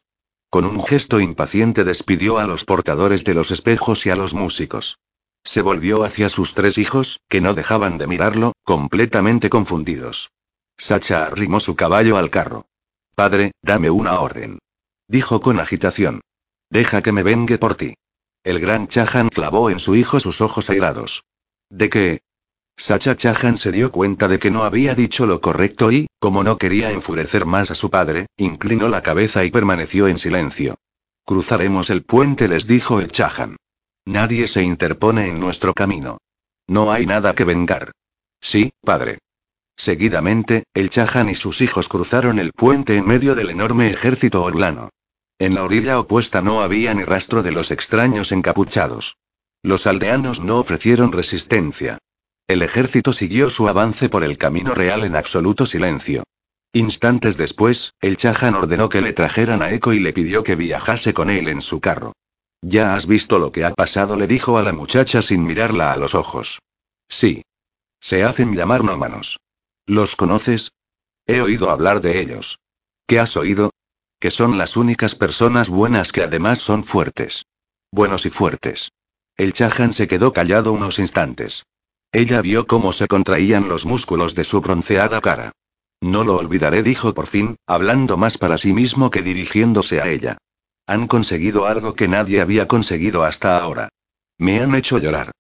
Con 0.49 0.63
un 0.63 0.82
gesto 0.82 1.20
impaciente 1.20 1.84
despidió 1.84 2.38
a 2.39 2.47
los 2.47 2.63
portadores 2.63 3.26
de 3.26 3.34
los 3.34 3.51
espejos 3.51 4.05
y 4.05 4.11
a 4.11 4.15
los 4.15 4.34
músicos. 4.34 4.97
Se 5.48 5.62
volvió 5.62 6.04
hacia 6.04 6.28
sus 6.28 6.54
tres 6.54 6.78
hijos, 6.78 7.22
que 7.30 7.39
no 7.39 7.54
dejaban 7.54 7.98
de 7.98 8.06
mirarlo, 8.06 8.52
completamente 8.66 9.50
confundidos. 9.50 10.30
Sacha 10.78 11.24
arrimó 11.24 11.62
su 11.62 11.78
caballo 11.78 12.18
al 12.18 12.30
carro. 12.30 12.66
Padre, 13.16 13.54
dame 13.62 13.89
una 13.89 14.20
orden. 14.20 14.60
Dijo 15.08 15.39
con 15.39 15.62
agitación. 15.62 16.20
Deja 16.70 17.02
que 17.02 17.14
me 17.14 17.24
vengue 17.24 17.58
por 17.58 17.76
ti. 17.76 17.93
El 18.43 18.60
gran 18.60 18.89
Chahan 18.89 19.30
clavó 19.30 19.70
en 19.70 19.80
su 19.80 19.95
hijo 19.95 20.20
sus 20.20 20.41
ojos 20.41 20.70
airados. 20.70 21.24
¿De 21.70 21.89
qué? 21.89 22.20
Sacha 22.76 23.16
Chahan 23.16 23.58
se 23.58 23.72
dio 23.72 23.89
cuenta 23.93 24.28
de 24.28 24.39
que 24.39 24.52
no 24.52 24.66
había 24.66 24.95
dicho 24.95 25.26
lo 25.26 25.39
correcto 25.39 25.93
y, 25.93 26.08
como 26.20 26.43
no 26.43 26.58
quería 26.58 26.91
enfurecer 26.91 27.45
más 27.45 27.72
a 27.72 27.76
su 27.76 27.89
padre, 27.89 28.28
inclinó 28.36 28.89
la 28.89 29.02
cabeza 29.02 29.45
y 29.45 29.52
permaneció 29.52 30.10
en 30.10 30.18
silencio. 30.18 30.76
Cruzaremos 31.24 31.89
el 31.89 32.04
puente, 32.04 32.50
les 32.50 32.68
dijo 32.68 33.00
el 33.00 33.14
Chahan. 33.14 33.56
Nadie 34.08 34.47
se 34.47 34.64
interpone 34.64 35.28
en 35.28 35.38
nuestro 35.38 35.74
camino. 35.74 36.20
No 36.66 36.93
hay 36.93 37.05
nada 37.05 37.36
que 37.36 37.43
vengar. 37.43 37.91
Sí, 38.39 38.72
padre. 38.82 39.18
Seguidamente, 39.76 40.64
el 40.74 40.89
Chahan 40.89 41.28
y 41.28 41.36
sus 41.36 41.60
hijos 41.60 41.89
cruzaron 41.89 42.39
el 42.39 42.53
puente 42.53 42.95
en 42.95 43.05
medio 43.05 43.36
del 43.36 43.49
enorme 43.49 43.89
ejército 43.89 44.43
orlano. 44.43 44.91
En 45.39 45.55
la 45.55 45.66
orilla 45.66 45.99
opuesta 45.99 46.41
no 46.41 46.62
había 46.62 46.93
ni 46.93 47.03
rastro 47.03 47.43
de 47.43 47.51
los 47.51 47.70
extraños 47.70 48.32
encapuchados. 48.32 49.18
Los 49.62 49.86
aldeanos 49.86 50.39
no 50.39 50.58
ofrecieron 50.58 51.12
resistencia. 51.12 51.97
El 52.47 52.62
ejército 52.62 53.12
siguió 53.12 53.49
su 53.49 53.68
avance 53.68 54.08
por 54.08 54.24
el 54.24 54.38
camino 54.38 54.74
real 54.74 55.03
en 55.03 55.18
absoluto 55.18 55.66
silencio. 55.66 56.24
Instantes 56.72 57.36
después, 57.36 57.93
el 57.99 58.16
Chahan 58.16 58.55
ordenó 58.55 58.88
que 58.88 59.01
le 59.01 59.12
trajeran 59.12 59.62
a 59.62 59.74
Eco 59.74 59.91
y 59.91 59.99
le 59.99 60.14
pidió 60.14 60.43
que 60.43 60.55
viajase 60.55 61.14
con 61.14 61.30
él 61.30 61.49
en 61.49 61.62
su 61.62 61.82
carro. 61.82 62.14
Ya 62.62 62.95
has 62.95 63.08
visto 63.08 63.39
lo 63.39 63.51
que 63.51 63.66
ha 63.66 63.74
pasado, 63.74 64.16
le 64.16 64.28
dijo 64.28 64.58
a 64.58 64.64
la 64.64 64.74
muchacha 64.74 65.22
sin 65.22 65.43
mirarla 65.43 65.91
a 65.91 65.97
los 65.97 66.16
ojos. 66.16 66.60
Sí. 67.08 67.43
Se 67.99 68.24
hacen 68.24 68.53
llamar 68.53 68.84
nómanos. 68.84 69.39
¿Los 69.86 70.16
conoces? 70.16 70.72
He 71.26 71.41
oído 71.41 71.70
hablar 71.70 72.01
de 72.01 72.20
ellos. 72.20 72.60
¿Qué 73.05 73.20
has 73.20 73.38
oído? 73.38 73.72
Que 74.20 74.32
son 74.32 74.58
las 74.58 74.78
únicas 74.78 75.16
personas 75.16 75.70
buenas 75.70 76.12
que 76.12 76.24
además 76.24 76.60
son 76.60 76.84
fuertes. 76.84 77.45
Buenos 77.91 78.26
y 78.26 78.30
fuertes. 78.30 78.89
El 79.38 79.53
Chahan 79.53 79.93
se 79.93 80.08
quedó 80.08 80.34
callado 80.34 80.74
unos 80.74 80.99
instantes. 80.99 81.64
Ella 82.12 82.41
vio 82.41 82.66
cómo 82.66 82.93
se 82.93 83.08
contraían 83.08 83.70
los 83.70 83.86
músculos 83.86 84.34
de 84.34 84.43
su 84.43 84.62
bronceada 84.62 85.22
cara. 85.22 85.51
No 86.01 86.24
lo 86.24 86.36
olvidaré, 86.38 86.84
dijo 86.84 87.14
por 87.14 87.28
fin, 87.28 87.58
hablando 87.68 88.18
más 88.18 88.38
para 88.38 88.58
sí 88.58 88.74
mismo 88.74 89.10
que 89.10 89.22
dirigiéndose 89.22 90.01
a 90.01 90.10
ella. 90.10 90.38
Han 90.88 91.08
conseguido 91.08 91.68
algo 91.68 91.96
que 91.96 92.08
nadie 92.08 92.40
había 92.40 92.68
conseguido 92.68 93.26
hasta 93.26 93.58
ahora. 93.58 93.90
Me 94.38 94.62
han 94.62 94.74
hecho 94.74 94.98
llorar. 94.98 95.32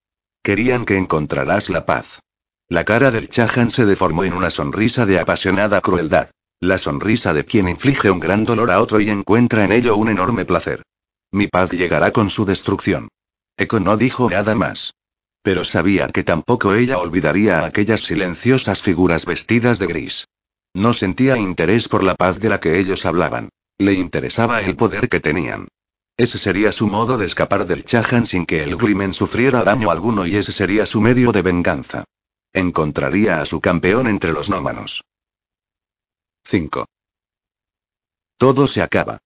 Querían 0.43 0.83
que 0.83 0.97
encontrarás 0.97 1.69
la 1.69 1.85
paz. 1.85 2.19
La 2.67 2.83
cara 2.83 3.11
del 3.11 3.29
Chahan 3.29 3.71
se 3.71 3.85
deformó 3.85 4.25
en 4.25 4.33
una 4.33 4.49
sonrisa 4.49 5.05
de 5.05 5.19
apasionada 5.19 5.79
crueldad. 5.79 6.31
La 6.59 6.77
sonrisa 6.77 7.33
de 7.33 7.45
quien 7.45 7.69
inflige 7.69 8.11
un 8.11 8.19
gran 8.19 8.43
dolor 8.43 8.71
a 8.71 8.81
otro 8.81 8.99
y 8.99 9.09
encuentra 9.09 9.63
en 9.63 9.71
ello 9.71 9.95
un 9.95 10.09
enorme 10.09 10.43
placer. 10.43 10.83
Mi 11.31 11.47
paz 11.47 11.69
llegará 11.71 12.11
con 12.11 12.29
su 12.29 12.43
destrucción. 12.43 13.07
Eco 13.55 13.79
no 13.79 13.95
dijo 13.95 14.29
nada 14.29 14.53
más. 14.53 14.93
Pero 15.43 15.63
sabía 15.63 16.09
que 16.09 16.23
tampoco 16.23 16.73
ella 16.73 16.97
olvidaría 16.97 17.59
a 17.59 17.65
aquellas 17.67 18.01
silenciosas 18.01 18.81
figuras 18.81 19.25
vestidas 19.25 19.79
de 19.79 19.87
gris. 19.87 20.27
No 20.73 20.93
sentía 20.93 21.37
interés 21.37 21.87
por 21.87 22.03
la 22.03 22.15
paz 22.15 22.37
de 22.39 22.49
la 22.49 22.59
que 22.59 22.79
ellos 22.79 23.05
hablaban. 23.05 23.49
Le 23.79 23.93
interesaba 23.93 24.61
el 24.61 24.75
poder 24.75 25.07
que 25.07 25.19
tenían. 25.19 25.67
Ese 26.17 26.39
sería 26.39 26.71
su 26.71 26.87
modo 26.87 27.17
de 27.17 27.27
escapar 27.27 27.67
del 27.67 27.85
Chahan 27.85 28.25
sin 28.25 28.47
que 28.47 28.63
el 28.63 28.75
Glimen 28.75 29.13
sufriera 29.13 29.63
daño 29.63 29.91
alguno 29.91 30.25
y 30.25 30.35
ese 30.35 30.51
sería 30.51 30.87
su 30.87 30.99
medio 30.99 31.31
de 31.31 31.43
venganza. 31.43 32.03
Encontraría 32.53 33.39
a 33.39 33.45
su 33.45 33.61
campeón 33.61 34.07
entre 34.07 34.33
los 34.33 34.49
nómanos. 34.49 35.03
5. 36.45 36.87
Todo 38.37 38.65
se 38.67 38.81
acaba. 38.81 39.19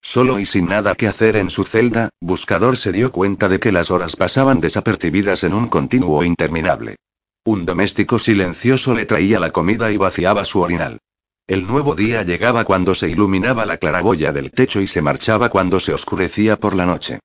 Solo 0.00 0.38
y 0.38 0.46
sin 0.46 0.66
nada 0.66 0.94
que 0.94 1.08
hacer 1.08 1.34
en 1.34 1.50
su 1.50 1.64
celda, 1.64 2.10
Buscador 2.20 2.76
se 2.76 2.92
dio 2.92 3.10
cuenta 3.10 3.48
de 3.48 3.58
que 3.58 3.72
las 3.72 3.90
horas 3.90 4.14
pasaban 4.14 4.60
desapercibidas 4.60 5.42
en 5.42 5.54
un 5.54 5.66
continuo 5.66 6.22
interminable. 6.22 6.96
Un 7.44 7.66
doméstico 7.66 8.20
silencioso 8.20 8.94
le 8.94 9.06
traía 9.06 9.40
la 9.40 9.50
comida 9.50 9.90
y 9.90 9.96
vaciaba 9.96 10.44
su 10.44 10.60
orinal. 10.60 11.00
El 11.48 11.66
nuevo 11.66 11.94
día 11.94 12.24
llegaba 12.24 12.66
cuando 12.66 12.94
se 12.94 13.08
iluminaba 13.08 13.64
la 13.64 13.78
claraboya 13.78 14.34
del 14.34 14.50
techo 14.50 14.82
y 14.82 14.86
se 14.86 15.00
marchaba 15.00 15.48
cuando 15.48 15.80
se 15.80 15.94
oscurecía 15.94 16.58
por 16.58 16.76
la 16.76 16.84
noche. 16.84 17.20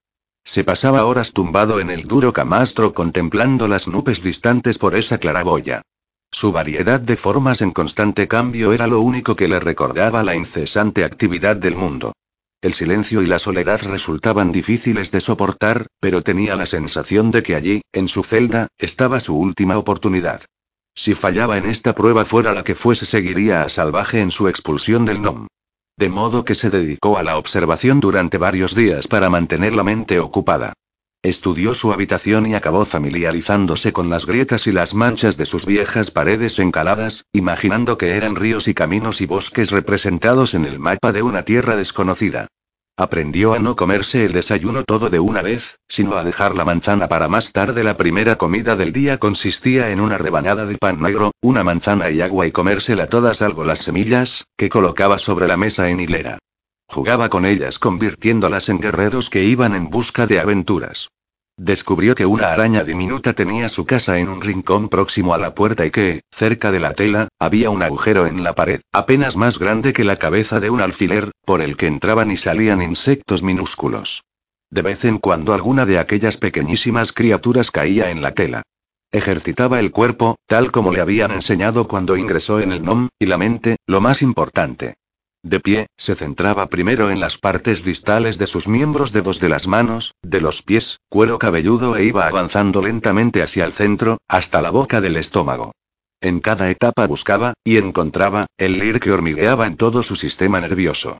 Se 0.46 0.64
pasaba 0.64 1.06
horas 1.06 1.34
tumbado 1.34 1.82
en 1.82 1.90
el 1.90 2.08
duro 2.08 2.32
camastro 2.32 2.94
contemplando 2.94 3.68
las 3.68 3.90
nubes 3.90 4.24
distantes 4.24 4.78
por 4.78 4.96
esa 4.96 5.18
claraboya. 5.18 5.82
Su 6.32 6.54
variedad 6.54 7.02
de 7.02 7.18
formas 7.18 7.62
en 7.62 7.72
constante 7.72 8.30
cambio 8.30 8.72
era 8.72 8.88
lo 8.88 9.02
único 9.02 9.36
que 9.36 9.50
le 9.50 9.60
recordaba 9.60 10.24
la 10.24 10.36
incesante 10.36 11.04
actividad 11.04 11.58
del 11.58 11.76
mundo. 11.76 12.14
El 12.62 12.74
silencio 12.74 13.24
y 13.24 13.26
la 13.26 13.40
soledad 13.40 13.82
resultaban 13.84 14.54
difíciles 14.54 15.12
de 15.12 15.20
soportar, 15.20 15.88
pero 16.00 16.22
tenía 16.22 16.56
la 16.56 16.66
sensación 16.66 17.30
de 17.30 17.44
que 17.44 17.56
allí, 17.56 17.82
en 17.92 18.08
su 18.08 18.24
celda, 18.24 18.70
estaba 18.78 19.20
su 19.20 19.38
última 19.38 19.78
oportunidad. 19.78 20.44
Si 20.96 21.16
fallaba 21.16 21.58
en 21.58 21.66
esta 21.66 21.96
prueba 21.96 22.24
fuera 22.24 22.54
la 22.54 22.64
que 22.64 22.76
fuese 22.76 23.06
seguiría 23.06 23.64
a 23.64 23.70
Salvaje 23.70 24.22
en 24.22 24.32
su 24.32 24.48
expulsión 24.48 25.06
del 25.06 25.22
NOM. 25.22 25.48
De 25.98 26.10
modo 26.10 26.46
que 26.46 26.56
se 26.56 26.70
dedicó 26.70 27.18
a 27.18 27.24
la 27.24 27.38
observación 27.38 28.00
durante 28.00 28.38
varios 28.38 28.76
días 28.76 29.08
para 29.08 29.30
mantener 29.30 29.74
la 29.74 29.84
mente 29.84 30.20
ocupada. 30.20 30.74
Estudió 31.24 31.74
su 31.74 31.94
habitación 31.94 32.46
y 32.46 32.54
acabó 32.54 32.84
familiarizándose 32.86 33.94
con 33.94 34.10
las 34.10 34.26
grietas 34.26 34.68
y 34.68 34.72
las 34.72 34.94
manchas 34.94 35.38
de 35.38 35.46
sus 35.46 35.66
viejas 35.66 36.12
paredes 36.12 36.60
encaladas, 36.60 37.26
imaginando 37.32 37.98
que 37.98 38.18
eran 38.18 38.36
ríos 38.36 38.68
y 38.68 38.74
caminos 38.74 39.22
y 39.22 39.26
bosques 39.26 39.72
representados 39.72 40.54
en 40.54 40.66
el 40.66 40.80
mapa 40.80 41.12
de 41.12 41.22
una 41.22 41.44
tierra 41.44 41.76
desconocida. 41.76 42.48
Aprendió 42.96 43.56
a 43.56 43.60
no 43.60 43.76
comerse 43.76 44.24
el 44.24 44.34
desayuno 44.34 44.84
todo 44.84 45.10
de 45.10 45.20
una 45.20 45.42
vez, 45.42 45.80
sino 45.88 46.16
a 46.16 46.24
dejar 46.24 46.56
la 46.56 46.64
manzana 46.64 47.08
para 47.08 47.28
más 47.28 47.52
tarde. 47.52 47.84
La 47.84 47.98
primera 47.98 48.36
comida 48.36 48.76
del 48.76 48.94
día 48.94 49.18
consistía 49.18 49.90
en 49.90 50.00
una 50.00 50.20
rebanada 50.20 50.68
de 50.68 50.78
pan 50.78 51.02
negro, 51.02 51.32
una 51.42 51.64
manzana 51.64 52.12
y 52.12 52.22
agua 52.22 52.46
y 52.46 52.52
comérsela 52.52 53.08
todas 53.08 53.38
salvo 53.38 53.64
las 53.64 53.80
semillas, 53.80 54.46
que 54.58 54.70
colocaba 54.70 55.18
sobre 55.18 55.48
la 55.48 55.58
mesa 55.58 55.90
en 55.90 56.02
hilera. 56.02 56.38
Jugaba 56.88 57.30
con 57.30 57.48
ellas 57.48 57.80
convirtiéndolas 57.80 58.70
en 58.70 58.80
guerreros 58.80 59.32
que 59.32 59.44
iban 59.44 59.74
en 59.74 59.90
busca 59.90 60.28
de 60.28 60.40
aventuras. 60.40 61.10
Descubrió 61.58 62.16
que 62.16 62.26
una 62.26 62.52
araña 62.52 62.84
diminuta 62.84 63.34
tenía 63.34 63.70
su 63.70 63.86
casa 63.86 64.18
en 64.18 64.28
un 64.28 64.42
rincón 64.42 64.90
próximo 64.90 65.36
a 65.36 65.38
la 65.38 65.54
puerta 65.54 65.86
y 65.86 65.92
que, 65.92 66.24
cerca 66.32 66.72
de 66.72 66.80
la 66.80 66.94
tela, 66.94 67.28
había 67.38 67.70
un 67.70 67.84
agujero 67.84 68.26
en 68.26 68.44
la 68.44 68.56
pared, 68.56 68.82
apenas 68.92 69.38
más 69.38 69.60
grande 69.60 69.94
que 69.94 70.04
la 70.04 70.18
cabeza 70.18 70.60
de 70.60 70.72
un 70.72 70.82
alfiler, 70.82 71.30
por 71.46 71.62
el 71.62 71.78
que 71.78 71.86
entraban 71.86 72.32
y 72.32 72.38
salían 72.38 72.82
insectos 72.82 73.44
minúsculos. 73.44 74.24
De 74.72 74.82
vez 74.82 75.06
en 75.06 75.20
cuando 75.20 75.54
alguna 75.54 75.86
de 75.86 76.00
aquellas 76.00 76.38
pequeñísimas 76.38 77.14
criaturas 77.14 77.70
caía 77.70 78.10
en 78.10 78.24
la 78.24 78.34
tela. 78.34 78.64
Ejercitaba 79.12 79.80
el 79.80 79.92
cuerpo, 79.92 80.38
tal 80.48 80.72
como 80.72 80.92
le 80.92 81.02
habían 81.02 81.32
enseñado 81.32 81.88
cuando 81.88 82.18
ingresó 82.18 82.60
en 82.62 82.72
el 82.72 82.84
NOM, 82.84 83.10
y 83.20 83.28
la 83.28 83.38
mente, 83.38 83.76
lo 83.86 84.02
más 84.02 84.24
importante. 84.24 84.96
De 85.44 85.60
pie, 85.60 85.88
se 85.98 86.16
centraba 86.16 86.68
primero 86.68 87.12
en 87.12 87.20
las 87.20 87.38
partes 87.38 87.84
distales 87.84 88.38
de 88.38 88.48
sus 88.48 88.70
miembros 88.70 89.12
dedos 89.12 89.42
de 89.42 89.50
las 89.50 89.68
manos, 89.68 90.14
de 90.22 90.40
los 90.40 90.64
pies, 90.64 91.02
cuero 91.10 91.38
cabelludo 91.38 91.98
e 91.98 92.06
iba 92.06 92.28
avanzando 92.28 92.82
lentamente 92.82 93.44
hacia 93.44 93.66
el 93.66 93.74
centro, 93.74 94.20
hasta 94.30 94.62
la 94.62 94.72
boca 94.72 95.02
del 95.02 95.18
estómago. 95.18 95.74
En 96.22 96.40
cada 96.40 96.70
etapa 96.70 97.06
buscaba, 97.08 97.56
y 97.66 97.76
encontraba, 97.76 98.46
el 98.58 98.80
lir 98.80 99.02
que 99.02 99.12
hormigueaba 99.12 99.68
en 99.68 99.76
todo 99.76 100.02
su 100.02 100.16
sistema 100.16 100.62
nervioso. 100.62 101.18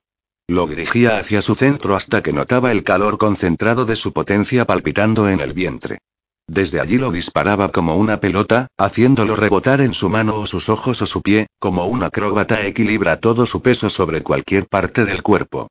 Lo 0.48 0.68
dirigía 0.68 1.18
hacia 1.18 1.42
su 1.42 1.56
centro 1.56 1.98
hasta 1.98 2.24
que 2.24 2.32
notaba 2.32 2.72
el 2.72 2.84
calor 2.86 3.18
concentrado 3.18 3.84
de 3.84 3.98
su 3.98 4.14
potencia 4.14 4.64
palpitando 4.64 5.28
en 5.28 5.42
el 5.42 5.52
vientre. 5.52 6.00
Desde 6.48 6.82
allí 6.82 6.98
lo 6.98 7.12
disparaba 7.12 7.72
como 7.72 7.96
una 7.96 8.20
pelota, 8.20 8.68
haciéndolo 8.78 9.36
rebotar 9.36 9.80
en 9.80 9.94
su 9.94 10.10
mano 10.10 10.36
o 10.36 10.46
sus 10.46 10.68
ojos 10.68 11.02
o 11.02 11.06
su 11.06 11.22
pie, 11.22 11.48
como 11.60 11.86
un 11.86 12.04
acróbata 12.04 12.66
equilibra 12.66 13.20
todo 13.20 13.46
su 13.46 13.62
peso 13.62 13.90
sobre 13.90 14.24
cualquier 14.24 14.68
parte 14.68 15.06
del 15.06 15.24
cuerpo. 15.24 15.70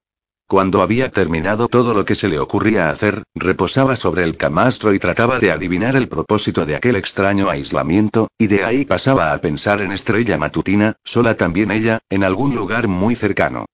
Cuando 0.49 0.83
había 0.83 1.11
terminado 1.11 1.69
todo 1.69 1.95
lo 1.95 2.05
que 2.05 2.15
se 2.15 2.29
le 2.29 2.39
ocurría 2.39 2.91
hacer, 2.91 3.23
reposaba 3.35 3.97
sobre 3.97 4.25
el 4.25 4.37
camastro 4.37 4.93
y 4.93 4.99
trataba 4.99 5.39
de 5.39 5.51
adivinar 5.51 5.97
el 5.97 6.09
propósito 6.09 6.67
de 6.67 6.77
aquel 6.77 6.97
extraño 6.97 7.49
aislamiento, 7.49 8.29
y 8.39 8.49
de 8.49 8.65
ahí 8.65 8.85
pasaba 8.85 9.33
a 9.33 9.39
pensar 9.39 9.81
en 9.81 9.93
estrella 9.93 10.37
matutina, 10.37 10.97
sola 11.05 11.37
también 11.37 11.71
ella, 11.71 12.01
en 12.11 12.25
algún 12.25 12.55
lugar 12.55 12.89
muy 12.89 13.15
cercano. 13.15 13.67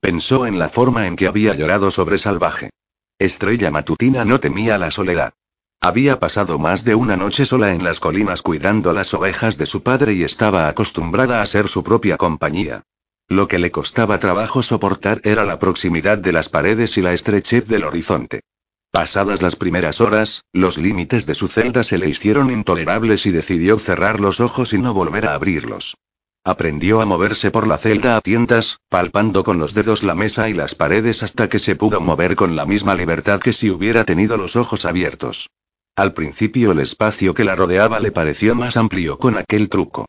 Pensó 0.00 0.46
en 0.46 0.58
la 0.58 0.68
forma 0.68 1.06
en 1.06 1.16
que 1.16 1.26
había 1.26 1.54
llorado 1.54 1.90
sobre 1.90 2.18
Salvaje. 2.18 2.70
Estrella 3.18 3.70
matutina 3.70 4.24
no 4.24 4.40
temía 4.40 4.76
la 4.76 4.90
soledad. 4.90 5.32
Había 5.80 6.18
pasado 6.18 6.58
más 6.58 6.84
de 6.84 6.94
una 6.94 7.16
noche 7.16 7.46
sola 7.46 7.72
en 7.72 7.84
las 7.84 8.00
colinas 8.00 8.42
cuidando 8.42 8.92
las 8.92 9.14
ovejas 9.14 9.56
de 9.56 9.66
su 9.66 9.82
padre 9.82 10.14
y 10.14 10.24
estaba 10.24 10.68
acostumbrada 10.68 11.42
a 11.42 11.46
ser 11.46 11.68
su 11.68 11.84
propia 11.84 12.16
compañía. 12.16 12.82
Lo 13.28 13.46
que 13.46 13.58
le 13.58 13.70
costaba 13.70 14.18
trabajo 14.18 14.62
soportar 14.62 15.20
era 15.22 15.44
la 15.44 15.58
proximidad 15.58 16.18
de 16.18 16.32
las 16.32 16.48
paredes 16.48 16.96
y 16.96 17.02
la 17.02 17.12
estrechez 17.12 17.66
del 17.66 17.84
horizonte. 17.84 18.40
Pasadas 18.90 19.42
las 19.42 19.56
primeras 19.56 20.00
horas, 20.00 20.42
los 20.52 20.78
límites 20.78 21.26
de 21.26 21.34
su 21.34 21.46
celda 21.46 21.84
se 21.84 21.98
le 21.98 22.08
hicieron 22.08 22.50
intolerables 22.50 23.26
y 23.26 23.30
decidió 23.30 23.78
cerrar 23.78 24.18
los 24.18 24.40
ojos 24.40 24.72
y 24.72 24.78
no 24.78 24.94
volver 24.94 25.26
a 25.26 25.34
abrirlos. 25.34 25.96
Aprendió 26.44 27.00
a 27.00 27.06
moverse 27.06 27.50
por 27.50 27.66
la 27.66 27.76
celda 27.76 28.16
a 28.16 28.20
tientas, 28.20 28.78
palpando 28.88 29.44
con 29.44 29.58
los 29.58 29.74
dedos 29.74 30.02
la 30.02 30.14
mesa 30.14 30.48
y 30.48 30.54
las 30.54 30.74
paredes 30.74 31.22
hasta 31.22 31.48
que 31.48 31.58
se 31.58 31.76
pudo 31.76 32.00
mover 32.00 32.36
con 32.36 32.56
la 32.56 32.64
misma 32.64 32.94
libertad 32.94 33.40
que 33.40 33.52
si 33.52 33.70
hubiera 33.70 34.04
tenido 34.04 34.36
los 34.36 34.56
ojos 34.56 34.84
abiertos. 34.84 35.50
Al 35.96 36.12
principio 36.12 36.72
el 36.72 36.80
espacio 36.80 37.32
que 37.32 37.42
la 37.42 37.56
rodeaba 37.56 38.00
le 38.00 38.12
pareció 38.12 38.54
más 38.54 38.76
amplio 38.76 39.18
con 39.18 39.38
aquel 39.38 39.70
truco. 39.70 40.04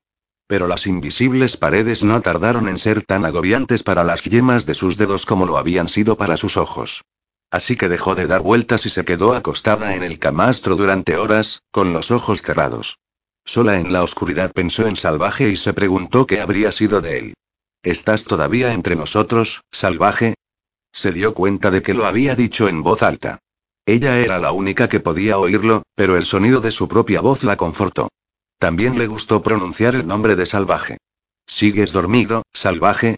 Pero 0.46 0.68
las 0.68 0.86
invisibles 0.86 1.56
paredes 1.56 2.04
no 2.04 2.22
tardaron 2.22 2.68
en 2.68 2.78
ser 2.78 3.04
tan 3.04 3.24
agobiantes 3.24 3.84
para 3.84 4.04
las 4.04 4.26
yemas 4.26 4.66
de 4.66 4.74
sus 4.74 4.98
dedos 4.98 5.26
como 5.26 5.46
lo 5.46 5.58
habían 5.58 5.88
sido 5.88 6.18
para 6.18 6.36
sus 6.36 6.58
ojos. 6.58 7.04
Así 7.52 7.78
que 7.78 7.88
dejó 7.88 8.16
de 8.16 8.28
dar 8.28 8.42
vueltas 8.42 8.86
y 8.86 8.90
se 8.90 9.06
quedó 9.06 9.34
acostada 9.34 9.96
en 9.96 10.04
el 10.04 10.20
camastro 10.20 10.76
durante 10.76 11.16
horas, 11.16 11.62
con 11.72 11.94
los 11.94 12.12
ojos 12.12 12.42
cerrados. 12.42 13.00
Sola 13.46 13.80
en 13.80 13.94
la 13.94 14.04
oscuridad 14.04 14.52
pensó 14.52 14.88
en 14.88 14.98
Salvaje 14.98 15.48
y 15.48 15.56
se 15.56 15.72
preguntó 15.72 16.28
qué 16.28 16.42
habría 16.42 16.74
sido 16.74 17.00
de 17.00 17.18
él. 17.18 17.34
¿Estás 17.82 18.26
todavía 18.26 18.74
entre 18.74 18.98
nosotros, 18.98 19.62
Salvaje? 19.72 20.34
Se 20.92 21.14
dio 21.14 21.34
cuenta 21.34 21.72
de 21.72 21.82
que 21.82 21.94
lo 21.94 22.06
había 22.06 22.36
dicho 22.36 22.68
en 22.68 22.84
voz 22.84 23.04
alta. 23.04 23.40
Ella 23.88 24.20
era 24.20 24.38
la 24.38 24.52
única 24.52 24.90
que 24.90 25.00
podía 25.00 25.38
oírlo, 25.38 25.84
pero 25.96 26.18
el 26.18 26.26
sonido 26.26 26.60
de 26.60 26.72
su 26.72 26.90
propia 26.90 27.22
voz 27.22 27.46
la 27.46 27.56
confortó. 27.56 28.10
También 28.60 28.98
le 28.98 29.08
gustó 29.08 29.42
pronunciar 29.42 29.96
el 29.96 30.06
nombre 30.06 30.36
de 30.36 30.46
salvaje. 30.46 30.98
¿Sigues 31.48 31.94
dormido, 31.94 32.44
salvaje? 32.54 33.16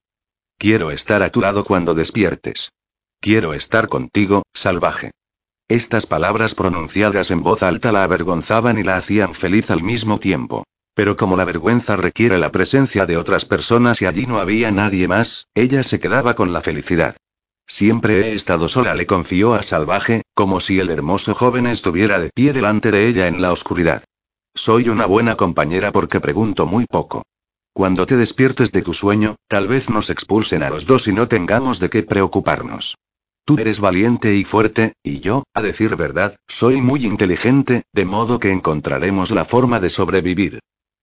Quiero 0.59 0.91
estar 0.91 1.23
a 1.23 1.31
tu 1.31 1.41
lado 1.41 1.63
cuando 1.63 1.95
despiertes. 1.95 2.69
Quiero 3.19 3.55
estar 3.55 3.87
contigo, 3.87 4.43
salvaje. 4.53 5.09
Estas 5.67 6.05
palabras 6.05 6.53
pronunciadas 6.53 7.31
en 7.31 7.41
voz 7.41 7.63
alta 7.63 7.91
la 7.91 8.03
avergonzaban 8.03 8.77
y 8.77 8.83
la 8.83 8.97
hacían 8.97 9.33
feliz 9.33 9.71
al 9.71 9.81
mismo 9.81 10.19
tiempo. 10.19 10.65
Pero 10.93 11.15
como 11.15 11.35
la 11.35 11.45
vergüenza 11.45 11.95
requiere 11.95 12.37
la 12.37 12.51
presencia 12.51 13.07
de 13.07 13.17
otras 13.17 13.45
personas 13.45 14.03
y 14.03 14.05
allí 14.05 14.27
no 14.27 14.39
había 14.39 14.69
nadie 14.69 15.07
más, 15.07 15.47
ella 15.55 15.81
se 15.81 15.99
quedaba 15.99 16.35
con 16.35 16.53
la 16.53 16.61
felicidad. 16.61 17.15
Siempre 17.69 18.21
he 18.21 18.33
estado 18.33 18.67
sola, 18.67 18.95
le 18.95 19.05
confió 19.05 19.53
a 19.53 19.61
Salvaje, 19.61 20.23
como 20.39 20.61
si 20.61 20.79
el 20.79 20.89
hermoso 20.89 21.35
joven 21.35 21.67
estuviera 21.67 22.17
de 22.17 22.29
pie 22.33 22.53
delante 22.53 22.91
de 22.91 23.09
ella 23.09 23.27
en 23.27 23.41
la 23.41 23.51
oscuridad. 23.51 24.05
Soy 24.55 24.87
una 24.87 25.05
buena 25.05 25.35
compañera 25.35 25.91
porque 25.91 26.21
pregunto 26.21 26.65
muy 26.65 26.85
poco. 26.85 27.23
Cuando 27.73 28.05
te 28.05 28.15
despiertes 28.15 28.71
de 28.71 28.81
tu 28.81 28.93
sueño, 28.93 29.35
tal 29.49 29.67
vez 29.67 29.89
nos 29.89 30.09
expulsen 30.09 30.63
a 30.63 30.69
los 30.69 30.85
dos 30.85 31.09
y 31.09 31.11
no 31.11 31.27
tengamos 31.27 31.81
de 31.81 31.89
qué 31.89 32.03
preocuparnos. 32.03 32.95
Tú 33.43 33.57
eres 33.59 33.81
valiente 33.81 34.33
y 34.33 34.45
fuerte, 34.45 34.93
y 35.03 35.19
yo, 35.19 35.43
a 35.53 35.61
decir 35.61 35.97
verdad, 35.97 36.37
soy 36.47 36.81
muy 36.81 37.05
inteligente, 37.05 37.83
de 37.91 38.05
modo 38.05 38.39
que 38.39 38.53
encontraremos 38.53 39.31
la 39.31 39.43
forma 39.43 39.81
de 39.81 39.89
sobrevivir. 39.89 40.59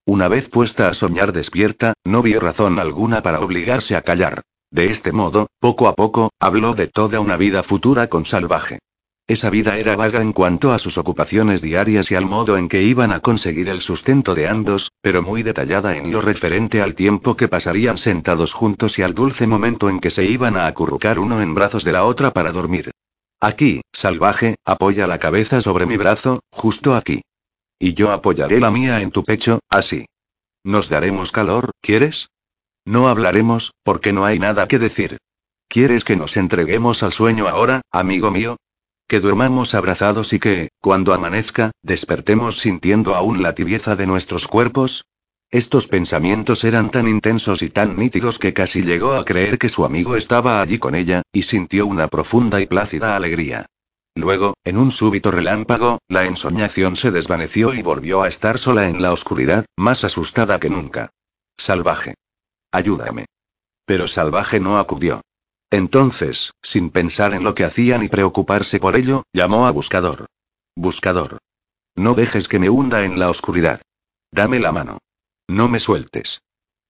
Una 0.07 0.28
vez 0.28 0.49
puesta 0.49 0.89
a 0.89 0.95
soñar 0.95 1.34
despierta, 1.34 1.93
no 2.07 2.22
vio 2.22 2.41
razón 2.41 2.78
alguna 2.78 3.20
para 3.20 3.41
obligarse 3.41 3.97
a 3.97 4.01
callar. 4.01 4.41
De 4.70 4.87
este 4.87 5.12
modo, 5.12 5.49
poco 5.61 5.89
a 5.89 5.95
poco, 5.95 6.30
habló 6.41 6.74
de 6.74 6.87
toda 6.87 7.20
una 7.20 7.37
vida 7.37 7.62
futura 7.62 8.07
con 8.07 8.24
Salvaje. 8.24 8.78
Esa 9.29 9.51
vida 9.51 9.77
era 9.77 9.97
vaga 9.97 10.20
en 10.20 10.33
cuanto 10.33 10.72
a 10.72 10.79
sus 10.79 10.99
ocupaciones 10.99 11.61
diarias 11.61 12.12
y 12.12 12.14
al 12.14 12.27
modo 12.27 12.57
en 12.57 12.68
que 12.68 12.83
iban 12.83 13.11
a 13.11 13.18
conseguir 13.18 13.68
el 13.68 13.81
sustento 13.81 14.37
de 14.37 14.47
ambos, 14.47 14.93
pero 15.01 15.20
muy 15.20 15.43
detallada 15.43 15.97
en 15.97 16.12
lo 16.12 16.22
referente 16.22 16.81
al 16.81 16.95
tiempo 16.95 17.37
que 17.37 17.49
pasarían 17.49 17.99
sentados 17.99 18.53
juntos 18.53 19.01
y 19.01 19.03
al 19.03 19.14
dulce 19.14 19.49
momento 19.49 19.91
en 19.91 19.99
que 19.99 20.11
se 20.11 20.24
iban 20.24 20.57
a 20.57 20.68
acurrucar 20.68 21.18
uno 21.18 21.43
en 21.43 21.57
brazos 21.57 21.83
de 21.83 21.91
la 21.91 22.05
otra 22.05 22.31
para 22.31 22.53
dormir. 22.53 22.93
Aquí, 23.41 23.81
salvaje, 23.93 24.55
apoya 24.64 25.09
la 25.09 25.18
cabeza 25.18 25.61
sobre 25.61 25.87
mi 25.87 25.97
brazo, 25.97 26.39
justo 26.53 26.95
aquí. 26.95 27.22
Y 27.81 27.95
yo 27.95 28.12
apoyaré 28.12 28.61
la 28.61 28.70
mía 28.70 29.01
en 29.01 29.11
tu 29.11 29.24
pecho, 29.24 29.59
así. 29.68 30.07
Nos 30.62 30.89
daremos 30.89 31.33
calor, 31.33 31.72
¿quieres? 31.81 32.29
No 32.85 33.09
hablaremos, 33.09 33.72
porque 33.83 34.12
no 34.12 34.24
hay 34.24 34.39
nada 34.39 34.68
que 34.68 34.79
decir. 34.79 35.18
¿Quieres 35.66 36.05
que 36.05 36.14
nos 36.14 36.37
entreguemos 36.37 37.03
al 37.03 37.12
sueño 37.12 37.49
ahora, 37.49 37.83
amigo 37.91 38.31
mío? 38.31 38.57
Que 39.09 39.20
durmamos 39.20 39.74
abrazados 39.74 40.32
y 40.32 40.40
que, 40.40 40.70
cuando 40.80 41.14
amanezca, 41.14 41.70
despertemos 41.82 42.59
sintiendo 42.59 43.14
aún 43.14 43.42
la 43.42 43.54
tibieza 43.54 43.94
de 43.94 44.07
nuestros 44.07 44.48
cuerpos. 44.48 45.04
Estos 45.48 45.86
pensamientos 45.86 46.64
eran 46.64 46.90
tan 46.90 47.07
intensos 47.07 47.62
y 47.62 47.70
tan 47.70 47.96
nítidos 47.96 48.40
que 48.40 48.52
casi 48.52 48.82
llegó 48.82 49.12
a 49.14 49.24
creer 49.24 49.59
que 49.59 49.68
su 49.68 49.84
amigo 49.84 50.16
estaba 50.16 50.61
allí 50.61 50.78
con 50.78 50.96
ella, 50.96 51.22
y 51.32 51.42
sintió 51.42 51.86
una 51.86 52.09
profunda 52.09 52.61
y 52.61 52.66
plácida 52.66 53.14
alegría. 53.14 53.66
Luego, 54.16 54.54
en 54.64 54.76
un 54.76 54.90
súbito 54.90 55.30
relámpago, 55.30 55.98
la 56.09 56.24
ensoñación 56.24 56.96
se 56.96 57.12
desvaneció 57.12 57.74
y 57.74 57.82
volvió 57.82 58.22
a 58.22 58.28
estar 58.28 58.59
sola 58.59 58.88
en 58.88 59.02
la 59.02 59.12
oscuridad, 59.12 59.66
más 59.76 60.02
asustada 60.02 60.59
que 60.59 60.70
nunca. 60.70 61.11
Salvaje. 61.57 62.14
Ayúdame. 62.72 63.26
Pero 63.84 64.09
Salvaje 64.09 64.59
no 64.59 64.78
acudió. 64.78 65.20
Entonces, 65.71 66.53
sin 66.62 66.91
pensar 66.91 67.35
en 67.35 67.43
lo 67.43 67.55
que 67.55 67.64
hacía 67.64 67.99
ni 67.99 68.09
preocuparse 68.09 68.79
por 68.79 68.97
ello, 68.97 69.25
llamó 69.33 69.67
a 69.67 69.73
Buscador. 69.73 70.27
Buscador. 70.77 71.39
No 71.97 72.14
dejes 72.14 72.49
que 72.49 72.59
me 72.59 72.71
hunda 72.71 73.05
en 73.05 73.19
la 73.19 73.31
oscuridad. 73.31 73.81
Dame 74.31 74.61
la 74.61 74.73
mano. 74.73 74.99
No 75.49 75.69
me 75.69 75.81
sueltes. 75.81 76.41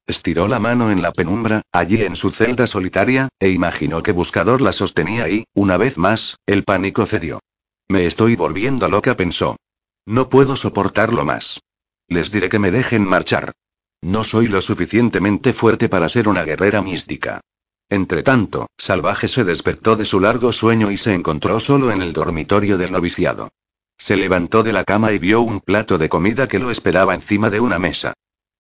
Estiró 0.07 0.47
la 0.47 0.59
mano 0.59 0.91
en 0.91 1.03
la 1.03 1.13
penumbra, 1.13 1.63
allí 1.73 2.03
en 2.03 2.17
su 2.17 2.31
celda 2.31 2.67
solitaria, 2.67 3.29
e 3.41 3.51
imaginó 3.51 4.03
que 4.03 4.13
Buscador 4.13 4.61
la 4.61 4.73
sostenía 4.73 5.29
y, 5.29 5.45
una 5.55 5.77
vez 5.77 5.99
más, 5.99 6.37
el 6.47 6.63
pánico 6.65 7.07
cedió. 7.07 7.41
Me 7.89 8.07
estoy 8.07 8.37
volviendo 8.37 8.89
loca, 8.89 9.17
pensó. 9.17 9.57
No 10.05 10.29
puedo 10.29 10.57
soportarlo 10.57 11.25
más. 11.25 11.61
Les 12.09 12.31
diré 12.31 12.49
que 12.49 12.59
me 12.59 12.71
dejen 12.71 13.05
marchar. 13.05 13.53
No 14.01 14.23
soy 14.23 14.47
lo 14.47 14.61
suficientemente 14.61 15.53
fuerte 15.53 15.89
para 15.89 16.09
ser 16.09 16.29
una 16.29 16.45
guerrera 16.45 16.83
mística. 16.83 17.41
Entretanto, 17.89 18.67
Salvaje 18.77 19.29
se 19.29 19.45
despertó 19.45 19.95
de 19.97 20.05
su 20.05 20.19
largo 20.19 20.53
sueño 20.53 20.91
y 20.91 20.97
se 20.97 21.15
encontró 21.15 21.61
solo 21.61 21.93
en 21.93 22.03
el 22.03 22.13
dormitorio 22.13 22.79
del 22.79 22.93
noviciado. 22.93 23.51
Se 23.97 24.17
levantó 24.17 24.63
de 24.63 24.73
la 24.73 24.85
cama 24.85 25.13
y 25.13 25.19
vio 25.19 25.41
un 25.41 25.61
plato 25.61 25.97
de 25.97 26.09
comida 26.09 26.49
que 26.49 26.59
lo 26.59 26.71
esperaba 26.71 27.15
encima 27.15 27.49
de 27.49 27.61
una 27.61 27.79
mesa. 27.79 28.13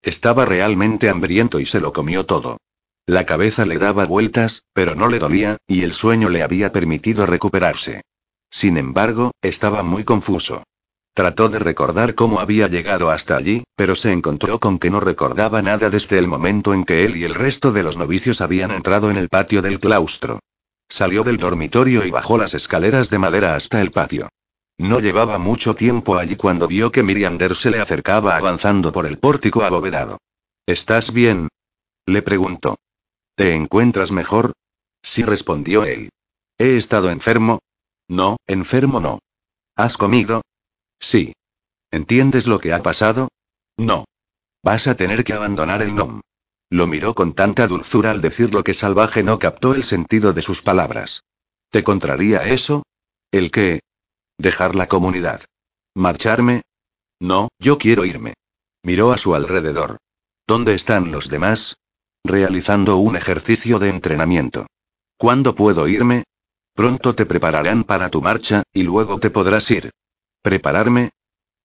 Estaba 0.02 0.44
realmente 0.44 1.08
hambriento 1.08 1.58
y 1.58 1.66
se 1.66 1.80
lo 1.80 1.92
comió 1.92 2.24
todo. 2.24 2.58
La 3.04 3.26
cabeza 3.26 3.66
le 3.66 3.78
daba 3.78 4.06
vueltas, 4.06 4.64
pero 4.72 4.94
no 4.94 5.08
le 5.08 5.18
dolía, 5.18 5.58
y 5.66 5.82
el 5.82 5.92
sueño 5.92 6.28
le 6.28 6.42
había 6.42 6.72
permitido 6.72 7.26
recuperarse. 7.26 8.02
Sin 8.50 8.76
embargo, 8.76 9.32
estaba 9.42 9.82
muy 9.82 10.04
confuso. 10.04 10.62
Trató 11.16 11.48
de 11.48 11.58
recordar 11.58 12.14
cómo 12.14 12.40
había 12.40 12.68
llegado 12.68 13.10
hasta 13.10 13.38
allí, 13.38 13.64
pero 13.74 13.96
se 13.96 14.12
encontró 14.12 14.60
con 14.60 14.78
que 14.78 14.90
no 14.90 15.00
recordaba 15.00 15.62
nada 15.62 15.88
desde 15.88 16.18
el 16.18 16.28
momento 16.28 16.74
en 16.74 16.84
que 16.84 17.06
él 17.06 17.16
y 17.16 17.24
el 17.24 17.34
resto 17.34 17.72
de 17.72 17.82
los 17.82 17.96
novicios 17.96 18.42
habían 18.42 18.70
entrado 18.70 19.10
en 19.10 19.16
el 19.16 19.30
patio 19.30 19.62
del 19.62 19.80
claustro. 19.80 20.40
Salió 20.90 21.24
del 21.24 21.38
dormitorio 21.38 22.04
y 22.04 22.10
bajó 22.10 22.36
las 22.36 22.52
escaleras 22.52 23.08
de 23.08 23.18
madera 23.18 23.54
hasta 23.54 23.80
el 23.80 23.92
patio. 23.92 24.28
No 24.76 25.00
llevaba 25.00 25.38
mucho 25.38 25.74
tiempo 25.74 26.18
allí 26.18 26.36
cuando 26.36 26.68
vio 26.68 26.92
que 26.92 27.02
Miriander 27.02 27.56
se 27.56 27.70
le 27.70 27.80
acercaba 27.80 28.36
avanzando 28.36 28.92
por 28.92 29.06
el 29.06 29.18
pórtico 29.18 29.64
abovedado. 29.64 30.18
¿Estás 30.66 31.14
bien? 31.14 31.48
Le 32.04 32.20
preguntó. 32.20 32.76
¿Te 33.36 33.54
encuentras 33.54 34.12
mejor? 34.12 34.52
Sí 35.02 35.22
respondió 35.22 35.84
él. 35.84 36.10
¿He 36.58 36.76
estado 36.76 37.08
enfermo? 37.08 37.60
No, 38.06 38.36
enfermo 38.46 39.00
no. 39.00 39.18
¿Has 39.76 39.96
comido? 39.96 40.42
Sí. 40.98 41.32
¿Entiendes 41.90 42.46
lo 42.46 42.58
que 42.58 42.72
ha 42.72 42.82
pasado? 42.82 43.28
No. 43.76 44.04
Vas 44.62 44.86
a 44.86 44.96
tener 44.96 45.24
que 45.24 45.32
abandonar 45.32 45.82
el 45.82 45.94
NOM. 45.94 46.20
Lo 46.70 46.86
miró 46.86 47.14
con 47.14 47.34
tanta 47.34 47.66
dulzura 47.66 48.10
al 48.10 48.20
decirlo 48.20 48.64
que 48.64 48.74
Salvaje 48.74 49.22
no 49.22 49.38
captó 49.38 49.74
el 49.74 49.84
sentido 49.84 50.32
de 50.32 50.42
sus 50.42 50.62
palabras. 50.62 51.22
¿Te 51.70 51.84
contraría 51.84 52.44
eso? 52.44 52.82
¿El 53.30 53.50
qué? 53.50 53.80
Dejar 54.38 54.74
la 54.74 54.88
comunidad. 54.88 55.42
¿Marcharme? 55.94 56.62
No, 57.20 57.48
yo 57.58 57.78
quiero 57.78 58.04
irme. 58.04 58.34
Miró 58.82 59.12
a 59.12 59.18
su 59.18 59.34
alrededor. 59.34 59.98
¿Dónde 60.46 60.74
están 60.74 61.10
los 61.10 61.28
demás? 61.28 61.76
Realizando 62.24 62.96
un 62.96 63.16
ejercicio 63.16 63.78
de 63.78 63.88
entrenamiento. 63.88 64.66
¿Cuándo 65.16 65.54
puedo 65.54 65.88
irme? 65.88 66.24
Pronto 66.74 67.14
te 67.14 67.24
prepararán 67.24 67.84
para 67.84 68.10
tu 68.10 68.20
marcha, 68.20 68.62
y 68.72 68.82
luego 68.82 69.18
te 69.18 69.30
podrás 69.30 69.70
ir. 69.70 69.90
¿Prepararme? 70.46 71.10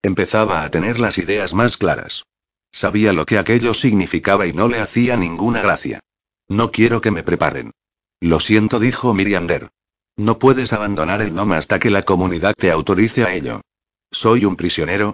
Empezaba 0.01 0.63
a 0.63 0.71
tener 0.71 0.97
las 0.97 1.19
ideas 1.19 1.53
más 1.53 1.77
claras. 1.77 2.25
Sabía 2.71 3.13
lo 3.13 3.27
que 3.27 3.38
aquello 3.38 3.75
significaba 3.75 4.47
y 4.47 4.53
no 4.53 4.67
le 4.67 4.79
hacía 4.79 5.17
ninguna 5.17 5.61
gracia. 5.61 5.99
No 6.49 6.71
quiero 6.71 6.99
que 6.99 7.11
me 7.11 7.21
preparen. 7.21 7.73
Lo 8.19 8.39
siento, 8.39 8.79
dijo 8.79 9.13
Miriander. 9.13 9.69
No 10.17 10.39
puedes 10.39 10.73
abandonar 10.73 11.21
el 11.21 11.36
NOM 11.36 11.51
hasta 11.51 11.77
que 11.77 11.91
la 11.91 12.05
comunidad 12.05 12.55
te 12.57 12.71
autorice 12.71 13.23
a 13.23 13.36
ello. 13.36 13.61
Soy 14.09 14.45
un 14.45 14.55
prisionero. 14.55 15.13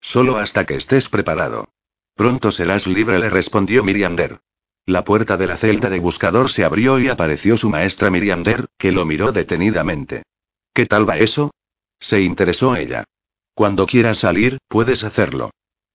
Solo 0.00 0.36
hasta 0.36 0.64
que 0.64 0.76
estés 0.76 1.08
preparado. 1.08 1.70
Pronto 2.14 2.52
serás 2.52 2.86
libre, 2.86 3.18
le 3.18 3.30
respondió 3.30 3.82
Miriander. 3.82 4.38
La 4.86 5.02
puerta 5.02 5.36
de 5.36 5.48
la 5.48 5.56
celda 5.56 5.90
de 5.90 5.98
buscador 5.98 6.50
se 6.50 6.64
abrió 6.64 7.00
y 7.00 7.08
apareció 7.08 7.56
su 7.56 7.68
maestra 7.68 8.10
Miriander, 8.10 8.66
que 8.78 8.92
lo 8.92 9.04
miró 9.04 9.32
detenidamente. 9.32 10.22
¿Qué 10.72 10.86
tal 10.86 11.08
va 11.08 11.18
eso? 11.18 11.50
Se 12.00 12.20
interesó 12.20 12.76
ella. 12.76 13.04
Cuando 13.54 13.86
quieras 13.86 14.18
salir, 14.18 14.58
puedes 14.68 15.04
hacerlo. 15.04 15.50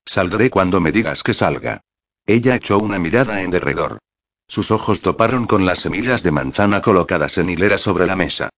Saldré 0.06 0.50
cuando 0.50 0.82
me 0.82 0.92
digas 0.92 1.24
que 1.24 1.34
salga. 1.34 1.82
Ella 2.26 2.56
echó 2.56 2.78
una 2.78 3.00
mirada 3.00 3.42
en 3.42 3.52
derredor. 3.52 4.00
Sus 4.48 4.72
ojos 4.72 5.02
toparon 5.02 5.48
con 5.48 5.66
las 5.66 5.80
semillas 5.80 6.24
de 6.24 6.32
manzana 6.32 6.82
colocadas 6.82 7.38
en 7.38 7.50
hilera 7.50 7.78
sobre 7.78 8.06
la 8.06 8.16
mesa. 8.16 8.50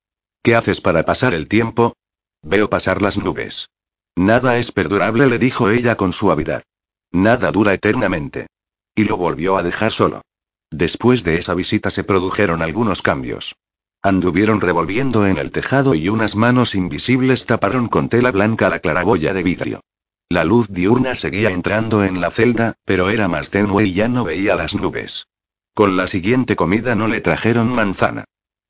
¿Qué 0.41 0.55
haces 0.55 0.81
para 0.81 1.03
pasar 1.03 1.33
el 1.33 1.47
tiempo? 1.47 1.93
Veo 2.41 2.69
pasar 2.69 3.01
las 3.01 3.17
nubes. 3.17 3.69
Nada 4.15 4.57
es 4.57 4.71
perdurable, 4.71 5.27
le 5.27 5.39
dijo 5.39 5.69
ella 5.69 5.95
con 5.95 6.13
suavidad. 6.13 6.63
Nada 7.11 7.51
dura 7.51 7.73
eternamente. 7.73 8.47
Y 8.95 9.05
lo 9.05 9.17
volvió 9.17 9.57
a 9.57 9.63
dejar 9.63 9.91
solo. 9.91 10.21
Después 10.71 11.23
de 11.23 11.37
esa 11.37 11.53
visita 11.53 11.91
se 11.91 12.03
produjeron 12.03 12.61
algunos 12.61 13.01
cambios. 13.01 13.55
Anduvieron 14.05 14.61
revolviendo 14.61 15.25
en 15.25 15.39
el 15.39 15.49
tejado 15.49 15.95
y 15.95 16.09
unas 16.09 16.35
manos 16.35 16.75
invisibles 16.75 17.47
taparon 17.47 17.87
con 17.87 18.07
tela 18.07 18.31
blanca 18.31 18.69
la 18.69 18.77
claraboya 18.77 19.33
de 19.33 19.41
vidrio. 19.41 19.79
La 20.29 20.43
luz 20.43 20.67
diurna 20.69 21.15
seguía 21.15 21.49
entrando 21.49 22.03
en 22.03 22.21
la 22.21 22.29
celda, 22.29 22.75
pero 22.85 23.09
era 23.09 23.27
más 23.27 23.49
tenue 23.49 23.85
y 23.85 23.93
ya 23.93 24.07
no 24.07 24.23
veía 24.23 24.55
las 24.55 24.75
nubes. 24.75 25.25
Con 25.73 25.97
la 25.97 26.05
siguiente 26.05 26.55
comida 26.55 26.93
no 26.93 27.07
le 27.07 27.19
trajeron 27.19 27.69
manzana. 27.69 28.25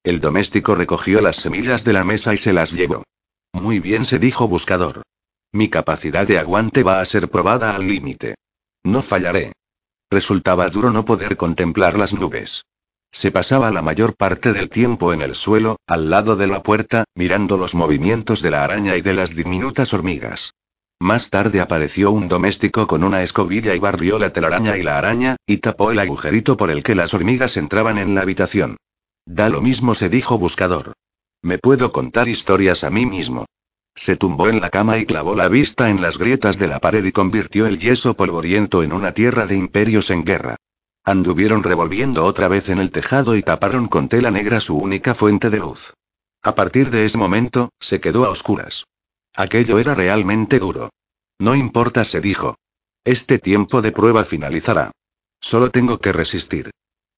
El 0.06 0.22
doméstico 0.22 0.74
recogió 0.74 1.20
las 1.20 1.36
semillas 1.36 1.84
de 1.84 1.92
la 1.92 2.06
mesa 2.06 2.34
y 2.34 2.38
se 2.38 2.54
las 2.54 2.72
llevó. 2.72 3.04
Muy 3.52 3.82
bien, 3.82 4.06
se 4.06 4.20
dijo 4.20 4.48
buscador. 4.48 5.02
Mi 5.52 5.68
capacidad 5.68 6.26
de 6.26 6.40
aguante 6.40 6.82
va 6.82 7.02
a 7.02 7.06
ser 7.06 7.30
probada 7.30 7.76
al 7.76 7.86
límite. 7.86 8.36
No 8.86 9.02
fallaré. 9.02 9.52
Resultaba 10.10 10.70
duro 10.70 10.92
no 10.92 11.04
poder 11.04 11.36
contemplar 11.36 12.00
las 12.00 12.14
nubes. 12.14 12.64
Se 13.16 13.32
pasaba 13.32 13.72
la 13.72 13.82
mayor 13.82 14.18
parte 14.18 14.52
del 14.52 14.68
tiempo 14.70 15.14
en 15.14 15.22
el 15.22 15.36
suelo, 15.36 15.78
al 15.88 16.10
lado 16.10 16.36
de 16.36 16.48
la 16.48 16.62
puerta, 16.62 17.06
mirando 17.16 17.58
los 17.58 17.74
movimientos 17.74 18.42
de 18.42 18.52
la 18.52 18.66
araña 18.66 18.98
y 18.98 19.02
de 19.02 19.14
las 19.14 19.34
diminutas 19.34 19.94
hormigas. 19.94 20.54
Más 21.00 21.30
tarde 21.30 21.62
apareció 21.62 22.12
un 22.12 22.28
doméstico 22.28 22.88
con 22.88 23.06
una 23.06 23.24
escobilla 23.24 23.74
y 23.74 23.80
barrió 23.80 24.20
la 24.20 24.32
telaraña 24.32 24.76
y 24.76 24.84
la 24.84 24.98
araña, 24.98 25.38
y 25.48 25.60
tapó 25.60 25.92
el 25.92 26.00
agujerito 26.00 26.58
por 26.58 26.70
el 26.70 26.84
que 26.84 26.94
las 26.94 27.14
hormigas 27.14 27.56
entraban 27.56 28.00
en 28.00 28.16
la 28.16 28.22
habitación. 28.22 28.76
Da 29.26 29.48
lo 29.48 29.62
mismo, 29.62 29.96
se 29.96 30.10
dijo 30.10 30.38
buscador. 30.38 30.92
Me 31.42 31.58
puedo 31.58 31.94
contar 31.94 32.28
historias 32.28 32.84
a 32.84 32.90
mí 32.90 33.06
mismo. 33.06 33.46
Se 33.96 34.18
tumbó 34.18 34.50
en 34.50 34.60
la 34.60 34.70
cama 34.70 34.98
y 34.98 35.06
clavó 35.06 35.38
la 35.38 35.48
vista 35.48 35.90
en 35.90 36.02
las 36.02 36.18
grietas 36.18 36.60
de 36.60 36.68
la 36.68 36.80
pared 36.80 37.06
y 37.06 37.14
convirtió 37.14 37.66
el 37.66 37.80
yeso 37.80 38.16
polvoriento 38.16 38.84
en 38.84 38.92
una 38.92 39.14
tierra 39.14 39.46
de 39.46 39.56
imperios 39.56 40.10
en 40.10 40.26
guerra. 40.26 40.58
Anduvieron 41.06 41.62
revolviendo 41.62 42.26
otra 42.26 42.48
vez 42.48 42.70
en 42.70 42.80
el 42.80 42.90
tejado 42.90 43.36
y 43.36 43.44
taparon 43.44 43.88
con 43.88 44.08
tela 44.08 44.32
negra 44.32 44.60
su 44.60 44.76
única 44.76 45.14
fuente 45.14 45.52
de 45.52 45.60
luz. 45.60 45.94
A 46.42 46.56
partir 46.56 46.90
de 46.90 47.06
ese 47.06 47.20
momento, 47.20 47.70
se 47.80 48.02
quedó 48.02 48.26
a 48.26 48.30
oscuras. 48.30 48.86
Aquello 49.36 49.78
era 49.78 49.94
realmente 49.94 50.58
duro. 50.58 50.90
No 51.40 51.54
importa, 51.54 52.06
se 52.06 52.22
dijo. 52.22 52.56
Este 53.04 53.38
tiempo 53.38 53.84
de 53.84 53.92
prueba 53.92 54.24
finalizará. 54.24 54.92
Solo 55.40 55.70
tengo 55.70 56.00
que 56.00 56.12
resistir. 56.12 56.72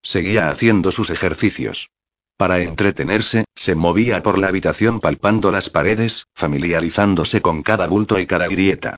Seguía 0.04 0.50
haciendo 0.50 0.92
sus 0.92 1.10
ejercicios. 1.10 1.90
Para 2.36 2.60
entretenerse, 2.60 3.46
se 3.56 3.74
movía 3.74 4.22
por 4.22 4.38
la 4.38 4.50
habitación 4.50 5.00
palpando 5.00 5.50
las 5.50 5.70
paredes, 5.70 6.26
familiarizándose 6.36 7.42
con 7.42 7.64
cada 7.64 7.88
bulto 7.88 8.20
y 8.20 8.28
cada 8.28 8.48
grieta. 8.48 8.98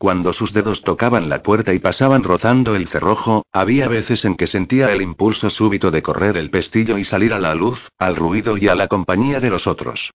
Cuando 0.00 0.32
sus 0.32 0.54
dedos 0.54 0.80
tocaban 0.80 1.28
la 1.28 1.42
puerta 1.42 1.74
y 1.74 1.78
pasaban 1.78 2.22
rozando 2.22 2.74
el 2.74 2.88
cerrojo, 2.88 3.44
había 3.52 3.86
veces 3.86 4.24
en 4.24 4.34
que 4.34 4.46
sentía 4.46 4.94
el 4.94 5.02
impulso 5.02 5.50
súbito 5.50 5.90
de 5.90 6.00
correr 6.00 6.38
el 6.38 6.50
pestillo 6.50 6.96
y 6.96 7.04
salir 7.04 7.34
a 7.34 7.38
la 7.38 7.54
luz, 7.54 7.90
al 7.98 8.16
ruido 8.16 8.56
y 8.56 8.68
a 8.68 8.74
la 8.74 8.88
compañía 8.88 9.40
de 9.40 9.50
los 9.50 9.66
otros. 9.66 10.12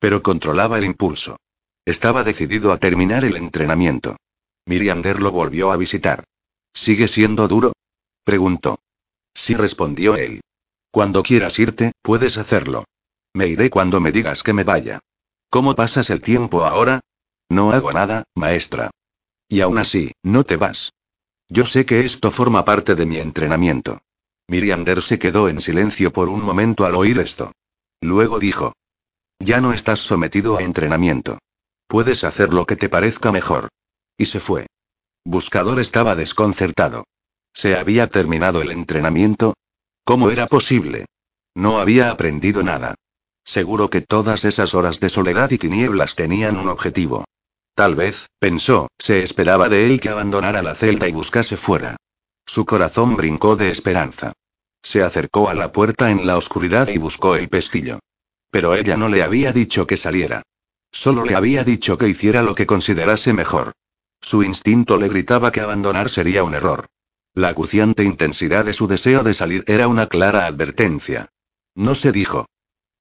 Pero 0.00 0.24
controlaba 0.24 0.78
el 0.78 0.84
impulso. 0.84 1.36
Estaba 1.84 2.24
decidido 2.24 2.72
a 2.72 2.78
terminar 2.78 3.24
el 3.24 3.36
entrenamiento. 3.36 4.16
Miriander 4.66 5.22
lo 5.22 5.30
volvió 5.30 5.70
a 5.70 5.76
visitar. 5.76 6.24
¿Sigue 6.74 7.06
siendo 7.06 7.46
duro? 7.46 7.74
preguntó. 8.24 8.80
Sí 9.34 9.54
respondió 9.54 10.16
él. 10.16 10.40
Cuando 10.90 11.22
quieras 11.22 11.60
irte, 11.60 11.92
puedes 12.02 12.38
hacerlo. 12.38 12.86
Me 13.34 13.46
iré 13.46 13.70
cuando 13.70 14.00
me 14.00 14.10
digas 14.10 14.42
que 14.42 14.52
me 14.52 14.64
vaya. 14.64 14.98
¿Cómo 15.48 15.76
pasas 15.76 16.10
el 16.10 16.22
tiempo 16.22 16.64
ahora? 16.64 16.98
No 17.48 17.70
hago 17.70 17.92
nada, 17.92 18.24
maestra. 18.34 18.90
Y 19.48 19.60
aún 19.62 19.78
así, 19.78 20.12
no 20.22 20.44
te 20.44 20.56
vas. 20.56 20.92
Yo 21.48 21.64
sé 21.64 21.86
que 21.86 22.04
esto 22.04 22.30
forma 22.30 22.64
parte 22.64 22.94
de 22.94 23.06
mi 23.06 23.16
entrenamiento. 23.16 24.02
Miriander 24.46 25.02
se 25.02 25.18
quedó 25.18 25.48
en 25.48 25.60
silencio 25.60 26.12
por 26.12 26.28
un 26.28 26.42
momento 26.42 26.84
al 26.84 26.94
oír 26.94 27.18
esto. 27.18 27.52
Luego 28.00 28.38
dijo. 28.38 28.74
Ya 29.38 29.60
no 29.60 29.72
estás 29.72 30.00
sometido 30.00 30.58
a 30.58 30.62
entrenamiento. 30.62 31.38
Puedes 31.86 32.24
hacer 32.24 32.52
lo 32.52 32.66
que 32.66 32.76
te 32.76 32.88
parezca 32.88 33.32
mejor. 33.32 33.68
Y 34.16 34.26
se 34.26 34.40
fue. 34.40 34.66
Buscador 35.24 35.80
estaba 35.80 36.14
desconcertado. 36.14 37.04
¿Se 37.54 37.76
había 37.76 38.08
terminado 38.08 38.62
el 38.62 38.70
entrenamiento? 38.70 39.54
¿Cómo 40.04 40.30
era 40.30 40.46
posible? 40.46 41.06
No 41.54 41.80
había 41.80 42.10
aprendido 42.10 42.62
nada. 42.62 42.94
Seguro 43.44 43.88
que 43.88 44.00
todas 44.02 44.44
esas 44.44 44.74
horas 44.74 45.00
de 45.00 45.08
soledad 45.08 45.50
y 45.50 45.58
tinieblas 45.58 46.14
tenían 46.14 46.56
un 46.56 46.68
objetivo. 46.68 47.24
Tal 47.78 47.94
vez, 47.94 48.26
pensó, 48.40 48.88
se 48.98 49.22
esperaba 49.22 49.68
de 49.68 49.86
él 49.86 50.00
que 50.00 50.08
abandonara 50.08 50.62
la 50.62 50.74
celda 50.74 51.06
y 51.06 51.12
buscase 51.12 51.56
fuera. 51.56 51.96
Su 52.44 52.66
corazón 52.66 53.14
brincó 53.14 53.54
de 53.54 53.70
esperanza. 53.70 54.32
Se 54.82 55.00
acercó 55.00 55.48
a 55.48 55.54
la 55.54 55.70
puerta 55.70 56.10
en 56.10 56.26
la 56.26 56.36
oscuridad 56.36 56.88
y 56.88 56.98
buscó 56.98 57.36
el 57.36 57.48
pestillo. 57.48 58.00
Pero 58.50 58.74
ella 58.74 58.96
no 58.96 59.08
le 59.08 59.22
había 59.22 59.52
dicho 59.52 59.86
que 59.86 59.96
saliera. 59.96 60.42
Solo 60.90 61.24
le 61.24 61.36
había 61.36 61.62
dicho 61.62 61.96
que 61.96 62.08
hiciera 62.08 62.42
lo 62.42 62.56
que 62.56 62.66
considerase 62.66 63.32
mejor. 63.32 63.74
Su 64.20 64.42
instinto 64.42 64.96
le 64.96 65.08
gritaba 65.08 65.52
que 65.52 65.60
abandonar 65.60 66.10
sería 66.10 66.42
un 66.42 66.56
error. 66.56 66.86
La 67.32 67.50
acuciante 67.50 68.02
intensidad 68.02 68.64
de 68.64 68.72
su 68.72 68.88
deseo 68.88 69.22
de 69.22 69.34
salir 69.34 69.62
era 69.68 69.86
una 69.86 70.08
clara 70.08 70.46
advertencia. 70.46 71.28
No 71.76 71.94
se 71.94 72.10
dijo. 72.10 72.46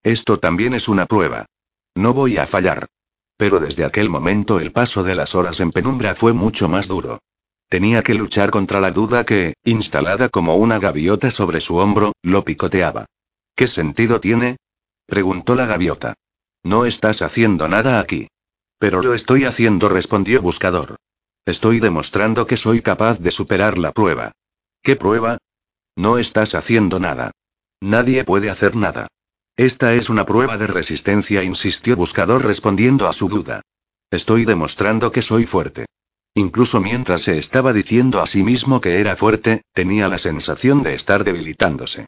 Esto 0.03 0.37
también 0.37 0.75
es 0.75 0.87
una 0.87 1.07
prueba. 1.07 1.47
No 1.95 2.13
voy 2.13 2.37
a 2.37 2.45
fallar. 2.45 2.85
Pero 3.37 3.59
desde 3.59 3.85
aquel 3.85 4.09
momento 4.09 4.59
el 4.59 4.71
paso 4.71 5.03
de 5.03 5.15
las 5.15 5.35
horas 5.35 5.59
en 5.59 5.71
penumbra 5.71 6.15
fue 6.15 6.33
mucho 6.33 6.67
más 6.67 6.87
duro. 6.87 7.19
Tenía 7.69 8.01
que 8.01 8.15
luchar 8.15 8.49
contra 8.49 8.79
la 8.79 8.91
duda 8.91 9.25
que, 9.25 9.53
instalada 9.63 10.29
como 10.29 10.55
una 10.55 10.79
gaviota 10.79 11.31
sobre 11.31 11.61
su 11.61 11.75
hombro, 11.77 12.13
lo 12.23 12.43
picoteaba. 12.43 13.05
¿Qué 13.55 13.67
sentido 13.67 14.19
tiene? 14.19 14.57
preguntó 15.05 15.55
la 15.55 15.65
gaviota. 15.65 16.13
No 16.63 16.85
estás 16.85 17.21
haciendo 17.21 17.67
nada 17.67 17.99
aquí. 17.99 18.27
Pero 18.79 19.01
lo 19.01 19.13
estoy 19.13 19.45
haciendo, 19.45 19.89
respondió 19.89 20.41
Buscador. 20.41 20.95
Estoy 21.45 21.79
demostrando 21.79 22.45
que 22.45 22.57
soy 22.57 22.81
capaz 22.81 23.19
de 23.19 23.31
superar 23.31 23.77
la 23.77 23.91
prueba. 23.91 24.31
¿Qué 24.81 24.95
prueba? 24.95 25.37
No 25.95 26.17
estás 26.17 26.55
haciendo 26.55 26.99
nada. 26.99 27.31
Nadie 27.81 28.23
puede 28.23 28.49
hacer 28.49 28.75
nada. 28.75 29.07
Esta 29.57 29.95
es 29.95 30.11
una 30.11 30.23
prueba 30.23 30.55
de 30.59 30.67
resistencia, 30.67 31.41
insistió 31.41 31.95
Buscador 31.95 32.45
respondiendo 32.45 33.07
a 33.07 33.13
su 33.13 33.27
duda. 33.27 33.63
Estoy 34.11 34.45
demostrando 34.45 35.11
que 35.11 35.23
soy 35.23 35.47
fuerte. 35.47 35.87
Incluso 36.35 36.79
mientras 36.79 37.23
se 37.23 37.39
estaba 37.39 37.73
diciendo 37.73 38.21
a 38.21 38.27
sí 38.27 38.43
mismo 38.43 38.81
que 38.81 39.01
era 39.01 39.15
fuerte, 39.15 39.63
tenía 39.73 40.09
la 40.09 40.19
sensación 40.19 40.83
de 40.83 40.93
estar 40.93 41.23
debilitándose. 41.23 42.05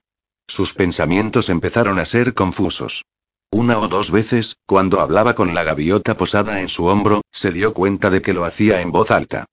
Sus 0.47 0.75
pensamientos 0.75 1.49
empezaron 1.49 1.97
a 1.97 2.05
ser 2.05 2.35
confusos. 2.35 3.05
Una 3.49 3.79
o 3.79 3.87
dos 3.87 4.11
veces, 4.11 4.57
cuando 4.67 4.99
hablaba 5.01 5.33
con 5.33 5.55
la 5.55 5.63
gaviota 5.63 6.15
posada 6.15 6.61
en 6.61 6.69
su 6.69 6.85
hombro, 6.85 7.21
se 7.31 7.51
dio 7.51 7.73
cuenta 7.73 8.11
de 8.11 8.21
que 8.21 8.33
lo 8.33 8.45
hacía 8.45 8.81
en 8.81 8.91
voz 8.91 9.09
alta. 9.09 9.45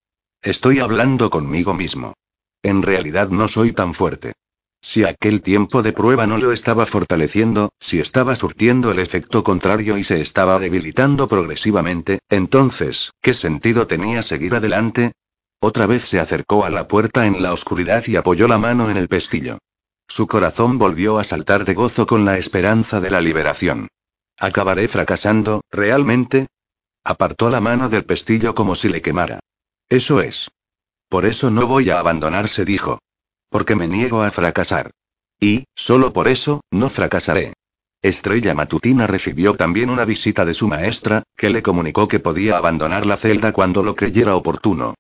Estoy 0.42 0.80
hablando 0.80 1.30
conmigo 1.30 1.72
mismo. 1.72 2.12
En 2.62 2.82
realidad 2.82 3.30
no 3.30 3.48
soy 3.48 3.72
tan 3.72 3.94
fuerte. 3.94 4.34
Si 4.80 5.04
aquel 5.04 5.42
tiempo 5.42 5.82
de 5.82 5.92
prueba 5.92 6.26
no 6.26 6.38
lo 6.38 6.52
estaba 6.52 6.86
fortaleciendo, 6.86 7.70
si 7.80 7.98
estaba 7.98 8.36
surtiendo 8.36 8.90
el 8.90 8.98
efecto 8.98 9.42
contrario 9.42 9.98
y 9.98 10.04
se 10.04 10.20
estaba 10.20 10.58
debilitando 10.58 11.28
progresivamente, 11.28 12.20
entonces, 12.28 13.10
¿qué 13.20 13.34
sentido 13.34 13.86
tenía 13.86 14.22
seguir 14.22 14.54
adelante? 14.54 15.12
Otra 15.60 15.86
vez 15.86 16.04
se 16.04 16.20
acercó 16.20 16.64
a 16.64 16.70
la 16.70 16.86
puerta 16.86 17.26
en 17.26 17.42
la 17.42 17.52
oscuridad 17.52 18.04
y 18.06 18.16
apoyó 18.16 18.46
la 18.46 18.58
mano 18.58 18.90
en 18.90 18.96
el 18.96 19.08
pestillo. 19.08 19.58
Su 20.08 20.26
corazón 20.26 20.78
volvió 20.78 21.18
a 21.18 21.24
saltar 21.24 21.64
de 21.64 21.74
gozo 21.74 22.06
con 22.06 22.24
la 22.24 22.38
esperanza 22.38 23.00
de 23.00 23.10
la 23.10 23.20
liberación. 23.20 23.88
¿Acabaré 24.38 24.86
fracasando, 24.86 25.62
realmente? 25.70 26.46
Apartó 27.02 27.50
la 27.50 27.60
mano 27.60 27.88
del 27.88 28.04
pestillo 28.04 28.54
como 28.54 28.74
si 28.74 28.88
le 28.88 29.02
quemara. 29.02 29.40
Eso 29.88 30.20
es. 30.20 30.48
Por 31.08 31.24
eso 31.24 31.50
no 31.50 31.66
voy 31.66 31.90
a 31.90 31.98
abandonarse, 31.98 32.64
dijo. 32.64 32.98
Porque 33.56 33.74
me 33.74 33.88
niego 33.88 34.22
a 34.22 34.30
fracasar. 34.30 34.90
Y, 35.40 35.64
solo 35.74 36.12
por 36.12 36.28
eso, 36.28 36.60
no 36.70 36.90
fracasaré. 36.90 37.54
Estrella 38.02 38.52
Matutina 38.52 39.06
recibió 39.06 39.54
también 39.54 39.88
una 39.88 40.04
visita 40.04 40.44
de 40.44 40.52
su 40.52 40.68
maestra, 40.68 41.22
que 41.34 41.48
le 41.48 41.62
comunicó 41.62 42.06
que 42.06 42.20
podía 42.20 42.58
abandonar 42.58 43.06
la 43.06 43.16
celda 43.16 43.54
cuando 43.54 43.82
lo 43.82 43.96
creyera 43.96 44.36
oportuno. 44.36 44.92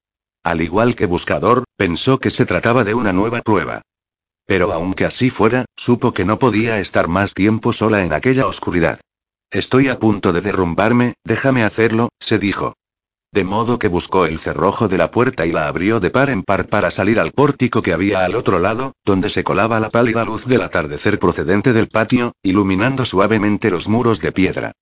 Al 0.42 0.62
igual 0.62 0.94
que 0.94 1.04
Buscador, 1.04 1.64
pensó 1.76 2.18
que 2.18 2.30
se 2.30 2.46
trataba 2.46 2.82
de 2.82 2.94
una 2.94 3.12
nueva 3.12 3.42
prueba. 3.42 3.82
Pero 4.46 4.72
aunque 4.72 5.04
así 5.04 5.28
fuera, 5.28 5.66
supo 5.76 6.14
que 6.14 6.24
no 6.24 6.38
podía 6.38 6.78
estar 6.78 7.08
más 7.08 7.34
tiempo 7.34 7.74
sola 7.74 8.04
en 8.04 8.14
aquella 8.14 8.46
oscuridad. 8.46 9.00
Estoy 9.50 9.90
a 9.90 9.98
punto 9.98 10.32
de 10.32 10.40
derrumbarme, 10.40 11.12
déjame 11.24 11.62
hacerlo, 11.62 12.08
se 12.20 12.38
dijo. 12.38 12.72
De 13.32 13.44
modo 13.44 13.78
que 13.78 13.88
buscó 13.88 14.26
el 14.26 14.38
cerrojo 14.38 14.88
de 14.88 14.98
la 14.98 15.10
puerta 15.10 15.46
y 15.46 15.52
la 15.52 15.68
abrió 15.68 16.00
de 16.00 16.10
par 16.10 16.30
en 16.30 16.42
par 16.42 16.68
para 16.68 16.90
salir 16.90 17.20
al 17.20 17.32
pórtico 17.32 17.82
que 17.82 17.92
había 17.92 18.24
al 18.24 18.34
otro 18.34 18.58
lado, 18.58 18.94
donde 19.04 19.30
se 19.30 19.44
colaba 19.44 19.80
la 19.80 19.90
pálida 19.90 20.24
luz 20.24 20.46
del 20.46 20.62
atardecer 20.62 21.18
procedente 21.18 21.72
del 21.72 21.88
patio, 21.88 22.32
iluminando 22.42 23.04
suavemente 23.04 23.70
los 23.70 23.88
muros 23.88 24.20
de 24.20 24.32
piedra. 24.32 24.72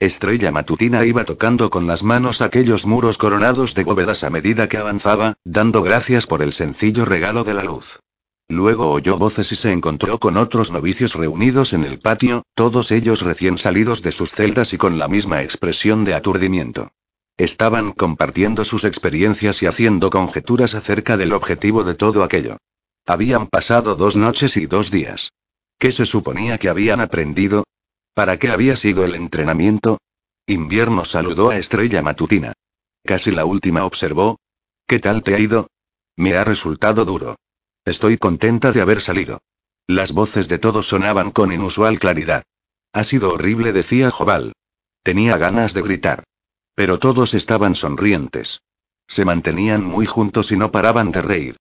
Estrella 0.00 0.52
matutina 0.52 1.04
iba 1.04 1.24
tocando 1.24 1.70
con 1.70 1.86
las 1.86 2.02
manos 2.02 2.40
aquellos 2.40 2.84
muros 2.84 3.16
coronados 3.16 3.74
de 3.74 3.84
bóvedas 3.84 4.24
a 4.24 4.30
medida 4.30 4.68
que 4.68 4.76
avanzaba, 4.76 5.34
dando 5.44 5.82
gracias 5.82 6.26
por 6.26 6.42
el 6.42 6.52
sencillo 6.52 7.04
regalo 7.04 7.44
de 7.44 7.54
la 7.54 7.64
luz. 7.64 8.00
Luego 8.48 8.90
oyó 8.90 9.16
voces 9.16 9.50
y 9.52 9.56
se 9.56 9.72
encontró 9.72 10.18
con 10.18 10.36
otros 10.36 10.70
novicios 10.70 11.14
reunidos 11.14 11.72
en 11.72 11.84
el 11.84 11.98
patio, 11.98 12.42
todos 12.54 12.90
ellos 12.90 13.22
recién 13.22 13.56
salidos 13.56 14.02
de 14.02 14.12
sus 14.12 14.32
celdas 14.32 14.74
y 14.74 14.78
con 14.78 14.98
la 14.98 15.08
misma 15.08 15.42
expresión 15.42 16.04
de 16.04 16.14
aturdimiento. 16.14 16.90
Estaban 17.36 17.92
compartiendo 17.92 18.64
sus 18.64 18.84
experiencias 18.84 19.62
y 19.62 19.66
haciendo 19.66 20.10
conjeturas 20.10 20.74
acerca 20.74 21.16
del 21.16 21.32
objetivo 21.32 21.82
de 21.82 21.94
todo 21.94 22.22
aquello. 22.22 22.58
Habían 23.06 23.48
pasado 23.48 23.96
dos 23.96 24.16
noches 24.16 24.56
y 24.56 24.66
dos 24.66 24.90
días. 24.90 25.32
¿Qué 25.78 25.90
se 25.90 26.06
suponía 26.06 26.58
que 26.58 26.68
habían 26.68 27.00
aprendido? 27.00 27.64
¿Para 28.14 28.38
qué 28.38 28.50
había 28.50 28.76
sido 28.76 29.04
el 29.04 29.16
entrenamiento? 29.16 29.98
Invierno 30.46 31.04
saludó 31.04 31.50
a 31.50 31.58
Estrella 31.58 32.02
Matutina. 32.02 32.52
Casi 33.04 33.32
la 33.32 33.44
última 33.44 33.84
observó. 33.84 34.38
¿Qué 34.86 35.00
tal 35.00 35.22
te 35.22 35.34
ha 35.34 35.38
ido? 35.38 35.66
Me 36.16 36.36
ha 36.36 36.44
resultado 36.44 37.04
duro. 37.04 37.36
Estoy 37.84 38.16
contenta 38.16 38.70
de 38.70 38.80
haber 38.80 39.00
salido. 39.00 39.40
Las 39.88 40.12
voces 40.12 40.48
de 40.48 40.58
todos 40.58 40.86
sonaban 40.86 41.32
con 41.32 41.52
inusual 41.52 41.98
claridad. 41.98 42.44
Ha 42.92 43.02
sido 43.02 43.34
horrible, 43.34 43.72
decía 43.72 44.10
Jobal. 44.10 44.52
Tenía 45.02 45.36
ganas 45.36 45.74
de 45.74 45.82
gritar. 45.82 46.24
Pero 46.74 46.98
todos 46.98 47.34
estaban 47.34 47.74
sonrientes. 47.74 48.60
Se 49.06 49.24
mantenían 49.24 49.84
muy 49.84 50.06
juntos 50.06 50.50
y 50.52 50.56
no 50.56 50.72
paraban 50.72 51.12
de 51.12 51.22
reír. 51.22 51.56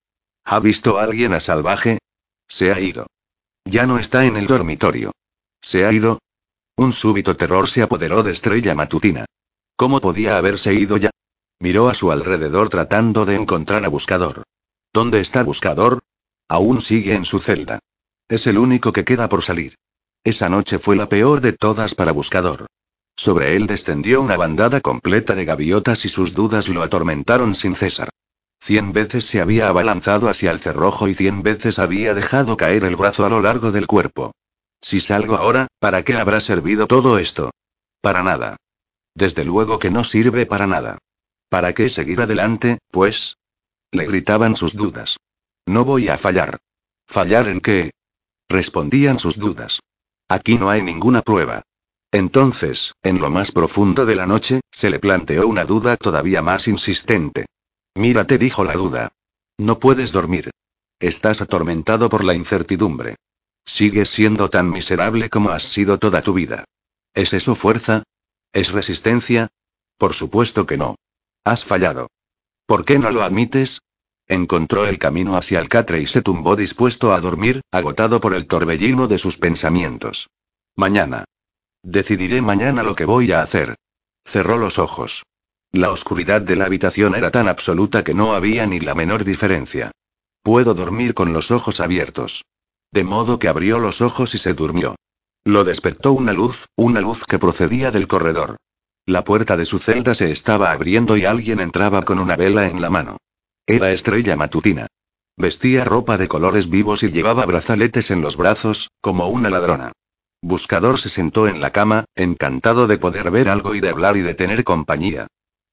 ¿Ha 0.45 0.59
visto 0.59 0.99
a 0.99 1.03
alguien 1.03 1.33
a 1.33 1.39
salvaje? 1.39 1.99
Se 2.47 2.71
ha 2.71 2.79
ido. 2.79 3.07
Ya 3.65 3.85
no 3.85 3.99
está 3.99 4.25
en 4.25 4.35
el 4.35 4.47
dormitorio. 4.47 5.11
¿Se 5.61 5.85
ha 5.85 5.91
ido? 5.91 6.19
Un 6.75 6.91
súbito 6.91 7.35
terror 7.35 7.69
se 7.69 7.81
apoderó 7.81 8.23
de 8.23 8.31
Estrella 8.31 8.75
Matutina. 8.75 9.25
¿Cómo 9.75 10.01
podía 10.01 10.37
haberse 10.37 10.73
ido 10.73 10.97
ya? 10.97 11.11
Miró 11.59 11.89
a 11.89 11.93
su 11.93 12.11
alrededor 12.11 12.69
tratando 12.69 13.25
de 13.25 13.35
encontrar 13.35 13.85
a 13.85 13.89
Buscador. 13.89 14.43
¿Dónde 14.91 15.21
está 15.21 15.43
Buscador? 15.43 15.99
Aún 16.49 16.81
sigue 16.81 17.13
en 17.13 17.25
su 17.25 17.39
celda. 17.39 17.79
Es 18.27 18.47
el 18.47 18.57
único 18.57 18.91
que 18.91 19.05
queda 19.05 19.29
por 19.29 19.43
salir. 19.43 19.75
Esa 20.23 20.49
noche 20.49 20.79
fue 20.79 20.95
la 20.95 21.07
peor 21.07 21.41
de 21.41 21.53
todas 21.53 21.95
para 21.95 22.11
Buscador. 22.11 22.67
Sobre 23.15 23.55
él 23.55 23.67
descendió 23.67 24.21
una 24.21 24.37
bandada 24.37 24.81
completa 24.81 25.35
de 25.35 25.45
gaviotas 25.45 26.05
y 26.05 26.09
sus 26.09 26.33
dudas 26.33 26.69
lo 26.69 26.81
atormentaron 26.81 27.55
sin 27.55 27.75
cesar. 27.75 28.09
Cien 28.59 28.93
veces 28.93 29.25
se 29.25 29.41
había 29.41 29.67
abalanzado 29.67 30.29
hacia 30.29 30.51
el 30.51 30.59
cerrojo 30.59 31.07
y 31.07 31.13
cien 31.13 31.43
veces 31.43 31.79
había 31.79 32.13
dejado 32.13 32.57
caer 32.57 32.85
el 32.85 32.95
brazo 32.95 33.25
a 33.25 33.29
lo 33.29 33.41
largo 33.41 33.71
del 33.71 33.87
cuerpo. 33.87 34.31
Si 34.81 34.99
salgo 34.99 35.35
ahora, 35.35 35.67
¿para 35.79 36.03
qué 36.03 36.15
habrá 36.15 36.39
servido 36.39 36.87
todo 36.87 37.19
esto? 37.19 37.51
Para 38.01 38.23
nada. 38.23 38.57
Desde 39.15 39.43
luego 39.43 39.79
que 39.79 39.91
no 39.91 40.03
sirve 40.03 40.45
para 40.45 40.65
nada. 40.65 40.97
¿Para 41.49 41.73
qué 41.73 41.89
seguir 41.89 42.21
adelante, 42.21 42.79
pues? 42.89 43.37
Le 43.91 44.07
gritaban 44.07 44.55
sus 44.55 44.75
dudas. 44.75 45.17
No 45.65 45.85
voy 45.85 46.09
a 46.09 46.17
fallar. 46.17 46.57
¿Fallar 47.05 47.47
en 47.47 47.61
qué? 47.61 47.91
Respondían 48.49 49.19
sus 49.19 49.37
dudas. 49.37 49.79
Aquí 50.27 50.57
no 50.57 50.69
hay 50.69 50.81
ninguna 50.81 51.21
prueba. 51.21 51.63
Entonces, 52.13 52.93
en 53.01 53.19
lo 53.19 53.31
más 53.31 53.51
profundo 53.51 54.05
de 54.05 54.15
la 54.15 54.27
noche, 54.27 54.61
se 54.71 54.91
le 54.91 54.99
planteó 54.99 55.47
una 55.47 55.65
duda 55.65 55.97
todavía 55.97 56.43
más 56.43 56.67
insistente. 56.67 57.47
Mírate, 57.95 58.37
dijo 58.37 58.63
la 58.63 58.73
duda. 58.73 59.11
No 59.57 59.79
puedes 59.79 60.11
dormir. 60.11 60.51
Estás 60.99 61.41
atormentado 61.41 62.09
por 62.09 62.23
la 62.23 62.35
incertidumbre. 62.35 63.15
Sigues 63.65 64.11
siendo 64.11 64.51
tan 64.51 64.69
miserable 64.69 65.27
como 65.31 65.49
has 65.49 65.63
sido 65.63 65.97
toda 65.97 66.21
tu 66.21 66.33
vida. 66.33 66.65
¿Es 67.15 67.33
eso 67.33 67.55
fuerza? 67.55 68.03
¿Es 68.51 68.71
resistencia? 68.71 69.47
Por 69.97 70.13
supuesto 70.13 70.67
que 70.67 70.77
no. 70.77 70.95
Has 71.43 71.65
fallado. 71.65 72.11
¿Por 72.67 72.85
qué 72.85 72.99
no 72.99 73.09
lo 73.09 73.23
admites? 73.23 73.81
Encontró 74.27 74.85
el 74.85 74.99
camino 74.99 75.35
hacia 75.35 75.59
el 75.59 75.67
catre 75.67 75.99
y 75.99 76.05
se 76.05 76.21
tumbó 76.21 76.55
dispuesto 76.55 77.11
a 77.11 77.19
dormir, 77.19 77.61
agotado 77.71 78.19
por 78.19 78.35
el 78.35 78.45
torbellino 78.45 79.07
de 79.07 79.17
sus 79.17 79.39
pensamientos. 79.39 80.29
Mañana. 80.75 81.25
Decidiré 81.83 82.41
mañana 82.41 82.81
lo 82.81 82.95
que 82.95 83.03
voy 83.03 83.33
a 83.33 83.41
hacer. 83.41 83.75
Cerró 84.25 84.57
los 84.57 84.79
ojos. 84.79 85.23
La 85.73 85.91
oscuridad 85.91 86.41
de 86.41 86.55
la 86.55 86.65
habitación 86.65 87.13
era 87.13 87.29
tan 87.29 87.49
absoluta 87.49 88.03
que 88.03 88.13
no 88.13 88.35
había 88.35 88.65
ni 88.65 88.79
la 88.79 88.95
menor 88.95 89.25
diferencia. 89.25 89.91
Puedo 90.43 90.73
dormir 90.73 91.13
con 91.13 91.33
los 91.33 91.51
ojos 91.51 91.81
abiertos. 91.81 92.45
De 92.91 93.03
modo 93.03 93.37
que 93.37 93.49
abrió 93.49 93.79
los 93.79 94.01
ojos 94.01 94.33
y 94.33 94.37
se 94.37 94.53
durmió. 94.53 94.95
Lo 95.43 95.65
despertó 95.65 96.13
una 96.13 96.31
luz, 96.31 96.67
una 96.77 97.01
luz 97.01 97.25
que 97.25 97.37
procedía 97.37 97.91
del 97.91 98.07
corredor. 98.07 98.55
La 99.05 99.25
puerta 99.25 99.57
de 99.57 99.65
su 99.65 99.77
celda 99.77 100.15
se 100.15 100.31
estaba 100.31 100.71
abriendo 100.71 101.17
y 101.17 101.25
alguien 101.25 101.59
entraba 101.59 102.03
con 102.03 102.19
una 102.19 102.37
vela 102.37 102.67
en 102.67 102.81
la 102.81 102.89
mano. 102.89 103.17
Era 103.67 103.91
estrella 103.91 104.37
matutina. 104.37 104.87
Vestía 105.35 105.83
ropa 105.83 106.17
de 106.17 106.29
colores 106.29 106.69
vivos 106.69 107.03
y 107.03 107.11
llevaba 107.11 107.45
brazaletes 107.45 108.11
en 108.11 108.21
los 108.21 108.37
brazos, 108.37 108.89
como 109.01 109.27
una 109.27 109.49
ladrona. 109.49 109.91
Buscador 110.43 110.99
se 110.99 111.07
sentó 111.07 111.47
en 111.47 111.61
la 111.61 111.71
cama, 111.71 112.03
encantado 112.15 112.85
de 112.85 112.97
poder 112.97 113.31
ver 113.31 113.47
algo 113.47 113.75
y 113.75 113.79
de 113.79 113.87
hablar 113.87 114.17
y 114.17 114.21
de 114.23 114.33
tener 114.33 114.65
compañía. 114.65 115.27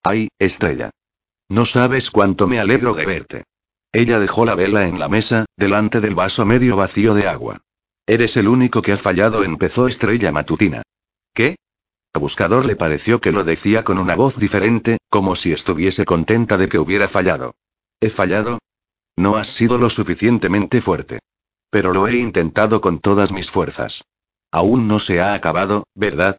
¡Ay, 0.05 0.29
estrella! 0.39 0.91
No 1.49 1.65
sabes 1.65 2.13
cuánto 2.13 2.47
me 2.47 2.61
alegro 2.61 2.95
de 2.95 3.05
verte. 3.05 3.45
Ella 3.91 4.21
dejó 4.21 4.45
la 4.45 4.55
vela 4.55 4.87
en 4.87 5.01
la 5.01 5.09
mesa, 5.09 5.47
delante 5.57 6.01
del 6.01 6.15
vaso 6.15 6.47
medio 6.47 6.77
vacío 6.77 7.15
de 7.15 7.27
agua. 7.27 7.59
Eres 8.07 8.37
el 8.37 8.47
único 8.47 8.81
que 8.81 8.93
ha 8.93 8.97
fallado, 8.97 9.43
empezó 9.43 9.89
Estrella 9.89 10.31
Matutina. 10.31 10.83
¿Qué? 11.35 11.57
A 12.13 12.21
Buscador 12.21 12.65
le 12.65 12.77
pareció 12.77 13.21
que 13.21 13.33
lo 13.33 13.43
decía 13.43 13.83
con 13.83 13.99
una 13.99 14.15
voz 14.15 14.39
diferente, 14.39 14.99
como 15.09 15.35
si 15.35 15.53
estuviese 15.53 16.05
contenta 16.05 16.57
de 16.57 16.69
que 16.69 16.79
hubiera 16.79 17.09
fallado. 17.09 17.57
¿He 18.01 18.09
fallado? 18.09 18.61
No 19.17 19.37
has 19.37 19.49
sido 19.49 19.79
lo 19.79 19.91
suficientemente 19.91 20.81
fuerte. 20.81 21.19
Pero 21.71 21.93
lo 21.93 22.07
he 22.07 22.19
intentado 22.19 22.81
con 22.81 23.01
todas 23.01 23.33
mis 23.33 23.51
fuerzas. 23.51 24.05
Aún 24.53 24.89
no 24.89 24.99
se 24.99 25.21
ha 25.21 25.35
acabado, 25.35 25.85
¿verdad? 25.95 26.39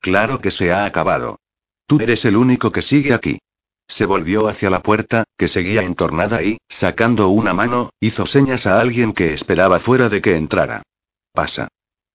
Claro 0.00 0.40
que 0.40 0.50
se 0.50 0.72
ha 0.72 0.84
acabado. 0.84 1.38
Tú 1.86 2.00
eres 2.00 2.24
el 2.24 2.36
único 2.36 2.72
que 2.72 2.82
sigue 2.82 3.14
aquí. 3.14 3.38
Se 3.86 4.06
volvió 4.06 4.48
hacia 4.48 4.70
la 4.70 4.82
puerta, 4.82 5.24
que 5.36 5.48
seguía 5.48 5.82
entornada 5.82 6.42
y, 6.42 6.58
sacando 6.68 7.28
una 7.28 7.52
mano, 7.52 7.90
hizo 8.00 8.26
señas 8.26 8.66
a 8.66 8.80
alguien 8.80 9.12
que 9.12 9.34
esperaba 9.34 9.78
fuera 9.78 10.08
de 10.08 10.22
que 10.22 10.36
entrara. 10.36 10.82
Pasa. 11.32 11.68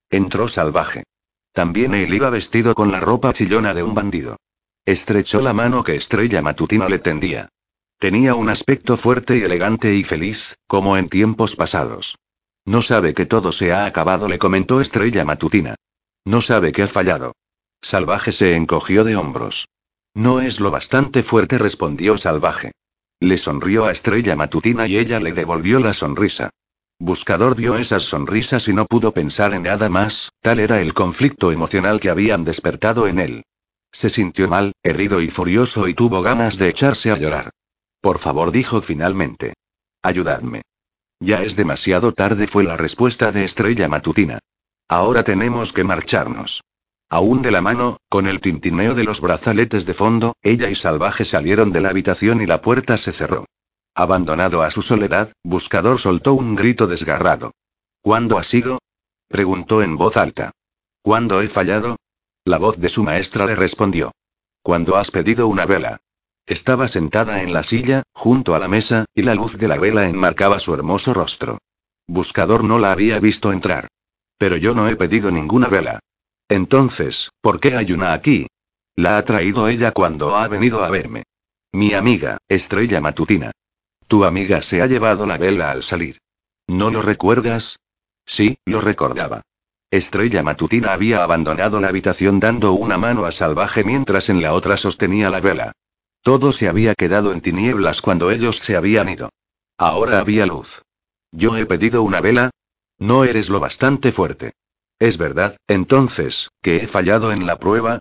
Entró 0.10 0.48
salvaje. 0.48 1.04
También 1.52 1.94
él 1.94 2.14
iba 2.14 2.30
vestido 2.30 2.74
con 2.74 2.92
la 2.92 3.00
ropa 3.00 3.34
chillona 3.34 3.74
de 3.74 3.84
un 3.84 3.94
bandido. 3.94 4.38
Estrechó 4.86 5.42
la 5.42 5.54
mano 5.54 5.84
que 5.84 5.96
Estrella 5.96 6.42
Matutina 6.42 6.90
le 6.90 7.00
tendía. 7.00 7.50
Tenía 8.00 8.34
un 8.34 8.50
aspecto 8.50 8.98
fuerte 8.98 9.38
y 9.38 9.42
elegante 9.42 9.94
y 9.94 10.04
feliz, 10.04 10.56
como 10.68 10.98
en 10.98 11.10
tiempos 11.10 11.56
pasados. 11.56 12.16
No 12.70 12.84
sabe 12.84 13.16
que 13.16 13.26
todo 13.26 13.52
se 13.52 13.74
ha 13.74 13.88
acabado, 13.88 14.28
le 14.28 14.38
comentó 14.38 14.80
Estrella 14.80 15.26
Matutina. 15.26 15.74
No 16.24 16.40
sabe 16.40 16.72
que 16.72 16.84
ha 16.84 16.88
fallado. 16.88 17.34
Salvaje 17.82 18.32
se 18.32 18.56
encogió 18.56 19.04
de 19.04 19.16
hombros. 19.16 19.68
No 20.14 20.40
es 20.40 20.60
lo 20.60 20.70
bastante 20.70 21.24
fuerte, 21.24 21.58
respondió 21.58 22.16
Salvaje. 22.16 22.74
Le 23.20 23.40
sonrió 23.40 23.86
a 23.86 23.92
Estrella 23.92 24.36
Matutina 24.36 24.86
y 24.86 25.00
ella 25.00 25.20
le 25.20 25.32
devolvió 25.34 25.80
la 25.80 25.94
sonrisa. 25.94 26.52
Buscador 27.00 27.56
vio 27.56 27.76
esas 27.76 28.04
sonrisas 28.04 28.68
y 28.68 28.74
no 28.74 28.86
pudo 28.86 29.16
pensar 29.16 29.56
en 29.56 29.64
nada 29.64 29.90
más, 29.90 30.30
tal 30.40 30.60
era 30.60 30.80
el 30.80 30.94
conflicto 30.94 31.52
emocional 31.52 32.00
que 32.00 32.12
habían 32.12 32.46
despertado 32.46 33.08
en 33.08 33.18
él. 33.18 33.46
Se 33.92 34.12
sintió 34.12 34.48
mal, 34.48 34.74
herido 34.84 35.24
y 35.24 35.32
furioso 35.32 35.88
y 35.88 35.96
tuvo 35.96 36.22
ganas 36.22 36.60
de 36.60 36.70
echarse 36.70 37.10
a 37.10 37.18
llorar. 37.18 37.50
Por 38.00 38.20
favor, 38.20 38.52
dijo 38.52 38.80
finalmente. 38.84 39.56
Ayudadme. 40.04 40.62
Ya 41.20 41.44
es 41.44 41.56
demasiado 41.56 42.14
tarde, 42.14 42.48
fue 42.48 42.64
la 42.64 42.78
respuesta 42.78 43.32
de 43.32 43.44
Estrella 43.44 43.88
Matutina. 43.90 44.40
Ahora 44.88 45.24
tenemos 45.24 45.74
que 45.74 45.84
marcharnos. 45.84 46.64
Aún 47.10 47.42
de 47.42 47.52
la 47.52 47.62
mano, 47.62 47.98
con 48.08 48.28
el 48.28 48.40
tintineo 48.40 48.96
de 48.96 49.04
los 49.04 49.20
brazaletes 49.20 49.86
de 49.86 49.94
fondo, 49.94 50.36
ella 50.42 50.70
y 50.70 50.76
Salvaje 50.76 51.26
salieron 51.26 51.72
de 51.72 51.82
la 51.82 51.90
habitación 51.90 52.40
y 52.42 52.46
la 52.46 52.62
puerta 52.62 52.98
se 52.98 53.12
cerró. 53.12 53.46
Abandonado 53.96 54.62
a 54.62 54.72
su 54.72 54.82
soledad, 54.82 55.34
Buscador 55.44 56.00
soltó 56.00 56.36
un 56.36 56.56
grito 56.56 56.88
desgarrado. 56.88 57.52
¿Cuándo 58.02 58.38
ha 58.38 58.44
sido? 58.44 58.80
preguntó 59.28 59.84
en 59.84 59.98
voz 59.98 60.16
alta. 60.18 60.52
¿Cuándo 61.02 61.42
he 61.42 61.48
fallado? 61.48 61.98
La 62.46 62.60
voz 62.60 62.78
de 62.78 62.90
su 62.90 63.04
maestra 63.04 63.46
le 63.46 63.56
respondió. 63.56 64.12
Cuando 64.62 64.96
has 64.96 65.12
pedido 65.12 65.48
una 65.48 65.66
vela. 65.66 66.00
Estaba 66.50 66.88
sentada 66.88 67.44
en 67.44 67.54
la 67.54 67.62
silla, 67.62 68.02
junto 68.12 68.56
a 68.56 68.60
la 68.60 68.68
mesa, 68.68 69.06
y 69.14 69.22
la 69.22 69.36
luz 69.36 69.56
de 69.60 69.68
la 69.68 69.78
vela 69.78 70.10
enmarcaba 70.10 70.60
su 70.60 70.74
hermoso 70.74 71.14
rostro. 71.14 71.60
Buscador 72.08 72.64
no 72.64 72.80
la 72.80 72.92
había 72.92 73.20
visto 73.20 73.54
entrar. 73.54 73.88
Pero 74.40 74.58
yo 74.58 74.74
no 74.74 74.90
he 74.90 74.96
pedido 74.96 75.30
ninguna 75.30 75.68
vela. 75.68 76.00
Entonces, 76.48 77.30
¿por 77.40 77.60
qué 77.60 77.76
hay 77.76 77.92
una 77.92 78.14
aquí? 78.14 78.48
La 78.96 79.20
ha 79.20 79.26
traído 79.26 79.68
ella 79.68 79.92
cuando 79.92 80.36
ha 80.38 80.48
venido 80.48 80.84
a 80.84 80.90
verme. 80.90 81.22
Mi 81.72 81.94
amiga, 81.94 82.40
Estrella 82.48 83.00
Matutina. 83.00 83.52
Tu 84.08 84.26
amiga 84.26 84.64
se 84.64 84.82
ha 84.82 84.88
llevado 84.88 85.28
la 85.28 85.38
vela 85.38 85.70
al 85.70 85.84
salir. 85.84 86.18
¿No 86.66 86.90
lo 86.90 87.04
recuerdas? 87.04 87.78
Sí, 88.26 88.58
lo 88.66 88.82
recordaba. 88.82 89.44
Estrella 89.92 90.42
Matutina 90.42 90.94
había 90.94 91.24
abandonado 91.24 91.80
la 91.80 91.90
habitación 91.90 92.40
dando 92.40 92.74
una 92.74 92.98
mano 92.98 93.26
a 93.26 93.32
Salvaje 93.32 93.84
mientras 93.84 94.30
en 94.30 94.42
la 94.42 94.54
otra 94.54 94.78
sostenía 94.78 95.30
la 95.30 95.42
vela. 95.42 95.74
Todo 96.22 96.52
se 96.52 96.68
había 96.68 96.96
quedado 96.96 97.32
en 97.32 97.42
tinieblas 97.42 98.02
cuando 98.02 98.32
ellos 98.32 98.58
se 98.58 98.76
habían 98.76 99.10
ido. 99.10 99.30
Ahora 99.78 100.20
había 100.20 100.46
luz. 100.46 100.82
¿Yo 101.32 101.56
he 101.56 101.66
pedido 101.66 102.04
una 102.04 102.22
vela? 102.22 102.52
No 102.98 103.24
eres 103.24 103.50
lo 103.50 103.60
bastante 103.60 104.12
fuerte. 104.12 104.54
¿Es 105.00 105.18
verdad, 105.18 105.58
entonces, 105.68 106.50
que 106.62 106.78
he 106.78 106.88
fallado 106.88 107.32
en 107.32 107.46
la 107.46 107.58
prueba? 107.58 108.00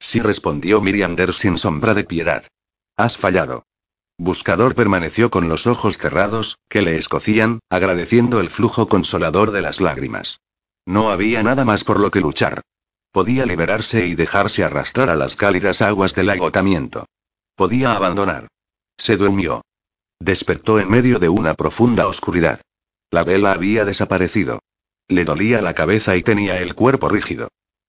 Sí 0.00 0.18
respondió 0.20 0.80
Miriander 0.80 1.32
sin 1.32 1.58
sombra 1.58 1.94
de 1.94 2.04
piedad. 2.04 2.44
Has 2.96 3.16
fallado. 3.16 3.64
Buscador 4.18 4.74
permaneció 4.74 5.30
con 5.30 5.48
los 5.48 5.66
ojos 5.66 5.96
cerrados, 5.96 6.58
que 6.68 6.82
le 6.82 6.96
escocían, 6.96 7.60
agradeciendo 7.70 8.40
el 8.40 8.50
flujo 8.50 8.88
consolador 8.88 9.52
de 9.52 9.62
las 9.62 9.80
lágrimas. 9.80 10.40
No 10.84 11.10
había 11.10 11.42
nada 11.42 11.64
más 11.64 11.84
por 11.84 12.00
lo 12.00 12.10
que 12.10 12.20
luchar. 12.20 12.62
Podía 13.12 13.46
liberarse 13.46 14.06
y 14.06 14.14
dejarse 14.14 14.64
arrastrar 14.64 15.08
a 15.08 15.16
las 15.16 15.36
cálidas 15.36 15.82
aguas 15.82 16.14
del 16.14 16.30
agotamiento. 16.30 17.06
Podía 17.60 17.92
abandonar. 17.92 18.48
Se 18.96 19.18
durmió. 19.18 19.60
Despertó 20.18 20.80
en 20.80 20.88
medio 20.88 21.18
de 21.18 21.28
una 21.28 21.52
profunda 21.52 22.06
oscuridad. 22.06 22.62
La 23.10 23.22
vela 23.22 23.52
había 23.52 23.84
desaparecido. 23.84 24.60
Le 25.08 25.26
dolía 25.26 25.60
la 25.60 25.74
cabeza 25.74 26.16
y 26.16 26.22
tenía 26.22 26.58
el 26.62 26.74
cuerpo 26.74 27.10
rígido. 27.10 27.48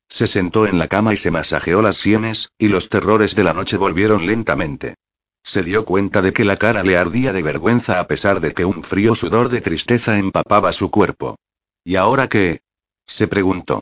Se 0.10 0.28
sentó 0.28 0.68
en 0.68 0.78
la 0.78 0.90
cama 0.90 1.14
y 1.14 1.18
se 1.18 1.32
masajeó 1.32 1.82
las 1.82 1.96
sienes, 1.96 2.50
y 2.58 2.68
los 2.68 2.90
terrores 2.90 3.34
de 3.34 3.46
la 3.46 3.54
noche 3.54 3.78
volvieron 3.78 4.26
lentamente. 4.26 4.96
Se 5.42 5.64
dio 5.64 5.86
cuenta 5.86 6.22
de 6.22 6.34
que 6.34 6.44
la 6.44 6.58
cara 6.58 6.84
le 6.84 6.98
ardía 6.98 7.32
de 7.32 7.42
vergüenza 7.42 8.02
a 8.02 8.08
pesar 8.08 8.42
de 8.42 8.54
que 8.54 8.66
un 8.66 8.84
frío 8.84 9.16
sudor 9.16 9.48
de 9.48 9.62
tristeza 9.62 10.20
empapaba 10.20 10.74
su 10.74 10.92
cuerpo. 10.92 11.38
¿Y 11.86 11.96
ahora 11.96 12.28
qué? 12.28 12.60
se 13.08 13.30
preguntó. 13.30 13.80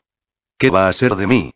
¿Qué 0.60 0.70
va 0.70 0.88
a 0.88 0.94
ser 0.94 1.16
de 1.16 1.26
mí? 1.26 1.52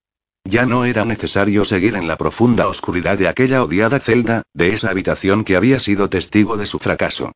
Ya 0.45 0.65
no 0.65 0.83
era 0.83 1.05
necesario 1.05 1.63
seguir 1.63 1.95
en 1.95 2.07
la 2.07 2.17
profunda 2.17 2.67
oscuridad 2.67 3.17
de 3.17 3.27
aquella 3.27 3.63
odiada 3.63 3.99
celda, 3.99 4.43
de 4.53 4.73
esa 4.73 4.89
habitación 4.89 5.45
que 5.45 5.55
había 5.55 5.79
sido 5.79 6.09
testigo 6.09 6.57
de 6.57 6.65
su 6.65 6.79
fracaso. 6.79 7.31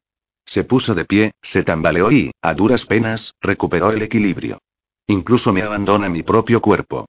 Se 0.45 0.63
puso 0.63 0.93
de 0.93 1.05
pie, 1.05 1.31
se 1.41 1.63
tambaleó 1.63 2.11
y, 2.11 2.31
a 2.41 2.53
duras 2.53 2.85
penas, 2.85 3.35
recuperó 3.41 3.91
el 3.91 4.01
equilibrio. 4.01 4.59
Incluso 5.07 5.53
me 5.53 5.61
abandona 5.61 6.09
mi 6.09 6.21
propio 6.21 6.61
cuerpo. 6.61 7.05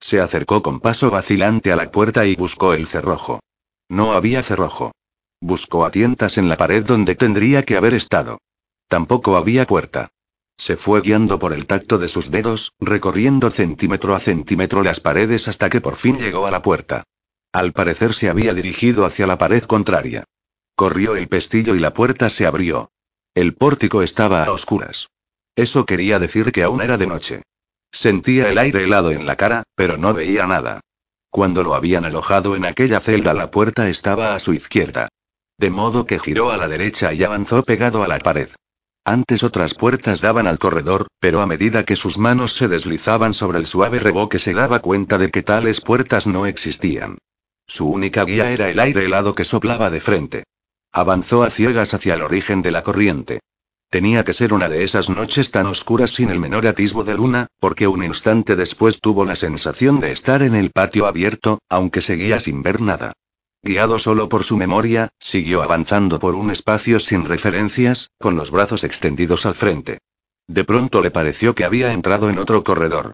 Se 0.00 0.20
acercó 0.20 0.62
con 0.62 0.80
paso 0.80 1.10
vacilante 1.10 1.70
a 1.70 1.76
la 1.76 1.90
puerta 1.90 2.26
y 2.26 2.34
buscó 2.34 2.72
el 2.72 2.86
cerrojo. 2.86 3.40
No 3.88 4.12
había 4.12 4.42
cerrojo. 4.42 4.92
Buscó 5.40 5.84
a 5.84 5.90
tientas 5.90 6.38
en 6.38 6.48
la 6.48 6.56
pared 6.56 6.84
donde 6.84 7.14
tendría 7.14 7.62
que 7.62 7.76
haber 7.76 7.94
estado. 7.94 8.38
Tampoco 8.88 9.36
había 9.36 9.66
puerta. 9.66 10.12
Se 10.58 10.76
fue 10.76 11.00
guiando 11.00 11.38
por 11.38 11.52
el 11.52 11.66
tacto 11.66 11.98
de 11.98 12.08
sus 12.08 12.30
dedos, 12.30 12.72
recorriendo 12.80 13.50
centímetro 13.50 14.14
a 14.14 14.20
centímetro 14.20 14.82
las 14.82 15.00
paredes 15.00 15.48
hasta 15.48 15.68
que 15.68 15.80
por 15.80 15.96
fin 15.96 16.18
llegó 16.18 16.46
a 16.46 16.50
la 16.50 16.62
puerta. 16.62 17.04
Al 17.52 17.72
parecer 17.72 18.14
se 18.14 18.28
había 18.28 18.54
dirigido 18.54 19.04
hacia 19.04 19.26
la 19.26 19.38
pared 19.38 19.62
contraria. 19.64 20.24
Corrió 20.74 21.16
el 21.16 21.28
pestillo 21.28 21.74
y 21.74 21.80
la 21.80 21.92
puerta 21.92 22.30
se 22.30 22.46
abrió. 22.46 22.90
El 23.34 23.54
pórtico 23.54 24.02
estaba 24.02 24.44
a 24.44 24.52
oscuras. 24.52 25.08
Eso 25.56 25.84
quería 25.84 26.18
decir 26.18 26.52
que 26.52 26.62
aún 26.62 26.80
era 26.80 26.96
de 26.96 27.06
noche. 27.06 27.42
Sentía 27.90 28.48
el 28.48 28.56
aire 28.56 28.84
helado 28.84 29.10
en 29.10 29.26
la 29.26 29.36
cara, 29.36 29.64
pero 29.74 29.98
no 29.98 30.14
veía 30.14 30.46
nada. 30.46 30.80
Cuando 31.30 31.62
lo 31.62 31.74
habían 31.74 32.04
alojado 32.04 32.56
en 32.56 32.64
aquella 32.64 33.00
celda 33.00 33.34
la 33.34 33.50
puerta 33.50 33.88
estaba 33.88 34.34
a 34.34 34.38
su 34.38 34.54
izquierda. 34.54 35.08
De 35.58 35.70
modo 35.70 36.06
que 36.06 36.18
giró 36.18 36.50
a 36.50 36.56
la 36.56 36.68
derecha 36.68 37.12
y 37.12 37.22
avanzó 37.22 37.62
pegado 37.62 38.02
a 38.02 38.08
la 38.08 38.18
pared. 38.18 38.48
Antes 39.04 39.42
otras 39.42 39.74
puertas 39.74 40.20
daban 40.20 40.46
al 40.46 40.60
corredor, 40.60 41.08
pero 41.18 41.40
a 41.40 41.46
medida 41.46 41.84
que 41.84 41.96
sus 41.96 42.18
manos 42.18 42.54
se 42.54 42.68
deslizaban 42.68 43.34
sobre 43.34 43.58
el 43.58 43.66
suave 43.66 43.98
reboque 43.98 44.38
se 44.38 44.54
daba 44.54 44.78
cuenta 44.78 45.18
de 45.18 45.30
que 45.30 45.42
tales 45.42 45.80
puertas 45.80 46.28
no 46.28 46.46
existían. 46.46 47.18
Su 47.66 47.88
única 47.88 48.24
guía 48.24 48.52
era 48.52 48.70
el 48.70 48.78
aire 48.78 49.04
helado 49.04 49.34
que 49.34 49.44
soplaba 49.44 49.90
de 49.90 50.00
frente. 50.00 50.44
Avanzó 50.92 51.42
a 51.42 51.50
ciegas 51.50 51.94
hacia 51.94 52.14
el 52.14 52.22
origen 52.22 52.62
de 52.62 52.70
la 52.70 52.84
corriente. 52.84 53.40
Tenía 53.90 54.24
que 54.24 54.34
ser 54.34 54.54
una 54.54 54.68
de 54.68 54.84
esas 54.84 55.10
noches 55.10 55.50
tan 55.50 55.66
oscuras 55.66 56.12
sin 56.12 56.30
el 56.30 56.38
menor 56.38 56.66
atisbo 56.66 57.02
de 57.02 57.14
luna, 57.14 57.48
porque 57.58 57.88
un 57.88 58.04
instante 58.04 58.54
después 58.54 59.00
tuvo 59.00 59.24
la 59.24 59.34
sensación 59.36 59.98
de 59.98 60.12
estar 60.12 60.42
en 60.42 60.54
el 60.54 60.70
patio 60.70 61.06
abierto, 61.06 61.58
aunque 61.68 62.00
seguía 62.00 62.38
sin 62.38 62.62
ver 62.62 62.80
nada. 62.80 63.12
Guiado 63.64 64.00
solo 64.00 64.28
por 64.28 64.42
su 64.42 64.56
memoria, 64.56 65.10
siguió 65.20 65.62
avanzando 65.62 66.18
por 66.18 66.34
un 66.34 66.50
espacio 66.50 66.98
sin 66.98 67.26
referencias, 67.26 68.10
con 68.18 68.34
los 68.34 68.50
brazos 68.50 68.82
extendidos 68.82 69.46
al 69.46 69.54
frente. 69.54 69.98
De 70.48 70.64
pronto 70.64 71.00
le 71.00 71.12
pareció 71.12 71.54
que 71.54 71.64
había 71.64 71.92
entrado 71.92 72.28
en 72.28 72.38
otro 72.38 72.64
corredor. 72.64 73.12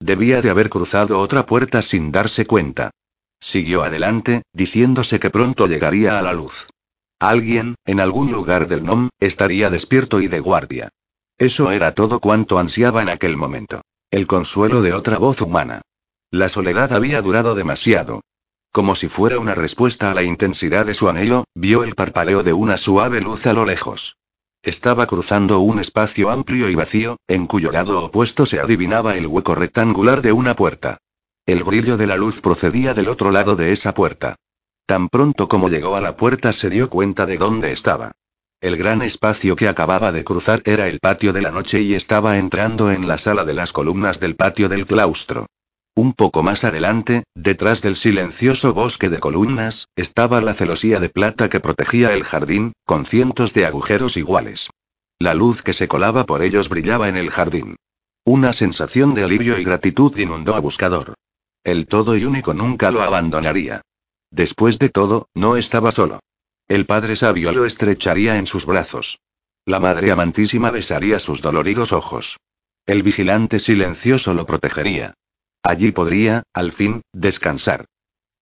Debía 0.00 0.40
de 0.40 0.48
haber 0.48 0.70
cruzado 0.70 1.18
otra 1.18 1.44
puerta 1.44 1.82
sin 1.82 2.12
darse 2.12 2.46
cuenta. 2.46 2.92
Siguió 3.38 3.82
adelante, 3.82 4.42
diciéndose 4.54 5.20
que 5.20 5.28
pronto 5.28 5.66
llegaría 5.66 6.18
a 6.18 6.22
la 6.22 6.32
luz. 6.32 6.66
Alguien, 7.18 7.74
en 7.84 8.00
algún 8.00 8.32
lugar 8.32 8.68
del 8.68 8.84
NOM, 8.84 9.10
estaría 9.18 9.68
despierto 9.68 10.22
y 10.22 10.28
de 10.28 10.40
guardia. 10.40 10.88
Eso 11.36 11.70
era 11.70 11.94
todo 11.94 12.20
cuanto 12.20 12.58
ansiaba 12.58 13.02
en 13.02 13.10
aquel 13.10 13.36
momento. 13.36 13.82
El 14.10 14.26
consuelo 14.26 14.80
de 14.80 14.94
otra 14.94 15.18
voz 15.18 15.42
humana. 15.42 15.82
La 16.30 16.48
soledad 16.48 16.94
había 16.94 17.20
durado 17.20 17.54
demasiado. 17.54 18.22
Como 18.72 18.94
si 18.94 19.08
fuera 19.08 19.40
una 19.40 19.56
respuesta 19.56 20.10
a 20.10 20.14
la 20.14 20.22
intensidad 20.22 20.86
de 20.86 20.94
su 20.94 21.08
anhelo, 21.08 21.44
vio 21.54 21.82
el 21.82 21.96
parpaleo 21.96 22.44
de 22.44 22.52
una 22.52 22.78
suave 22.78 23.20
luz 23.20 23.46
a 23.46 23.52
lo 23.52 23.64
lejos. 23.64 24.16
Estaba 24.62 25.06
cruzando 25.06 25.58
un 25.58 25.80
espacio 25.80 26.30
amplio 26.30 26.68
y 26.68 26.76
vacío, 26.76 27.16
en 27.26 27.46
cuyo 27.46 27.72
lado 27.72 28.04
opuesto 28.04 28.46
se 28.46 28.60
adivinaba 28.60 29.16
el 29.16 29.26
hueco 29.26 29.56
rectangular 29.56 30.22
de 30.22 30.32
una 30.32 30.54
puerta. 30.54 30.98
El 31.46 31.64
brillo 31.64 31.96
de 31.96 32.06
la 32.06 32.16
luz 32.16 32.40
procedía 32.40 32.94
del 32.94 33.08
otro 33.08 33.32
lado 33.32 33.56
de 33.56 33.72
esa 33.72 33.92
puerta. 33.92 34.36
Tan 34.86 35.08
pronto 35.08 35.48
como 35.48 35.68
llegó 35.68 35.96
a 35.96 36.00
la 36.00 36.16
puerta 36.16 36.52
se 36.52 36.70
dio 36.70 36.90
cuenta 36.90 37.26
de 37.26 37.38
dónde 37.38 37.72
estaba. 37.72 38.12
El 38.60 38.76
gran 38.76 39.02
espacio 39.02 39.56
que 39.56 39.66
acababa 39.66 40.12
de 40.12 40.22
cruzar 40.22 40.62
era 40.64 40.86
el 40.86 41.00
patio 41.00 41.32
de 41.32 41.42
la 41.42 41.50
noche 41.50 41.80
y 41.80 41.94
estaba 41.94 42.38
entrando 42.38 42.92
en 42.92 43.08
la 43.08 43.18
sala 43.18 43.44
de 43.44 43.54
las 43.54 43.72
columnas 43.72 44.20
del 44.20 44.36
patio 44.36 44.68
del 44.68 44.86
claustro. 44.86 45.46
Un 46.00 46.14
poco 46.14 46.42
más 46.42 46.64
adelante, 46.64 47.24
detrás 47.34 47.82
del 47.82 47.94
silencioso 47.94 48.72
bosque 48.72 49.10
de 49.10 49.18
columnas, 49.18 49.86
estaba 49.96 50.40
la 50.40 50.54
celosía 50.54 50.98
de 50.98 51.10
plata 51.10 51.50
que 51.50 51.60
protegía 51.60 52.14
el 52.14 52.24
jardín, 52.24 52.72
con 52.86 53.04
cientos 53.04 53.52
de 53.52 53.66
agujeros 53.66 54.16
iguales. 54.16 54.70
La 55.18 55.34
luz 55.34 55.60
que 55.60 55.74
se 55.74 55.88
colaba 55.88 56.24
por 56.24 56.40
ellos 56.40 56.70
brillaba 56.70 57.10
en 57.10 57.18
el 57.18 57.28
jardín. 57.28 57.76
Una 58.24 58.54
sensación 58.54 59.14
de 59.14 59.24
alivio 59.24 59.58
y 59.58 59.64
gratitud 59.64 60.16
inundó 60.16 60.54
a 60.54 60.60
Buscador. 60.60 61.12
El 61.64 61.86
todo 61.86 62.16
y 62.16 62.24
único 62.24 62.54
nunca 62.54 62.90
lo 62.90 63.02
abandonaría. 63.02 63.82
Después 64.30 64.78
de 64.78 64.88
todo, 64.88 65.28
no 65.34 65.58
estaba 65.58 65.92
solo. 65.92 66.20
El 66.66 66.86
Padre 66.86 67.14
Sabio 67.14 67.52
lo 67.52 67.66
estrecharía 67.66 68.38
en 68.38 68.46
sus 68.46 68.64
brazos. 68.64 69.18
La 69.66 69.80
Madre 69.80 70.10
Amantísima 70.10 70.70
besaría 70.70 71.18
sus 71.18 71.42
doloridos 71.42 71.92
ojos. 71.92 72.38
El 72.86 73.02
vigilante 73.02 73.60
silencioso 73.60 74.32
lo 74.32 74.46
protegería. 74.46 75.12
Allí 75.62 75.92
podría, 75.92 76.42
al 76.54 76.72
fin, 76.72 77.02
descansar. 77.12 77.86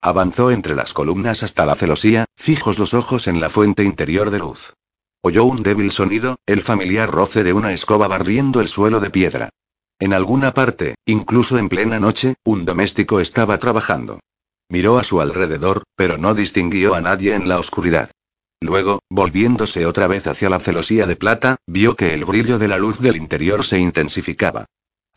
Avanzó 0.01 0.51
entre 0.51 0.77
las 0.77 0.93
columnas 0.93 1.43
hasta 1.43 1.67
la 1.67 1.75
celosía, 1.75 2.27
fijos 2.37 2.79
los 2.79 2.95
ojos 2.95 3.27
en 3.27 3.41
la 3.41 3.51
fuente 3.51 3.83
interior 3.83 4.31
de 4.31 4.39
luz. 4.39 4.75
Oyó 5.23 5.45
un 5.45 5.65
débil 5.65 5.91
sonido, 5.91 6.37
el 6.47 6.63
familiar 6.63 7.11
roce 7.11 7.43
de 7.43 7.53
una 7.53 7.73
escoba 7.73 8.07
barriendo 8.07 8.61
el 8.61 8.69
suelo 8.69 9.01
de 9.01 9.11
piedra. 9.11 9.51
En 9.99 10.15
alguna 10.15 10.55
parte, 10.55 10.95
incluso 11.07 11.59
en 11.59 11.69
plena 11.69 11.99
noche, 11.99 12.37
un 12.45 12.65
doméstico 12.65 13.19
estaba 13.19 13.59
trabajando. 13.59 14.21
Miró 14.69 14.99
a 14.99 15.03
su 15.03 15.21
alrededor, 15.21 15.83
pero 15.97 16.19
no 16.19 16.35
distinguió 16.35 16.95
a 16.95 17.01
nadie 17.01 17.35
en 17.35 17.49
la 17.49 17.59
oscuridad. 17.59 18.13
Luego, 18.61 19.01
volviéndose 19.11 19.87
otra 19.87 20.07
vez 20.07 20.29
hacia 20.29 20.51
la 20.51 20.61
celosía 20.61 21.07
de 21.07 21.17
plata, 21.17 21.57
vio 21.67 21.97
que 21.97 22.15
el 22.15 22.25
brillo 22.25 22.59
de 22.59 22.69
la 22.69 22.79
luz 22.79 23.01
del 23.01 23.17
interior 23.17 23.65
se 23.65 23.81
intensificaba. 23.81 24.67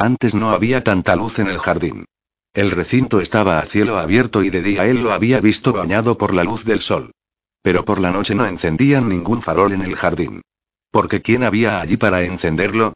Antes 0.02 0.34
no 0.34 0.50
había 0.50 0.84
tanta 0.84 1.16
luz 1.16 1.38
en 1.38 1.48
el 1.48 1.60
jardín. 1.60 2.06
El 2.56 2.72
recinto 2.72 3.22
estaba 3.22 3.60
a 3.60 3.66
cielo 3.68 4.00
abierto 4.00 4.42
y 4.42 4.50
de 4.50 4.64
día 4.64 4.88
él 4.88 5.04
lo 5.04 5.12
había 5.12 5.40
visto 5.40 5.74
bañado 5.74 6.18
por 6.18 6.34
la 6.34 6.44
luz 6.44 6.66
del 6.66 6.82
sol. 6.82 7.12
Pero 7.62 7.86
por 7.86 8.00
la 8.00 8.10
noche 8.10 8.34
no 8.34 8.48
encendían 8.48 9.08
ningún 9.08 9.44
farol 9.44 9.74
en 9.74 9.84
el 9.84 9.96
jardín. 9.96 10.42
Porque 10.90 11.22
¿quién 11.22 11.44
había 11.44 11.82
allí 11.82 11.98
para 11.98 12.24
encenderlo? 12.24 12.94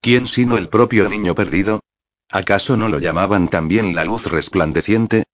¿Quién 0.00 0.26
sino 0.26 0.56
el 0.56 0.68
propio 0.68 1.08
niño 1.08 1.36
perdido? 1.36 1.78
¿Acaso 2.28 2.76
no 2.76 2.88
lo 2.88 2.98
llamaban 2.98 3.46
también 3.46 3.94
la 3.94 4.04
luz 4.04 4.26
resplandeciente? 4.26 5.26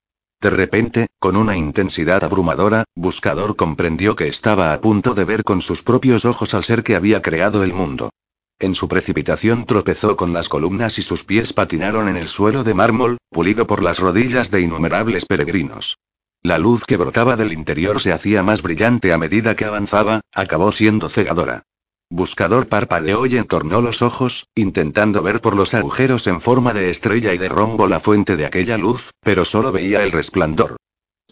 De 0.42 0.50
repente, 0.50 1.06
con 1.18 1.38
una 1.38 1.56
intensidad 1.56 2.22
abrumadora, 2.22 2.84
Buscador 2.94 3.56
comprendió 3.56 4.14
que 4.14 4.28
estaba 4.28 4.74
a 4.74 4.80
punto 4.82 5.14
de 5.14 5.24
ver 5.24 5.42
con 5.42 5.62
sus 5.62 5.80
propios 5.80 6.26
ojos 6.26 6.52
al 6.52 6.64
ser 6.64 6.82
que 6.82 6.96
había 6.96 7.22
creado 7.22 7.64
el 7.64 7.72
mundo. 7.72 8.10
En 8.58 8.74
su 8.74 8.88
precipitación 8.88 9.66
tropezó 9.66 10.16
con 10.16 10.32
las 10.32 10.48
columnas 10.48 10.98
y 10.98 11.02
sus 11.02 11.24
pies 11.24 11.52
patinaron 11.52 12.08
en 12.08 12.16
el 12.16 12.28
suelo 12.28 12.64
de 12.64 12.74
mármol, 12.74 13.18
pulido 13.30 13.66
por 13.66 13.82
las 13.82 13.98
rodillas 13.98 14.50
de 14.50 14.60
innumerables 14.60 15.26
peregrinos. 15.26 15.98
La 16.42 16.58
luz 16.58 16.84
que 16.84 16.96
brotaba 16.96 17.36
del 17.36 17.52
interior 17.52 18.00
se 18.00 18.12
hacía 18.12 18.42
más 18.42 18.62
brillante 18.62 19.12
a 19.12 19.18
medida 19.18 19.56
que 19.56 19.64
avanzaba, 19.64 20.20
acabó 20.32 20.72
siendo 20.72 21.08
cegadora. 21.08 21.62
Buscador 22.10 22.68
parpadeó 22.68 23.26
y 23.26 23.38
entornó 23.38 23.80
los 23.80 24.02
ojos, 24.02 24.48
intentando 24.54 25.22
ver 25.22 25.40
por 25.40 25.56
los 25.56 25.74
agujeros 25.74 26.26
en 26.26 26.40
forma 26.40 26.72
de 26.72 26.90
estrella 26.90 27.32
y 27.32 27.38
de 27.38 27.48
rombo 27.48 27.88
la 27.88 27.98
fuente 27.98 28.36
de 28.36 28.46
aquella 28.46 28.78
luz, 28.78 29.10
pero 29.20 29.44
solo 29.44 29.72
veía 29.72 30.02
el 30.04 30.12
resplandor. 30.12 30.76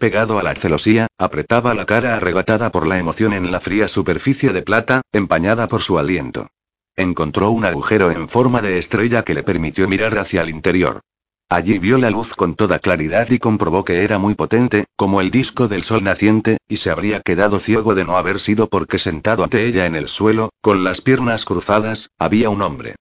Pegado 0.00 0.38
a 0.38 0.42
la 0.42 0.54
celosía, 0.54 1.06
apretaba 1.18 1.74
la 1.74 1.84
cara 1.84 2.16
arrebatada 2.16 2.72
por 2.72 2.86
la 2.86 2.98
emoción 2.98 3.32
en 3.32 3.52
la 3.52 3.60
fría 3.60 3.86
superficie 3.86 4.52
de 4.52 4.62
plata, 4.62 5.02
empañada 5.12 5.68
por 5.68 5.82
su 5.82 5.98
aliento. 5.98 6.48
Encontró 6.96 7.50
un 7.50 7.64
agujero 7.64 8.10
en 8.10 8.28
forma 8.28 8.60
de 8.60 8.78
estrella 8.78 9.22
que 9.22 9.34
le 9.34 9.42
permitió 9.42 9.88
mirar 9.88 10.18
hacia 10.18 10.42
el 10.42 10.50
interior. 10.50 11.00
Allí 11.48 11.78
vio 11.78 11.98
la 11.98 12.10
luz 12.10 12.34
con 12.34 12.54
toda 12.54 12.78
claridad 12.78 13.30
y 13.30 13.38
comprobó 13.38 13.84
que 13.84 14.04
era 14.04 14.18
muy 14.18 14.34
potente, 14.34 14.84
como 14.96 15.20
el 15.20 15.30
disco 15.30 15.68
del 15.68 15.84
sol 15.84 16.04
naciente, 16.04 16.58
y 16.68 16.78
se 16.78 16.90
habría 16.90 17.20
quedado 17.20 17.60
ciego 17.60 17.94
de 17.94 18.04
no 18.04 18.16
haber 18.16 18.40
sido 18.40 18.68
porque 18.68 18.98
sentado 18.98 19.44
ante 19.44 19.66
ella 19.66 19.86
en 19.86 19.94
el 19.94 20.08
suelo, 20.08 20.50
con 20.60 20.84
las 20.84 21.00
piernas 21.00 21.44
cruzadas, 21.44 22.10
había 22.18 22.50
un 22.50 22.62
hombre. 22.62 22.96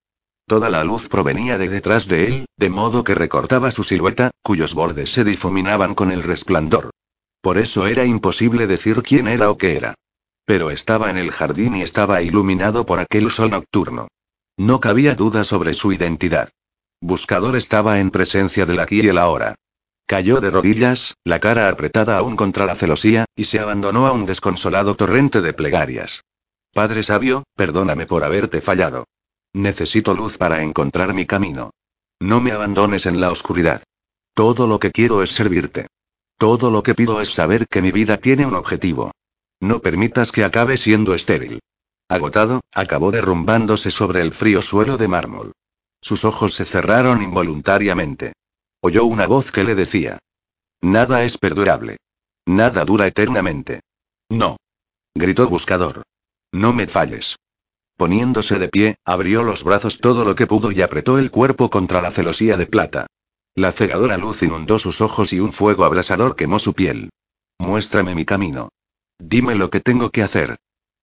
Toda 0.46 0.70
la 0.70 0.84
luz 0.84 1.08
provenía 1.08 1.56
de 1.56 1.68
detrás 1.68 2.08
de 2.08 2.26
él, 2.26 2.46
de 2.58 2.70
modo 2.70 3.04
que 3.04 3.14
recortaba 3.14 3.70
su 3.70 3.84
silueta, 3.84 4.30
cuyos 4.42 4.74
bordes 4.74 5.10
se 5.12 5.24
difuminaban 5.24 5.94
con 5.94 6.10
el 6.10 6.22
resplandor. 6.22 6.90
Por 7.40 7.58
eso 7.58 7.86
era 7.86 8.04
imposible 8.04 8.66
decir 8.66 9.02
quién 9.02 9.28
era 9.28 9.50
o 9.50 9.56
qué 9.56 9.76
era. 9.76 9.94
Pero 10.44 10.70
estaba 10.70 11.10
en 11.10 11.16
el 11.16 11.30
jardín 11.30 11.76
y 11.76 11.82
estaba 11.82 12.22
iluminado 12.22 12.84
por 12.86 12.98
aquel 12.98 13.30
sol 13.30 13.50
nocturno. 13.50 14.08
No 14.56 14.80
cabía 14.80 15.14
duda 15.14 15.44
sobre 15.44 15.74
su 15.74 15.92
identidad. 15.92 16.50
Buscador 17.00 17.56
estaba 17.56 18.00
en 18.00 18.10
presencia 18.10 18.66
del 18.66 18.80
aquí 18.80 19.00
y 19.00 19.08
el 19.08 19.18
ahora. 19.18 19.54
Cayó 20.06 20.40
de 20.40 20.50
rodillas, 20.50 21.14
la 21.24 21.40
cara 21.40 21.68
apretada 21.68 22.18
aún 22.18 22.36
contra 22.36 22.66
la 22.66 22.74
celosía, 22.74 23.24
y 23.34 23.44
se 23.44 23.60
abandonó 23.60 24.06
a 24.06 24.12
un 24.12 24.26
desconsolado 24.26 24.94
torrente 24.94 25.40
de 25.40 25.52
plegarias. 25.52 26.22
Padre 26.72 27.02
sabio, 27.02 27.44
perdóname 27.56 28.06
por 28.06 28.24
haberte 28.24 28.60
fallado. 28.60 29.06
Necesito 29.52 30.14
luz 30.14 30.38
para 30.38 30.62
encontrar 30.62 31.14
mi 31.14 31.26
camino. 31.26 31.70
No 32.20 32.40
me 32.40 32.52
abandones 32.52 33.06
en 33.06 33.20
la 33.20 33.30
oscuridad. 33.30 33.82
Todo 34.34 34.66
lo 34.66 34.78
que 34.78 34.90
quiero 34.90 35.22
es 35.22 35.30
servirte. 35.30 35.88
Todo 36.38 36.70
lo 36.70 36.82
que 36.82 36.94
pido 36.94 37.20
es 37.20 37.32
saber 37.32 37.66
que 37.68 37.82
mi 37.82 37.92
vida 37.92 38.16
tiene 38.16 38.46
un 38.46 38.54
objetivo. 38.54 39.12
No 39.62 39.80
permitas 39.80 40.32
que 40.32 40.42
acabe 40.42 40.76
siendo 40.76 41.14
estéril. 41.14 41.60
Agotado, 42.08 42.62
acabó 42.74 43.12
derrumbándose 43.12 43.92
sobre 43.92 44.20
el 44.20 44.32
frío 44.32 44.60
suelo 44.60 44.96
de 44.96 45.06
mármol. 45.06 45.52
Sus 46.00 46.24
ojos 46.24 46.54
se 46.54 46.64
cerraron 46.64 47.22
involuntariamente. 47.22 48.32
Oyó 48.80 49.04
una 49.04 49.28
voz 49.28 49.52
que 49.52 49.62
le 49.62 49.76
decía. 49.76 50.18
Nada 50.80 51.22
es 51.22 51.38
perdurable. 51.38 51.98
Nada 52.44 52.84
dura 52.84 53.06
eternamente. 53.06 53.82
No. 54.28 54.56
Gritó 55.14 55.48
Buscador. 55.48 56.02
No 56.50 56.72
me 56.72 56.88
falles. 56.88 57.36
Poniéndose 57.96 58.58
de 58.58 58.66
pie, 58.66 58.96
abrió 59.04 59.44
los 59.44 59.62
brazos 59.62 60.00
todo 60.00 60.24
lo 60.24 60.34
que 60.34 60.48
pudo 60.48 60.72
y 60.72 60.82
apretó 60.82 61.20
el 61.20 61.30
cuerpo 61.30 61.70
contra 61.70 62.02
la 62.02 62.10
celosía 62.10 62.56
de 62.56 62.66
plata. 62.66 63.06
La 63.54 63.70
cegadora 63.70 64.16
luz 64.16 64.42
inundó 64.42 64.80
sus 64.80 65.00
ojos 65.00 65.32
y 65.32 65.38
un 65.38 65.52
fuego 65.52 65.84
abrasador 65.84 66.34
quemó 66.34 66.58
su 66.58 66.74
piel. 66.74 67.10
Muéstrame 67.60 68.16
mi 68.16 68.24
camino. 68.24 68.70
Dime 69.24 69.54
lo 69.54 69.70
que 69.70 69.80
tengo 69.80 70.10
que 70.10 70.22
hacer. 70.22 70.56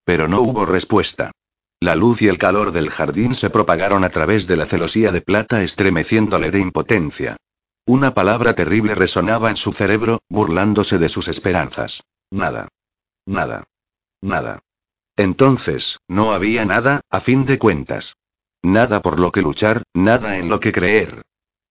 Pero 0.04 0.28
no 0.28 0.42
hubo 0.42 0.66
respuesta. 0.66 1.32
La 1.80 1.96
luz 1.96 2.22
y 2.22 2.28
el 2.28 2.38
calor 2.38 2.74
del 2.74 2.90
jardín 2.90 3.34
se 3.34 3.50
propagaron 3.50 4.04
a 4.04 4.10
través 4.10 4.46
de 4.46 4.58
la 4.58 4.66
celosía 4.66 5.14
de 5.14 5.22
plata 5.22 5.64
estremeciéndole 5.64 6.52
de 6.52 6.60
impotencia. 6.60 7.38
Una 7.86 8.14
palabra 8.14 8.54
terrible 8.54 8.94
resonaba 8.94 9.50
en 9.50 9.56
su 9.56 9.72
cerebro, 9.72 10.20
burlándose 10.28 10.98
de 10.98 11.08
sus 11.08 11.30
esperanzas. 11.30 12.04
Nada. 12.30 12.68
Nada. 13.26 13.64
Nada. 14.22 14.60
Entonces, 15.16 16.00
no 16.10 16.34
había 16.34 16.66
nada, 16.66 17.02
a 17.10 17.22
fin 17.22 17.46
de 17.46 17.58
cuentas. 17.58 18.18
Nada 18.62 19.02
por 19.02 19.18
lo 19.18 19.32
que 19.32 19.42
luchar, 19.42 19.84
nada 19.94 20.38
en 20.38 20.50
lo 20.50 20.60
que 20.60 20.74
creer. 20.74 21.22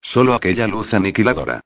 Solo 0.01 0.33
aquella 0.33 0.65
luz 0.67 0.95
aniquiladora. 0.95 1.61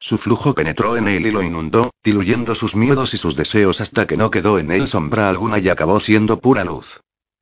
Su 0.00 0.16
flujo 0.16 0.54
penetró 0.54 0.96
en 0.96 1.08
él 1.08 1.26
y 1.26 1.30
lo 1.30 1.42
inundó, 1.42 1.90
diluyendo 2.04 2.54
sus 2.54 2.76
miedos 2.76 3.14
y 3.14 3.16
sus 3.16 3.34
deseos 3.34 3.80
hasta 3.80 4.06
que 4.06 4.16
no 4.16 4.30
quedó 4.30 4.58
en 4.58 4.70
él 4.70 4.86
sombra 4.86 5.28
alguna 5.28 5.58
y 5.58 5.68
acabó 5.68 5.98
siendo 5.98 6.40
pura 6.40 6.64
luz. 6.64 7.00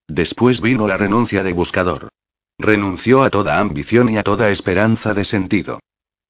Después 0.09 0.61
vino 0.61 0.88
la 0.88 0.96
renuncia 0.96 1.42
de 1.42 1.52
buscador. 1.52 2.09
Renunció 2.59 3.22
a 3.22 3.30
toda 3.30 3.59
ambición 3.59 4.09
y 4.09 4.16
a 4.16 4.22
toda 4.22 4.50
esperanza 4.50 5.12
de 5.12 5.24
sentido. 5.24 5.80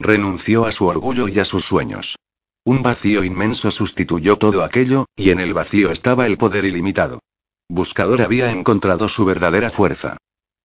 Renunció 0.01 0.67
a 0.67 0.73
su 0.73 0.87
orgullo 0.87 1.29
y 1.29 1.39
a 1.39 1.45
sus 1.45 1.65
sueños. 1.65 2.17
Un 2.65 2.83
vacío 2.83 3.23
inmenso 3.23 3.71
sustituyó 3.71 4.37
todo 4.37 4.65
aquello, 4.65 5.07
y 5.15 5.31
en 5.31 5.39
el 5.39 5.55
vacío 5.55 5.93
estaba 5.93 6.27
el 6.27 6.37
poder 6.37 6.65
ilimitado. 6.65 7.21
Buscador 7.69 8.23
había 8.23 8.51
encontrado 8.51 9.09
su 9.09 9.25
verdadera 9.25 9.71
fuerza. 9.71 10.17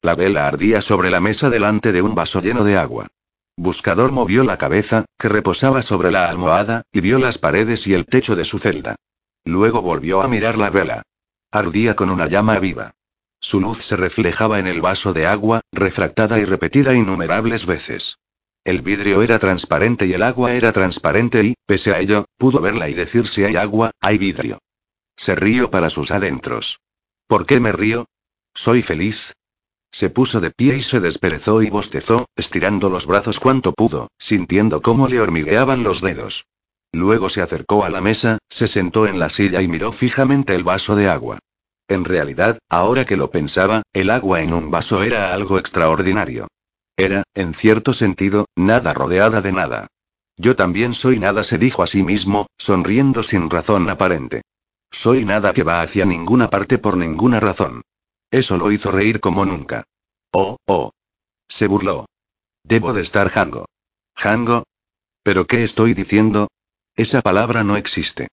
La 0.02 0.16
vela 0.16 0.48
ardía 0.48 0.82
sobre 0.82 1.12
la 1.12 1.20
mesa 1.20 1.52
delante 1.52 1.92
de 1.92 2.02
un 2.02 2.16
vaso 2.16 2.42
lleno 2.42 2.64
de 2.64 2.78
agua. 2.78 3.08
Buscador 3.62 4.12
movió 4.12 4.44
la 4.44 4.58
cabeza, 4.58 5.06
que 5.20 5.30
reposaba 5.30 5.84
sobre 5.84 6.10
la 6.10 6.28
almohada, 6.28 6.82
y 6.92 7.00
vio 7.00 7.20
las 7.20 7.38
paredes 7.38 7.86
y 7.86 7.94
el 7.94 8.08
techo 8.08 8.36
de 8.36 8.44
su 8.44 8.58
celda. 8.58 8.96
Luego 9.46 9.84
volvió 9.84 10.24
a 10.24 10.28
mirar 10.28 10.58
la 10.58 10.72
vela. 10.72 11.04
Ardía 11.52 11.96
con 11.96 12.10
una 12.10 12.26
llama 12.26 12.58
viva. 12.58 12.96
Su 13.40 13.62
luz 13.62 13.86
se 13.86 13.98
reflejaba 13.98 14.58
en 14.58 14.66
el 14.66 14.82
vaso 14.82 15.14
de 15.14 15.28
agua, 15.28 15.62
refractada 15.72 16.40
y 16.40 16.46
repetida 16.46 16.96
innumerables 16.96 17.68
veces. 17.68 18.18
El 18.64 18.82
vidrio 18.82 19.22
era 19.22 19.38
transparente 19.38 20.08
y 20.08 20.14
el 20.14 20.24
agua 20.24 20.54
era 20.54 20.72
transparente 20.72 21.44
y, 21.44 21.54
pese 21.68 21.92
a 21.92 22.00
ello, 22.00 22.26
pudo 22.40 22.62
verla 22.62 22.90
y 22.90 22.96
decir 22.96 23.28
si 23.28 23.44
hay 23.44 23.58
agua, 23.58 23.92
hay 24.00 24.18
vidrio. 24.18 24.58
Se 25.16 25.36
río 25.36 25.70
para 25.70 25.92
sus 25.92 26.10
adentros. 26.10 26.80
¿Por 27.28 27.46
qué 27.46 27.60
me 27.60 27.72
río? 27.72 28.08
Soy 28.56 28.82
feliz. 28.82 29.34
Se 29.92 30.10
puso 30.10 30.40
de 30.40 30.52
pie 30.52 30.78
y 30.78 30.82
se 30.84 31.00
desperezó 31.00 31.62
y 31.62 31.70
bostezó, 31.70 32.28
estirando 32.36 32.90
los 32.90 33.06
brazos 33.06 33.40
cuanto 33.40 33.74
pudo, 33.74 34.08
sintiendo 34.18 34.82
cómo 34.82 35.08
le 35.08 35.20
hormigueaban 35.20 35.84
los 35.84 36.02
dedos. 36.02 36.46
Luego 36.94 37.30
se 37.30 37.42
acercó 37.42 37.84
a 37.84 37.90
la 37.90 38.02
mesa, 38.02 38.38
se 38.50 38.68
sentó 38.68 39.08
en 39.08 39.20
la 39.20 39.30
silla 39.30 39.62
y 39.62 39.68
miró 39.68 39.92
fijamente 39.92 40.56
el 40.56 40.64
vaso 40.64 40.96
de 40.96 41.10
agua. 41.10 41.40
En 41.88 42.06
realidad, 42.06 42.60
ahora 42.70 43.06
que 43.06 43.18
lo 43.18 43.32
pensaba, 43.32 43.84
el 43.92 44.10
agua 44.10 44.42
en 44.42 44.54
un 44.54 44.72
vaso 44.72 45.04
era 45.04 45.34
algo 45.34 45.60
extraordinario. 45.60 46.48
Era, 46.96 47.24
en 47.34 47.54
cierto 47.54 47.94
sentido, 47.94 48.46
nada 48.56 48.94
rodeada 48.94 49.42
de 49.42 49.52
nada. 49.52 49.88
Yo 50.38 50.56
también 50.56 50.94
soy 50.94 51.20
nada, 51.20 51.44
se 51.44 51.58
dijo 51.58 51.84
a 51.84 51.88
sí 51.88 52.04
mismo, 52.04 52.48
sonriendo 52.58 53.24
sin 53.24 53.50
razón 53.50 53.90
aparente. 53.90 54.42
Soy 54.90 55.26
nada 55.26 55.54
que 55.54 55.64
va 55.64 55.82
hacia 55.82 56.06
ninguna 56.06 56.50
parte 56.50 56.78
por 56.78 56.98
ninguna 56.98 57.40
razón. 57.40 57.84
Eso 58.32 58.58
lo 58.58 58.72
hizo 58.72 58.92
reír 58.92 59.20
como 59.20 59.46
nunca. 59.46 59.84
Oh, 60.32 60.58
oh. 60.66 60.92
Se 61.50 61.68
burló. 61.68 62.06
Debo 62.64 62.94
de 62.94 63.02
estar 63.02 63.30
Jango. 63.30 63.66
¿Jango? 64.16 64.64
¿Pero 65.24 65.46
qué 65.46 65.64
estoy 65.64 65.94
diciendo? 65.94 66.48
Esa 66.96 67.22
palabra 67.22 67.64
no 67.64 67.76
existe. 67.76 68.28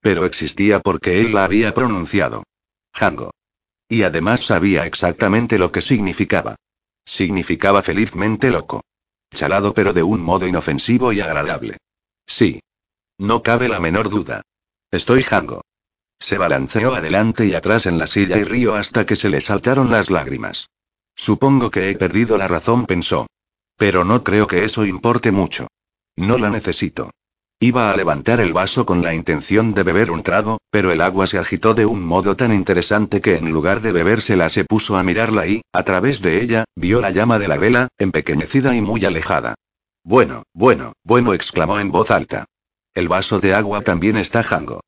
Pero 0.00 0.26
existía 0.26 0.80
porque 0.80 1.20
él 1.20 1.32
la 1.32 1.44
había 1.44 1.72
pronunciado. 1.72 2.42
Jango. 2.92 3.30
Y 3.88 4.02
además 4.02 4.42
sabía 4.42 4.86
exactamente 4.86 5.58
lo 5.58 5.70
que 5.70 5.80
significaba. 5.80 6.56
Significaba 7.04 7.82
felizmente 7.82 8.50
loco. 8.50 8.82
Chalado 9.32 9.72
pero 9.72 9.92
de 9.92 10.02
un 10.02 10.20
modo 10.20 10.46
inofensivo 10.46 11.12
y 11.12 11.20
agradable. 11.20 11.76
Sí. 12.26 12.60
No 13.18 13.42
cabe 13.42 13.68
la 13.68 13.78
menor 13.78 14.10
duda. 14.10 14.42
Estoy 14.90 15.22
Jango. 15.22 15.62
Se 16.18 16.38
balanceó 16.38 16.94
adelante 16.94 17.46
y 17.46 17.54
atrás 17.54 17.86
en 17.86 17.98
la 17.98 18.06
silla 18.06 18.38
y 18.38 18.44
rió 18.44 18.74
hasta 18.74 19.04
que 19.04 19.16
se 19.16 19.28
le 19.28 19.40
saltaron 19.40 19.90
las 19.90 20.10
lágrimas. 20.10 20.68
Supongo 21.16 21.70
que 21.70 21.90
he 21.90 21.96
perdido 21.96 22.38
la 22.38 22.48
razón, 22.48 22.86
pensó. 22.86 23.26
Pero 23.76 24.04
no 24.04 24.22
creo 24.24 24.46
que 24.46 24.64
eso 24.64 24.84
importe 24.84 25.32
mucho. 25.32 25.66
No 26.16 26.38
la 26.38 26.50
necesito. 26.50 27.10
Iba 27.60 27.90
a 27.90 27.96
levantar 27.96 28.40
el 28.40 28.52
vaso 28.52 28.84
con 28.84 29.02
la 29.02 29.14
intención 29.14 29.74
de 29.74 29.84
beber 29.84 30.10
un 30.10 30.22
trago, 30.22 30.58
pero 30.70 30.92
el 30.92 31.00
agua 31.00 31.26
se 31.26 31.38
agitó 31.38 31.72
de 31.72 31.86
un 31.86 32.04
modo 32.04 32.36
tan 32.36 32.52
interesante 32.52 33.20
que 33.20 33.36
en 33.36 33.50
lugar 33.50 33.80
de 33.80 33.92
bebérsela 33.92 34.48
se 34.48 34.64
puso 34.64 34.96
a 34.96 35.02
mirarla 35.02 35.46
y, 35.46 35.62
a 35.72 35.82
través 35.82 36.20
de 36.20 36.42
ella, 36.42 36.64
vio 36.76 37.00
la 37.00 37.10
llama 37.10 37.38
de 37.38 37.48
la 37.48 37.56
vela, 37.56 37.88
empequeñecida 37.96 38.74
y 38.76 38.82
muy 38.82 39.04
alejada. 39.04 39.54
Bueno, 40.02 40.42
bueno, 40.52 40.92
bueno, 41.04 41.32
exclamó 41.32 41.80
en 41.80 41.90
voz 41.90 42.10
alta. 42.10 42.44
El 42.92 43.08
vaso 43.08 43.40
de 43.40 43.54
agua 43.54 43.80
también 43.80 44.16
está 44.16 44.42
jango. 44.42 44.80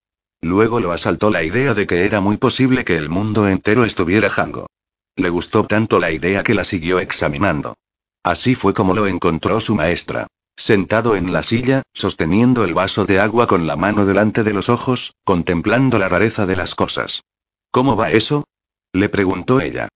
Luego 0.47 0.79
lo 0.79 0.93
asaltó 0.93 1.31
la 1.31 1.43
idea 1.43 1.75
de 1.75 1.89
que 1.89 2.05
era 2.07 2.21
muy 2.21 2.37
posible 2.37 2.85
que 2.85 2.97
el 2.97 3.09
mundo 3.09 3.49
entero 3.49 3.85
estuviera 3.85 4.31
jango. 4.31 4.69
Le 5.17 5.29
gustó 5.29 5.67
tanto 5.67 5.99
la 5.99 6.13
idea 6.13 6.45
que 6.45 6.55
la 6.55 6.63
siguió 6.63 7.01
examinando. 7.01 7.75
Así 8.23 8.55
fue 8.55 8.73
como 8.73 8.95
lo 8.95 9.09
encontró 9.09 9.61
su 9.61 9.75
maestra. 9.75 10.29
Sentado 10.57 11.17
en 11.17 11.33
la 11.33 11.43
silla, 11.43 11.83
sosteniendo 11.93 12.63
el 12.65 12.75
vaso 12.75 13.07
de 13.07 13.19
agua 13.19 13.49
con 13.49 13.67
la 13.67 13.75
mano 13.75 14.07
delante 14.07 14.45
de 14.45 14.53
los 14.53 14.69
ojos, 14.69 15.15
contemplando 15.25 15.99
la 15.99 16.09
rareza 16.09 16.47
de 16.47 16.55
las 16.55 16.77
cosas. 16.77 17.25
¿Cómo 17.73 17.97
va 17.97 18.13
eso? 18.13 18.45
le 18.93 19.09
preguntó 19.09 19.61
ella. 19.61 19.89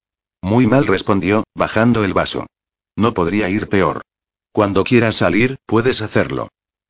Muy 0.43 0.67
mal 0.67 0.89
respondió, 0.89 1.45
bajando 1.55 2.03
el 2.03 2.13
vaso. 2.13 2.47
No 2.97 3.15
podría 3.15 3.49
ir 3.51 3.69
peor. 3.69 4.03
Cuando 4.51 4.83
quieras 4.83 5.15
salir, 5.15 5.59
puedes 5.65 6.03
hacerlo. 6.03 6.49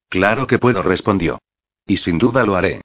Claro 0.09 0.47
que 0.47 0.59
puedo, 0.59 0.83
respondió. 0.83 1.39
Y 1.87 1.99
sin 1.99 2.17
duda 2.17 2.47
lo 2.47 2.57
haré. 2.57 2.81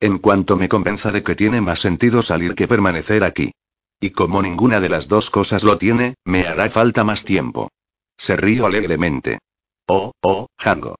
En 0.00 0.18
cuanto 0.18 0.56
me 0.56 0.68
convenza 0.68 1.12
de 1.12 1.22
que 1.22 1.36
tiene 1.36 1.60
más 1.60 1.80
sentido 1.80 2.22
salir 2.22 2.54
que 2.54 2.66
permanecer 2.66 3.22
aquí. 3.22 3.52
Y 4.00 4.10
como 4.10 4.40
ninguna 4.40 4.80
de 4.80 4.88
las 4.88 5.08
dos 5.08 5.28
cosas 5.28 5.62
lo 5.62 5.76
tiene, 5.76 6.14
me 6.24 6.46
hará 6.46 6.70
falta 6.70 7.04
más 7.04 7.24
tiempo. 7.24 7.68
Se 8.16 8.34
rió 8.34 8.64
alegremente. 8.64 9.38
Oh, 9.86 10.12
oh, 10.22 10.46
Jango. 10.58 10.96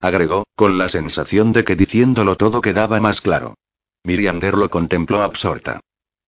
Agregó, 0.00 0.44
con 0.54 0.78
la 0.78 0.88
sensación 0.88 1.52
de 1.52 1.64
que 1.64 1.76
diciéndolo 1.76 2.36
todo 2.36 2.62
quedaba 2.62 3.00
más 3.00 3.20
claro. 3.20 3.54
Miriander 4.02 4.54
lo 4.54 4.70
contempló 4.70 5.22
absorta. 5.22 5.80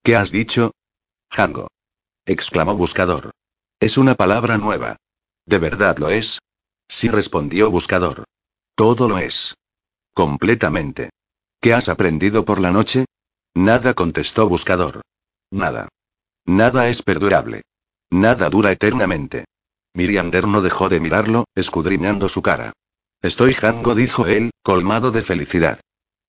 ¿Qué 0.02 0.16
has 0.16 0.30
dicho? 0.30 0.72
Jango. 1.30 1.68
exclamó 2.26 2.74
Buscador. 2.74 3.30
Es 3.78 3.96
una 3.96 4.14
palabra 4.14 4.58
nueva. 4.58 4.96
¿De 5.46 5.58
verdad 5.58 5.96
lo 5.96 6.10
es? 6.10 6.38
Sí 6.86 7.08
respondió 7.08 7.70
Buscador. 7.70 8.24
Todo 8.74 9.08
lo 9.08 9.16
es. 9.18 9.54
Completamente. 10.12 11.10
¿Qué 11.60 11.74
has 11.74 11.90
aprendido 11.90 12.46
por 12.46 12.58
la 12.58 12.70
noche? 12.70 13.04
Nada 13.54 13.92
contestó 13.92 14.48
Buscador. 14.48 15.02
Nada. 15.50 15.88
Nada 16.46 16.88
es 16.88 17.02
perdurable. 17.02 17.62
Nada 18.10 18.48
dura 18.48 18.72
eternamente. 18.72 19.44
Miriander 19.92 20.48
no 20.48 20.62
dejó 20.62 20.88
de 20.88 21.00
mirarlo, 21.00 21.44
escudriñando 21.54 22.30
su 22.30 22.40
cara. 22.40 22.72
Estoy 23.20 23.52
Jango, 23.52 23.94
dijo 23.94 24.26
él, 24.26 24.52
colmado 24.62 25.10
de 25.10 25.20
felicidad. 25.20 25.80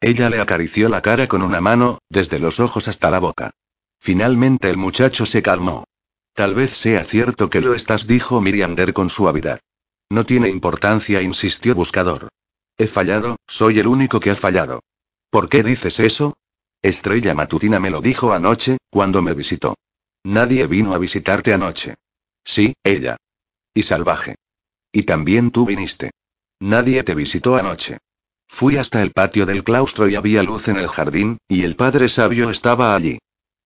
Ella 0.01 0.29
le 0.29 0.41
acarició 0.41 0.89
la 0.89 1.01
cara 1.01 1.29
con 1.29 1.43
una 1.43 1.61
mano, 1.61 1.99
desde 2.09 2.37
los 2.39 2.59
ojos 2.59 2.89
hasta 2.89 3.09
la 3.09 3.19
boca. 3.19 3.51
Finalmente 3.99 4.69
el 4.69 4.75
muchacho 4.75 5.25
se 5.25 5.41
calmó. 5.41 5.85
Tal 6.33 6.55
vez 6.55 6.71
sea 6.75 7.05
cierto 7.05 7.49
que 7.49 7.61
lo 7.61 7.73
estás, 7.73 8.05
dijo 8.05 8.41
Miriander 8.41 8.91
con 8.91 9.09
suavidad. 9.09 9.61
No 10.09 10.25
tiene 10.25 10.49
importancia, 10.49 11.21
insistió 11.21 11.73
Buscador. 11.73 12.27
He 12.77 12.87
fallado, 12.87 13.37
soy 13.47 13.79
el 13.79 13.87
único 13.87 14.19
que 14.19 14.31
ha 14.31 14.35
fallado. 14.35 14.81
¿Por 15.31 15.47
qué 15.47 15.63
dices 15.63 16.01
eso? 16.01 16.35
Estrella 16.81 17.33
Matutina 17.33 17.79
me 17.79 17.89
lo 17.89 18.01
dijo 18.01 18.33
anoche, 18.33 18.77
cuando 18.89 19.21
me 19.21 19.33
visitó. 19.33 19.75
Nadie 20.25 20.67
vino 20.67 20.93
a 20.93 20.97
visitarte 20.97 21.53
anoche. 21.53 21.95
Sí, 22.43 22.73
ella. 22.83 23.15
Y 23.73 23.83
salvaje. 23.83 24.35
Y 24.91 25.03
también 25.03 25.51
tú 25.51 25.65
viniste. 25.65 26.11
Nadie 26.59 27.03
te 27.03 27.15
visitó 27.15 27.55
anoche. 27.55 27.99
Fui 28.45 28.75
hasta 28.75 29.01
el 29.01 29.13
patio 29.13 29.45
del 29.45 29.63
claustro 29.63 30.09
y 30.09 30.15
había 30.15 30.43
luz 30.43 30.67
en 30.67 30.75
el 30.75 30.89
jardín, 30.89 31.37
y 31.47 31.63
el 31.63 31.77
padre 31.77 32.09
sabio 32.09 32.49
estaba 32.49 32.93
allí. 32.93 33.19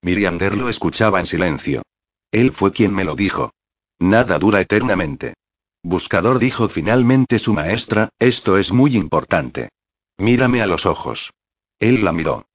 Miriander 0.04 0.56
lo 0.56 0.70
escuchaba 0.70 1.20
en 1.20 1.26
silencio. 1.26 1.82
Él 2.30 2.52
fue 2.54 2.74
quien 2.74 2.94
me 2.94 3.06
lo 3.06 3.16
dijo. 3.16 3.50
Nada 3.98 4.38
dura 4.38 4.62
eternamente. 4.62 5.34
Buscador 5.82 6.38
dijo 6.38 6.70
finalmente 6.70 7.40
su 7.40 7.54
maestra, 7.54 8.10
esto 8.20 8.60
es 8.60 8.72
muy 8.72 8.96
importante. 8.96 9.70
Mírame 10.18 10.62
a 10.62 10.68
los 10.68 10.86
ojos. 10.86 11.32
Él 11.80 12.04
la 12.04 12.12
miró. 12.12 12.48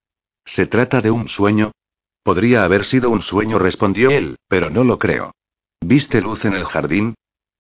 ¿Se 0.44 0.66
trata 0.66 1.00
de 1.00 1.10
un 1.10 1.28
sueño? 1.28 1.72
Podría 2.22 2.64
haber 2.64 2.84
sido 2.84 3.10
un 3.10 3.22
sueño, 3.22 3.58
respondió 3.58 4.10
él, 4.10 4.36
pero 4.48 4.70
no 4.70 4.84
lo 4.84 4.98
creo. 4.98 5.32
¿Viste 5.80 6.20
luz 6.20 6.44
en 6.44 6.54
el 6.54 6.64
jardín? 6.64 7.14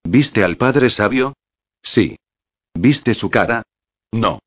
¿Viste 0.04 0.44
al 0.44 0.56
padre 0.56 0.90
sabio? 0.90 1.34
Sí. 1.82 2.16
¿Viste 2.74 3.14
su 3.14 3.30
cara? 3.30 3.62
No. 4.12 4.40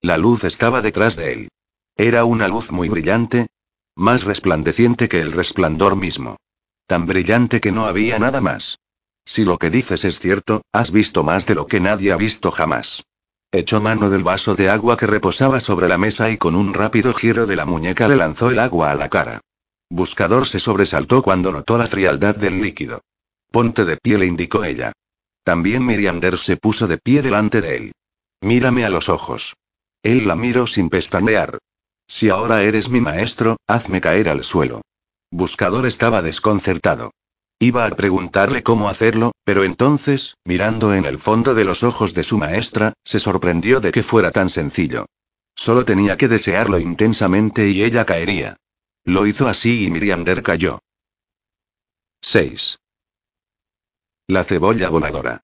La 0.00 0.18
luz 0.18 0.44
estaba 0.44 0.82
detrás 0.82 1.16
de 1.16 1.32
él. 1.32 1.48
Era 1.96 2.24
una 2.24 2.48
luz 2.48 2.70
muy 2.70 2.88
brillante, 2.88 3.48
más 3.94 4.24
resplandeciente 4.24 5.08
que 5.08 5.20
el 5.20 5.32
resplandor 5.32 5.96
mismo. 5.96 6.36
Tan 6.86 7.06
brillante 7.06 7.60
que 7.60 7.72
no 7.72 7.86
había 7.86 8.18
nada 8.18 8.40
más. 8.40 8.78
Si 9.24 9.44
lo 9.44 9.58
que 9.58 9.70
dices 9.70 10.04
es 10.04 10.20
cierto, 10.20 10.62
has 10.72 10.92
visto 10.92 11.24
más 11.24 11.46
de 11.46 11.54
lo 11.54 11.66
que 11.66 11.80
nadie 11.80 12.12
ha 12.12 12.16
visto 12.16 12.50
jamás. 12.50 13.04
Echó 13.52 13.80
mano 13.80 14.10
del 14.10 14.24
vaso 14.24 14.54
de 14.54 14.68
agua 14.68 14.96
que 14.96 15.06
reposaba 15.06 15.60
sobre 15.60 15.88
la 15.88 15.98
mesa 15.98 16.30
y 16.30 16.36
con 16.36 16.56
un 16.56 16.74
rápido 16.74 17.14
giro 17.14 17.46
de 17.46 17.56
la 17.56 17.64
muñeca 17.64 18.08
le 18.08 18.16
lanzó 18.16 18.50
el 18.50 18.58
agua 18.58 18.90
a 18.90 18.94
la 18.94 19.08
cara. 19.08 19.40
Buscador 19.88 20.46
se 20.46 20.58
sobresaltó 20.58 21.22
cuando 21.22 21.52
notó 21.52 21.78
la 21.78 21.86
frialdad 21.86 22.34
del 22.34 22.60
líquido. 22.60 23.02
Ponte 23.50 23.84
de 23.84 23.96
pie, 23.96 24.18
le 24.18 24.26
indicó 24.26 24.64
ella. 24.64 24.92
También 25.44 25.86
Miriander 25.86 26.38
se 26.38 26.56
puso 26.56 26.88
de 26.88 26.98
pie 26.98 27.22
delante 27.22 27.60
de 27.60 27.76
él. 27.76 27.92
Mírame 28.40 28.84
a 28.84 28.90
los 28.90 29.08
ojos. 29.08 29.54
Él 30.02 30.26
la 30.26 30.34
miró 30.34 30.66
sin 30.66 30.90
pestañear. 30.90 31.58
Si 32.08 32.28
ahora 32.28 32.62
eres 32.62 32.88
mi 32.88 33.00
maestro, 33.00 33.56
hazme 33.66 34.00
caer 34.00 34.28
al 34.28 34.44
suelo. 34.44 34.82
Buscador 35.30 35.86
estaba 35.86 36.22
desconcertado. 36.22 37.12
Iba 37.58 37.86
a 37.86 37.90
preguntarle 37.90 38.62
cómo 38.62 38.88
hacerlo, 38.90 39.32
pero 39.44 39.64
entonces, 39.64 40.36
mirando 40.44 40.92
en 40.92 41.06
el 41.06 41.18
fondo 41.18 41.54
de 41.54 41.64
los 41.64 41.82
ojos 41.84 42.12
de 42.12 42.22
su 42.22 42.36
maestra, 42.36 42.92
se 43.02 43.18
sorprendió 43.18 43.80
de 43.80 43.92
que 43.92 44.02
fuera 44.02 44.30
tan 44.30 44.50
sencillo. 44.50 45.06
Solo 45.54 45.86
tenía 45.86 46.18
que 46.18 46.28
desearlo 46.28 46.78
intensamente 46.78 47.68
y 47.68 47.82
ella 47.82 48.04
caería. 48.04 48.58
Lo 49.04 49.26
hizo 49.26 49.48
así 49.48 49.86
y 49.86 49.90
Miriander 49.90 50.42
cayó. 50.42 50.80
6. 52.20 52.78
La 54.28 54.44
cebolla 54.44 54.90
voladora. 54.90 55.40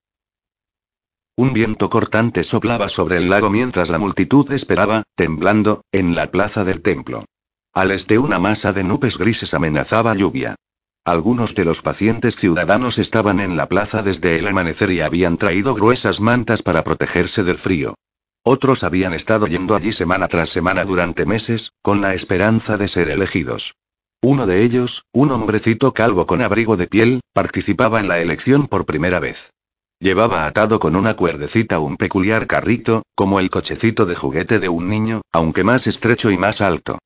Un 1.35 1.55
viento 1.55 1.89
cortante 1.89 2.45
soplaba 2.45 2.91
sobre 2.91 3.17
el 3.17 3.31
lago 3.31 3.49
mientras 3.49 3.89
la 3.89 3.99
multitud 3.99 4.51
esperaba, 4.53 5.05
temblando, 5.15 5.83
en 5.93 6.15
la 6.15 6.31
plaza 6.31 6.63
del 6.65 6.83
templo. 6.83 7.25
Al 7.73 7.91
este 7.91 8.19
una 8.19 8.39
masa 8.39 8.75
de 8.75 8.85
nubes 8.85 9.17
grises 9.17 9.55
amenazaba 9.55 10.15
lluvia. 10.15 10.57
Algunos 11.05 11.57
de 11.57 11.65
los 11.65 11.83
pacientes 11.83 12.37
ciudadanos 12.37 12.99
estaban 12.99 13.41
en 13.41 13.57
la 13.57 13.67
plaza 13.67 14.05
desde 14.05 14.39
el 14.39 14.47
amanecer 14.47 14.93
y 14.93 15.01
habían 15.01 15.37
traído 15.37 15.75
gruesas 15.75 16.21
mantas 16.21 16.63
para 16.63 16.85
protegerse 16.85 17.43
del 17.43 17.59
frío. 17.59 17.97
Otros 18.45 18.85
habían 18.85 19.13
estado 19.13 19.49
yendo 19.49 19.75
allí 19.75 19.93
semana 19.93 20.29
tras 20.29 20.51
semana 20.51 20.85
durante 20.85 21.27
meses, 21.27 21.73
con 21.83 22.01
la 22.01 22.15
esperanza 22.15 22.77
de 22.77 22.87
ser 22.87 23.09
elegidos. 23.11 23.75
Uno 24.23 24.47
de 24.47 24.63
ellos, 24.63 25.05
un 25.13 25.33
hombrecito 25.33 25.93
calvo 25.93 26.25
con 26.29 26.41
abrigo 26.41 26.77
de 26.77 26.87
piel, 26.87 27.21
participaba 27.33 27.99
en 27.99 28.07
la 28.07 28.21
elección 28.21 28.69
por 28.69 28.87
primera 28.87 29.19
vez. 29.19 29.51
Llevaba 29.99 30.47
atado 30.47 30.79
con 30.79 30.95
una 30.95 31.15
cuerdecita 31.15 31.81
un 31.81 31.97
peculiar 31.97 32.47
carrito, 32.47 33.03
como 33.17 33.41
el 33.41 33.51
cochecito 33.51 34.07
de 34.07 34.15
juguete 34.15 34.61
de 34.61 34.69
un 34.69 34.89
niño, 34.89 35.23
aunque 35.33 35.65
más 35.65 35.89
estrecho 35.89 36.31
y 36.31 36.39
más 36.39 36.61
alto. 36.61 36.99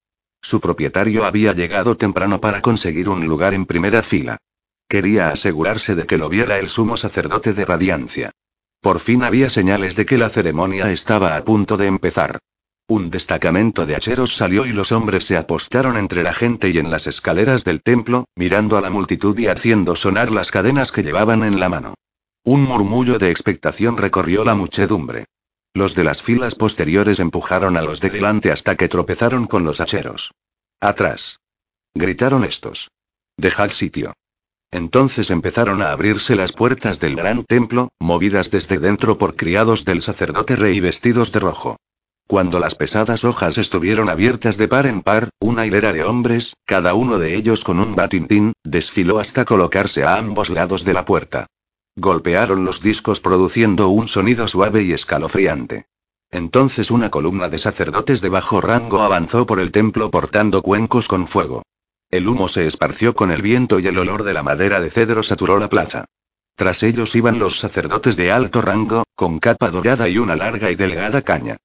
Su 0.47 0.61
propietario 0.61 1.25
había 1.25 1.53
llegado 1.55 1.97
temprano 1.97 2.41
para 2.41 2.63
conseguir 2.63 3.09
un 3.09 3.27
lugar 3.27 3.53
en 3.53 3.67
primera 3.67 4.05
fila. 4.05 4.37
Quería 4.89 5.31
asegurarse 5.31 5.97
de 5.97 6.07
que 6.07 6.19
lo 6.19 6.29
viera 6.29 6.61
el 6.61 6.69
sumo 6.69 6.97
sacerdote 6.97 7.53
de 7.53 7.65
radiancia. 7.65 8.31
Por 8.81 9.01
fin 9.01 9.25
había 9.25 9.51
señales 9.51 9.97
de 9.97 10.07
que 10.07 10.17
la 10.17 10.29
ceremonia 10.29 10.93
estaba 10.93 11.37
a 11.37 11.45
punto 11.45 11.77
de 11.77 11.89
empezar. 11.89 12.39
Un 12.87 13.11
destacamento 13.11 13.87
de 13.87 13.97
hacheros 13.97 14.37
salió 14.37 14.67
y 14.67 14.73
los 14.73 14.93
hombres 14.93 15.25
se 15.25 15.37
apostaron 15.37 15.97
entre 15.97 16.23
la 16.23 16.33
gente 16.33 16.71
y 16.71 16.79
en 16.79 16.93
las 16.93 17.09
escaleras 17.09 17.65
del 17.65 17.83
templo, 17.83 18.27
mirando 18.37 18.77
a 18.77 18.81
la 18.81 18.91
multitud 18.91 19.37
y 19.41 19.49
haciendo 19.49 19.97
sonar 19.97 20.31
las 20.31 20.53
cadenas 20.53 20.93
que 20.93 21.03
llevaban 21.03 21.43
en 21.43 21.59
la 21.59 21.69
mano. 21.69 21.95
Un 22.45 22.63
murmullo 22.63 23.19
de 23.19 23.33
expectación 23.33 23.97
recorrió 23.97 24.45
la 24.45 24.55
muchedumbre. 24.55 25.25
Los 25.77 25.95
de 25.95 26.05
las 26.05 26.23
filas 26.23 26.55
posteriores 26.55 27.21
empujaron 27.21 27.77
a 27.77 27.83
los 27.83 28.01
de 28.01 28.09
delante 28.09 28.51
hasta 28.51 28.77
que 28.77 28.89
tropezaron 28.89 29.47
con 29.47 29.65
los 29.65 29.83
hacheros. 29.83 30.33
Atrás. 30.81 31.41
Gritaron 31.95 32.45
estos. 32.45 32.89
Dejad 33.37 33.69
sitio. 33.69 34.15
Entonces 34.71 35.31
empezaron 35.31 35.83
a 35.83 35.91
abrirse 35.91 36.35
las 36.35 36.53
puertas 36.53 36.99
del 36.99 37.15
gran 37.15 37.45
templo, 37.45 37.91
movidas 38.01 38.51
desde 38.51 38.79
dentro 38.79 39.19
por 39.19 39.37
criados 39.37 39.85
del 39.85 40.01
sacerdote 40.01 40.57
rey 40.57 40.81
vestidos 40.81 41.31
de 41.31 41.41
rojo. 41.41 41.77
Cuando 42.27 42.59
las 42.59 42.75
pesadas 42.75 43.25
hojas 43.25 43.59
estuvieron 43.59 44.09
abiertas 44.09 44.57
de 44.57 44.69
par 44.69 44.87
en 44.87 45.03
par, 45.03 45.29
una 45.41 45.67
hilera 45.67 45.93
de 45.93 46.05
hombres, 46.05 46.55
cada 46.65 46.95
uno 46.95 47.19
de 47.19 47.35
ellos 47.35 47.65
con 47.65 47.81
un 47.81 47.95
batintín, 47.95 48.55
desfiló 48.65 49.19
hasta 49.19 49.45
colocarse 49.45 50.05
a 50.05 50.17
ambos 50.17 50.49
lados 50.49 50.87
de 50.87 50.95
la 50.95 51.05
puerta. 51.05 51.49
Golpearon 51.99 52.67
los 52.67 52.83
discos 52.83 53.21
produciendo 53.21 53.89
un 53.89 54.07
sonido 54.07 54.47
suave 54.49 54.83
y 54.83 54.93
escalofriante. 54.93 55.87
Entonces 56.31 56.91
una 56.91 57.11
columna 57.11 57.49
de 57.49 57.59
sacerdotes 57.59 58.21
de 58.21 58.29
bajo 58.29 58.61
rango 58.61 59.01
avanzó 59.01 59.47
por 59.47 59.61
el 59.61 59.73
templo 59.73 60.11
portando 60.11 60.61
cuencos 60.61 61.09
con 61.09 61.27
fuego. 61.27 61.63
El 62.11 62.29
humo 62.29 62.49
se 62.49 62.67
esparció 62.67 63.15
con 63.15 63.31
el 63.31 63.41
viento 63.41 63.81
y 63.81 63.87
el 63.87 63.97
olor 63.97 64.25
de 64.25 64.35
la 64.35 64.43
madera 64.43 64.81
de 64.81 64.91
cedro 64.91 65.23
saturó 65.23 65.59
la 65.59 65.71
plaza. 65.71 66.05
Tras 66.55 66.83
ellos 66.83 67.17
iban 67.17 67.39
los 67.39 67.59
sacerdotes 67.59 68.17
de 68.17 68.31
alto 68.31 68.61
rango, 68.61 69.05
con 69.15 69.39
capa 69.39 69.71
dorada 69.71 70.07
y 70.09 70.19
una 70.19 70.37
larga 70.37 70.71
y 70.71 70.75
delgada 70.75 71.23
caña. 71.23 71.57